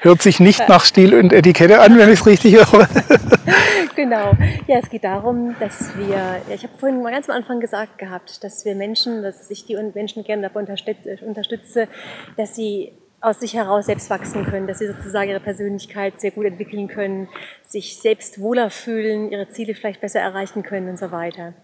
Hört 0.00 0.22
sich 0.22 0.40
nicht 0.40 0.68
nach 0.68 0.84
Stil 0.84 1.14
und 1.14 1.32
Etikette 1.32 1.80
an, 1.80 1.98
wenn 1.98 2.08
ich 2.08 2.20
es 2.20 2.26
richtig 2.26 2.54
höre. 2.54 2.88
genau. 3.96 4.32
Ja, 4.66 4.78
es 4.78 4.90
geht 4.90 5.04
darum, 5.04 5.56
dass 5.60 5.96
wir, 5.96 6.08
ja, 6.08 6.54
ich 6.54 6.62
habe 6.62 6.76
vorhin 6.78 7.02
mal 7.02 7.12
ganz 7.12 7.28
am 7.28 7.36
Anfang 7.36 7.60
gesagt 7.60 7.98
gehabt, 7.98 8.42
dass 8.44 8.64
wir 8.64 8.74
Menschen, 8.74 9.22
dass 9.22 9.50
ich 9.50 9.66
die 9.66 9.76
Menschen 9.94 10.24
gerne 10.24 10.42
dabei 10.42 10.60
unterstütze, 10.60 11.88
dass 12.36 12.54
sie 12.54 12.92
aus 13.20 13.40
sich 13.40 13.54
heraus 13.54 13.86
selbst 13.86 14.10
wachsen 14.10 14.44
können, 14.44 14.66
dass 14.66 14.78
sie 14.78 14.86
sozusagen 14.86 15.30
ihre 15.30 15.40
Persönlichkeit 15.40 16.20
sehr 16.20 16.30
gut 16.30 16.46
entwickeln 16.46 16.86
können, 16.86 17.28
sich 17.62 17.98
selbst 18.00 18.40
wohler 18.40 18.70
fühlen, 18.70 19.32
ihre 19.32 19.48
Ziele 19.48 19.74
vielleicht 19.74 20.00
besser 20.00 20.20
erreichen 20.20 20.62
können 20.62 20.88
und 20.88 20.98
so 20.98 21.10
weiter. 21.10 21.54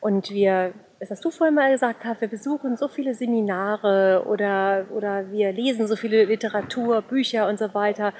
Und 0.00 0.30
wir, 0.30 0.72
das 1.04 1.18
hast 1.18 1.24
du 1.24 1.30
vorhin 1.30 1.54
mal 1.54 1.70
gesagt 1.70 2.04
hast, 2.04 2.22
wir 2.22 2.28
besuchen 2.28 2.78
so 2.78 2.88
viele 2.88 3.14
Seminare 3.14 4.24
oder, 4.26 4.86
oder 4.90 5.30
wir 5.30 5.52
lesen 5.52 5.86
so 5.86 5.96
viele 5.96 6.24
Literatur, 6.24 7.02
Bücher 7.02 7.46
und 7.46 7.58
so 7.58 7.74
weiter 7.74 8.14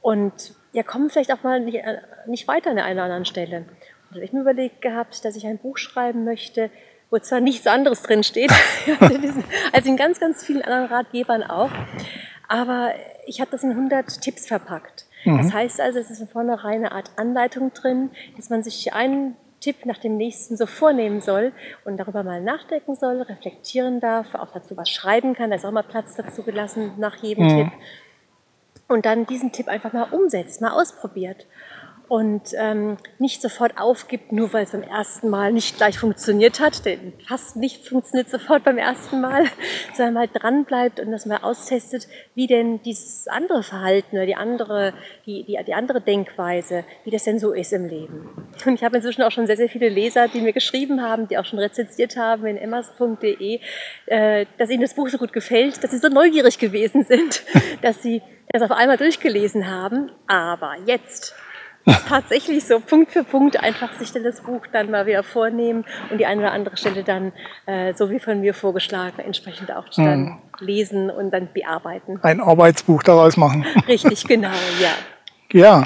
und 0.00 0.54
ja, 0.72 0.84
kommen 0.84 1.10
vielleicht 1.10 1.32
auch 1.32 1.42
mal 1.42 1.58
nicht, 1.58 1.82
nicht 2.26 2.46
weiter 2.46 2.70
an 2.70 2.78
einer 2.78 2.92
oder 2.92 3.02
anderen 3.04 3.24
Stelle. 3.24 3.64
Und 4.12 4.22
ich 4.22 4.32
mir 4.32 4.42
überlegt 4.42 4.80
gehabt, 4.80 5.24
dass 5.24 5.34
ich 5.34 5.44
ein 5.44 5.58
Buch 5.58 5.76
schreiben 5.76 6.24
möchte, 6.24 6.70
wo 7.10 7.18
zwar 7.18 7.40
nichts 7.40 7.66
anderes 7.66 8.02
drin 8.02 8.22
steht, 8.22 8.52
als 9.72 9.86
in 9.86 9.96
ganz, 9.96 10.20
ganz 10.20 10.44
vielen 10.44 10.62
anderen 10.62 10.86
Ratgebern 10.86 11.42
auch, 11.42 11.72
aber 12.46 12.92
ich 13.26 13.40
habe 13.40 13.50
das 13.50 13.64
in 13.64 13.70
100 13.70 14.20
Tipps 14.20 14.46
verpackt. 14.46 15.06
Mhm. 15.24 15.38
Das 15.38 15.52
heißt 15.52 15.80
also, 15.80 15.98
es 15.98 16.10
ist 16.10 16.18
von 16.18 16.28
vornherein 16.28 16.84
eine 16.84 16.92
Art 16.92 17.10
Anleitung 17.16 17.72
drin, 17.74 18.10
dass 18.36 18.50
man 18.50 18.62
sich 18.62 18.94
einen 18.94 19.36
Tipp 19.60 19.86
nach 19.86 19.98
dem 19.98 20.16
nächsten 20.16 20.56
so 20.56 20.66
vornehmen 20.66 21.20
soll 21.20 21.52
und 21.84 21.98
darüber 21.98 22.22
mal 22.22 22.40
nachdenken 22.40 22.94
soll, 22.94 23.22
reflektieren 23.22 24.00
darf, 24.00 24.34
auch 24.34 24.52
dazu 24.52 24.76
was 24.76 24.90
schreiben 24.90 25.34
kann. 25.34 25.50
Da 25.50 25.56
ist 25.56 25.64
auch 25.64 25.70
mal 25.70 25.82
Platz 25.82 26.16
dazu 26.16 26.42
gelassen 26.42 26.92
nach 26.98 27.16
jedem 27.16 27.44
mhm. 27.44 27.48
Tipp. 27.56 27.72
Und 28.88 29.06
dann 29.06 29.26
diesen 29.26 29.52
Tipp 29.52 29.68
einfach 29.68 29.92
mal 29.92 30.08
umsetzt, 30.10 30.60
mal 30.60 30.72
ausprobiert 30.72 31.46
und 32.10 32.54
ähm, 32.56 32.96
nicht 33.20 33.40
sofort 33.40 33.78
aufgibt, 33.78 34.32
nur 34.32 34.52
weil 34.52 34.64
es 34.64 34.72
beim 34.72 34.82
ersten 34.82 35.28
Mal 35.28 35.52
nicht 35.52 35.76
gleich 35.76 35.96
funktioniert 35.96 36.58
hat, 36.58 36.84
denn 36.84 37.12
fast 37.28 37.54
nichts 37.54 37.88
funktioniert 37.88 38.28
sofort 38.28 38.64
beim 38.64 38.78
ersten 38.78 39.20
Mal, 39.20 39.44
sondern 39.94 40.14
mal 40.14 40.26
dran 40.26 40.64
bleibt 40.64 40.98
und 40.98 41.12
das 41.12 41.24
mal 41.24 41.36
austestet, 41.36 42.08
wie 42.34 42.48
denn 42.48 42.82
dieses 42.82 43.28
andere 43.28 43.62
Verhalten 43.62 44.16
oder 44.16 44.26
die 44.26 44.34
andere, 44.34 44.92
die, 45.24 45.44
die, 45.44 45.56
die 45.64 45.72
andere 45.72 46.00
Denkweise, 46.00 46.84
wie 47.04 47.12
das 47.12 47.22
denn 47.22 47.38
so 47.38 47.52
ist 47.52 47.72
im 47.72 47.86
Leben. 47.86 48.28
Und 48.66 48.74
ich 48.74 48.82
habe 48.82 48.96
inzwischen 48.96 49.22
auch 49.22 49.30
schon 49.30 49.46
sehr, 49.46 49.56
sehr 49.56 49.68
viele 49.68 49.88
Leser, 49.88 50.26
die 50.26 50.40
mir 50.40 50.52
geschrieben 50.52 51.02
haben, 51.02 51.28
die 51.28 51.38
auch 51.38 51.44
schon 51.44 51.60
rezensiert 51.60 52.16
haben 52.16 52.44
in 52.44 52.56
emmas.de, 52.56 53.60
äh, 54.06 54.46
dass 54.58 54.68
ihnen 54.68 54.82
das 54.82 54.94
Buch 54.94 55.08
so 55.08 55.16
gut 55.16 55.32
gefällt, 55.32 55.84
dass 55.84 55.92
sie 55.92 55.98
so 55.98 56.08
neugierig 56.08 56.58
gewesen 56.58 57.04
sind, 57.04 57.44
dass 57.82 58.02
sie 58.02 58.20
das 58.52 58.62
auf 58.62 58.72
einmal 58.72 58.96
durchgelesen 58.96 59.70
haben. 59.70 60.10
Aber 60.26 60.74
jetzt 60.86 61.36
tatsächlich 62.08 62.64
so 62.64 62.80
Punkt 62.80 63.12
für 63.12 63.24
Punkt 63.24 63.62
einfach 63.62 63.92
sich 63.94 64.12
dann 64.12 64.24
das 64.24 64.40
Buch 64.40 64.66
dann 64.72 64.90
mal 64.90 65.06
wieder 65.06 65.22
vornehmen 65.22 65.84
und 66.10 66.18
die 66.18 66.26
eine 66.26 66.42
oder 66.42 66.52
andere 66.52 66.76
Stelle 66.76 67.02
dann, 67.04 67.32
äh, 67.66 67.94
so 67.94 68.10
wie 68.10 68.20
von 68.20 68.40
mir 68.40 68.54
vorgeschlagen, 68.54 69.18
entsprechend 69.18 69.72
auch 69.72 69.88
dann 69.96 70.26
hm. 70.26 70.36
lesen 70.66 71.10
und 71.10 71.30
dann 71.30 71.48
bearbeiten. 71.52 72.18
Ein 72.22 72.40
Arbeitsbuch 72.40 73.02
daraus 73.02 73.36
machen. 73.36 73.64
Richtig, 73.88 74.24
genau, 74.24 74.48
ja. 74.80 74.90
Ja, 75.52 75.82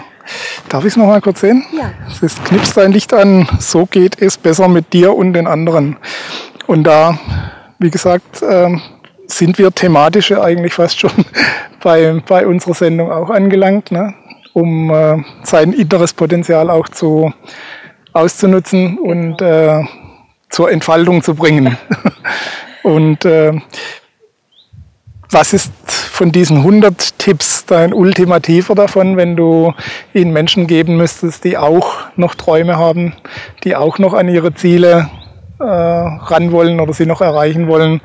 darf 0.69 0.85
ich 0.85 0.91
es 0.91 0.97
nochmal 0.99 1.23
kurz 1.23 1.41
sehen? 1.41 1.65
Ja. 1.73 1.91
Es 2.07 2.23
ist 2.23 2.45
Knips 2.45 2.75
dein 2.75 2.93
Licht 2.93 3.15
an, 3.15 3.49
so 3.61 3.87
geht 3.87 4.21
es 4.21 4.37
besser 4.37 4.69
mit 4.69 4.93
dir 4.93 5.15
und 5.15 5.33
den 5.33 5.47
anderen. 5.47 5.97
Und 6.67 6.85
da, 6.85 7.19
wie 7.79 7.91
gesagt, 7.91 8.43
ähm, 8.43 8.83
sind 9.27 9.59
wir 9.59 9.73
thematische 9.73 10.43
eigentlich 10.43 10.75
fast 10.75 11.01
schon 11.01 11.13
bei, 11.83 12.23
bei 12.27 12.47
unserer 12.47 12.75
Sendung 12.75 13.11
auch 13.11 13.31
angelangt. 13.31 13.91
Ne? 13.91 14.15
Um 14.55 14.91
äh, 14.91 15.23
sein 15.43 15.75
inneres 15.75 16.15
Potenzial 16.15 16.71
auch 16.71 16.89
zu, 16.89 17.35
auszunutzen 18.15 18.99
und 18.99 19.43
äh, 19.43 19.83
zur 20.49 20.71
Entfaltung 20.71 21.23
zu 21.23 21.35
bringen. 21.35 21.77
und 22.83 23.25
äh, 23.27 23.53
was 25.31 25.53
ist 25.53 25.73
von 25.91 26.31
diesen 26.31 26.59
100 26.59 27.19
Tipps 27.19 27.67
dein 27.67 27.93
ultimativer 27.93 28.77
davon, 28.77 29.17
wenn 29.17 29.35
du 29.35 29.75
ihnen 30.13 30.33
Menschen 30.33 30.69
geben 30.69 30.97
müsstest, 30.97 31.43
die 31.43 31.59
auch 31.59 31.97
noch 32.15 32.37
Träume 32.37 32.77
haben, 32.77 33.15
die 33.65 33.75
auch 33.75 33.99
noch 33.99 34.15
an 34.15 34.29
ihre 34.29 34.55
Ziele 34.55 35.11
äh, 35.59 35.65
ran 35.65 36.53
wollen 36.53 36.79
oder 36.79 36.93
sie 36.93 37.07
noch 37.07 37.21
erreichen 37.21 37.67
wollen, 37.67 38.01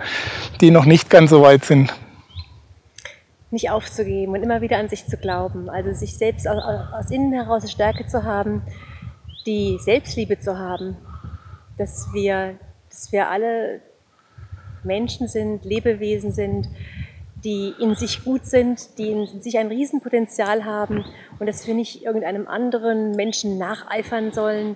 die 0.60 0.72
noch 0.72 0.86
nicht 0.86 1.12
ganz 1.12 1.30
so 1.30 1.44
weit 1.44 1.66
sind? 1.66 1.94
Nicht 3.52 3.72
aufzugeben 3.72 4.34
und 4.34 4.44
immer 4.44 4.62
wieder 4.62 4.78
an 4.78 4.90
sich 4.90 5.08
zu 5.08 5.18
glauben. 5.18 5.70
Also 5.70 5.94
sich 5.94 6.18
selbst 6.18 6.48
aus, 6.48 6.62
aus 6.94 7.12
innen 7.12 7.34
heraus 7.34 7.64
eine 7.64 7.72
Stärke 7.72 8.06
zu 8.06 8.24
haben, 8.24 8.62
die 9.46 9.78
Selbstliebe 9.80 10.40
zu 10.40 10.58
haben, 10.58 10.98
dass 11.78 12.10
wir, 12.14 12.56
dass 12.90 13.12
wir 13.12 13.30
alle 13.30 13.82
Menschen 14.84 15.28
sind, 15.28 15.66
Lebewesen 15.66 16.32
sind, 16.32 16.68
die 17.44 17.74
in 17.80 17.96
sich 17.96 18.24
gut 18.24 18.46
sind, 18.46 18.98
die 18.98 19.10
in 19.12 19.42
sich 19.42 19.58
ein 19.58 19.68
Riesenpotenzial 19.68 20.66
haben 20.66 21.06
und 21.40 21.48
dass 21.48 21.66
wir 21.68 21.74
nicht 21.74 22.04
irgendeinem 22.04 22.48
anderen 22.48 23.12
Menschen 23.12 23.58
nacheifern 23.58 24.32
sollen, 24.32 24.76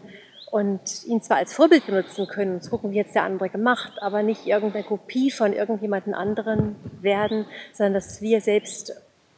und 0.54 1.04
ihn 1.08 1.20
zwar 1.20 1.38
als 1.38 1.52
Vorbild 1.52 1.88
benutzen 1.88 2.28
können, 2.28 2.62
zu 2.62 2.70
gucken, 2.70 2.92
wie 2.92 2.98
jetzt 2.98 3.16
der 3.16 3.24
andere 3.24 3.50
gemacht, 3.50 3.94
aber 4.02 4.22
nicht 4.22 4.46
irgendeine 4.46 4.84
Kopie 4.84 5.32
von 5.32 5.52
irgendjemandem 5.52 6.14
anderen 6.14 6.76
werden, 7.02 7.48
sondern 7.74 7.96
dass 7.96 8.22
wir 8.22 8.40
selbst 8.40 8.94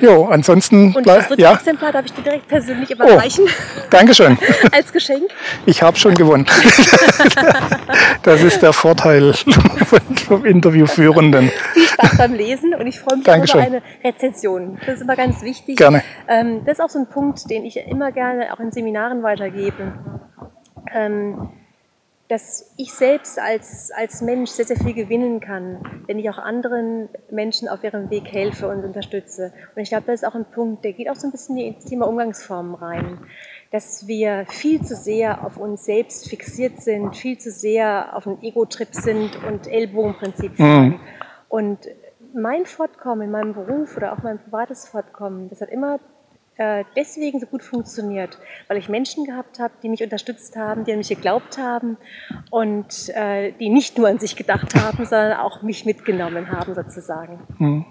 Jo, 0.00 0.24
ansonsten. 0.24 0.92
Und 0.92 1.06
das 1.06 1.28
dritte 1.28 1.40
ja. 1.40 1.54
Exemplar 1.54 1.92
darf 1.92 2.06
ich 2.06 2.12
dir 2.14 2.22
direkt 2.22 2.48
persönlich 2.48 2.90
überreichen. 2.90 3.44
Oh, 3.46 3.80
Dankeschön. 3.90 4.36
Als 4.72 4.92
Geschenk. 4.92 5.30
Ich 5.66 5.82
habe 5.82 5.96
schon 5.96 6.16
gewonnen. 6.16 6.46
das 8.24 8.42
ist 8.42 8.62
der 8.62 8.72
Vorteil 8.72 9.34
vom 10.26 10.44
Interviewführenden. 10.44 11.52
Viel 11.74 11.86
Spaß 11.86 12.18
beim 12.18 12.34
Lesen 12.34 12.74
und 12.74 12.88
ich 12.88 12.98
freue 12.98 13.18
mich 13.18 13.24
Dankeschön. 13.24 13.60
über 13.60 13.66
eine 13.68 13.82
Rezension. 14.02 14.78
Das 14.84 14.96
ist 14.96 15.02
immer 15.02 15.14
ganz 15.14 15.42
wichtig. 15.42 15.76
Gerne. 15.76 16.02
Ähm, 16.26 16.64
das 16.64 16.80
ist 16.80 16.84
auch 16.84 16.90
so 16.90 16.98
ein 16.98 17.08
Punkt, 17.08 17.48
den 17.48 17.64
ich 17.64 17.76
immer 17.76 18.10
gerne 18.10 18.52
auch 18.52 18.58
in 18.58 18.72
Seminaren 18.72 19.22
weitergebe. 19.22 19.92
Ähm, 20.92 21.50
dass 22.28 22.72
ich 22.76 22.92
selbst 22.92 23.38
als, 23.38 23.90
als 23.92 24.20
Mensch 24.20 24.50
sehr, 24.50 24.64
sehr 24.64 24.76
viel 24.76 24.94
gewinnen 24.94 25.38
kann, 25.38 26.02
wenn 26.06 26.18
ich 26.18 26.28
auch 26.28 26.38
anderen 26.38 27.08
Menschen 27.30 27.68
auf 27.68 27.84
ihrem 27.84 28.10
Weg 28.10 28.32
helfe 28.32 28.68
und 28.68 28.84
unterstütze. 28.84 29.52
Und 29.74 29.82
ich 29.82 29.90
glaube, 29.90 30.04
das 30.06 30.22
ist 30.22 30.28
auch 30.28 30.34
ein 30.34 30.44
Punkt, 30.44 30.84
der 30.84 30.92
geht 30.92 31.08
auch 31.08 31.14
so 31.14 31.28
ein 31.28 31.30
bisschen 31.30 31.56
ins 31.56 31.84
Thema 31.84 32.08
Umgangsformen 32.08 32.74
rein. 32.74 33.18
Dass 33.70 34.06
wir 34.08 34.44
viel 34.48 34.82
zu 34.82 34.96
sehr 34.96 35.44
auf 35.44 35.56
uns 35.56 35.84
selbst 35.84 36.28
fixiert 36.28 36.80
sind, 36.80 37.16
viel 37.16 37.38
zu 37.38 37.50
sehr 37.50 38.16
auf 38.16 38.26
einen 38.26 38.42
Ego-Trip 38.42 38.92
sind 38.92 39.30
und 39.44 39.68
Ellbogenprinzip 39.68 40.56
fahren. 40.56 40.88
Mhm. 40.88 41.00
Und 41.48 41.78
mein 42.34 42.66
Fortkommen 42.66 43.22
in 43.22 43.30
meinem 43.30 43.54
Beruf 43.54 43.96
oder 43.96 44.12
auch 44.12 44.22
mein 44.22 44.38
privates 44.38 44.88
Fortkommen, 44.88 45.48
das 45.48 45.60
hat 45.60 45.70
immer 45.70 46.00
äh, 46.58 46.84
deswegen 46.96 47.38
so 47.38 47.46
gut 47.46 47.62
funktioniert, 47.62 48.38
weil 48.68 48.78
ich 48.78 48.88
Menschen 48.88 49.24
gehabt 49.24 49.58
habe, 49.58 49.74
die 49.82 49.90
mich 49.90 50.02
unterstützt 50.02 50.56
haben, 50.56 50.84
die 50.84 50.92
an 50.92 50.98
mich 50.98 51.08
geglaubt 51.08 51.58
haben 51.58 51.98
und 52.50 53.10
äh, 53.10 53.52
die 53.60 53.68
nicht 53.68 53.98
nur 53.98 54.08
an 54.08 54.18
sich 54.18 54.36
gedacht 54.36 54.74
haben, 54.74 55.04
sondern 55.04 55.34
auch 55.34 55.60
mich 55.62 55.84
mitgenommen 55.84 56.50
haben 56.50 56.74
sozusagen. 56.74 57.40
Hm. 57.58 57.84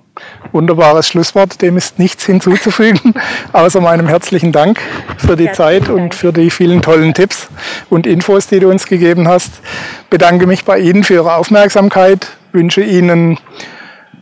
Wunderbares 0.51 1.07
Schlusswort, 1.07 1.61
dem 1.61 1.78
ist 1.78 1.99
nichts 1.99 2.26
hinzuzufügen, 2.26 3.13
außer 3.53 3.82
meinem 3.82 4.07
herzlichen 4.07 4.51
Dank 4.51 4.80
für 5.18 5.36
die 5.36 5.47
Herzlichen 5.47 5.53
Zeit 5.53 5.88
Dank. 5.88 5.99
und 5.99 6.16
für 6.16 6.34
die 6.34 6.49
vielen 6.49 6.82
tollen 6.82 7.13
Tipps 7.13 7.49
und 7.91 8.07
Infos, 8.07 8.47
die 8.47 8.59
du 8.59 8.70
uns 8.70 8.88
gegeben 8.88 9.28
hast. 9.28 9.61
Bedanke 10.09 10.47
mich 10.47 10.66
bei 10.66 10.80
Ihnen 10.80 11.03
für 11.03 11.16
Ihre 11.16 11.36
Aufmerksamkeit, 11.36 12.28
wünsche 12.51 12.82
Ihnen 12.82 13.38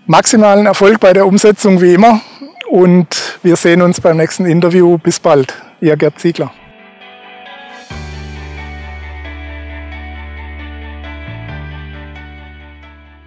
maximalen 0.05 0.65
Erfolg 0.65 0.99
bei 0.99 1.13
der 1.13 1.25
Umsetzung 1.27 1.79
wie 1.79 1.93
immer 1.93 2.19
und 2.73 3.37
wir 3.43 3.55
sehen 3.55 3.83
uns 3.83 4.01
beim 4.01 4.17
nächsten 4.17 4.47
Interview. 4.47 4.97
Bis 4.97 5.19
bald, 5.19 5.53
Ihr 5.79 5.95
Gerd 5.95 6.17
Ziegler. 6.17 6.51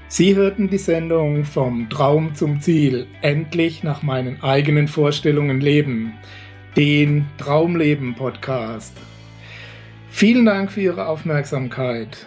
Sie 0.09 0.35
hörten 0.35 0.69
die 0.69 0.79
Sendung 0.79 1.45
Vom 1.45 1.89
Traum 1.89 2.35
zum 2.35 2.61
Ziel, 2.61 3.07
endlich 3.23 3.85
nach 3.85 4.03
meinen 4.03 4.43
eigenen 4.43 4.89
Vorstellungen 4.89 5.61
leben, 5.61 6.15
den 6.77 7.27
Traumleben 7.39 8.17
Podcast. 8.17 8.97
Vielen 10.11 10.47
Dank 10.47 10.73
für 10.73 10.81
Ihre 10.81 11.07
Aufmerksamkeit. 11.07 12.27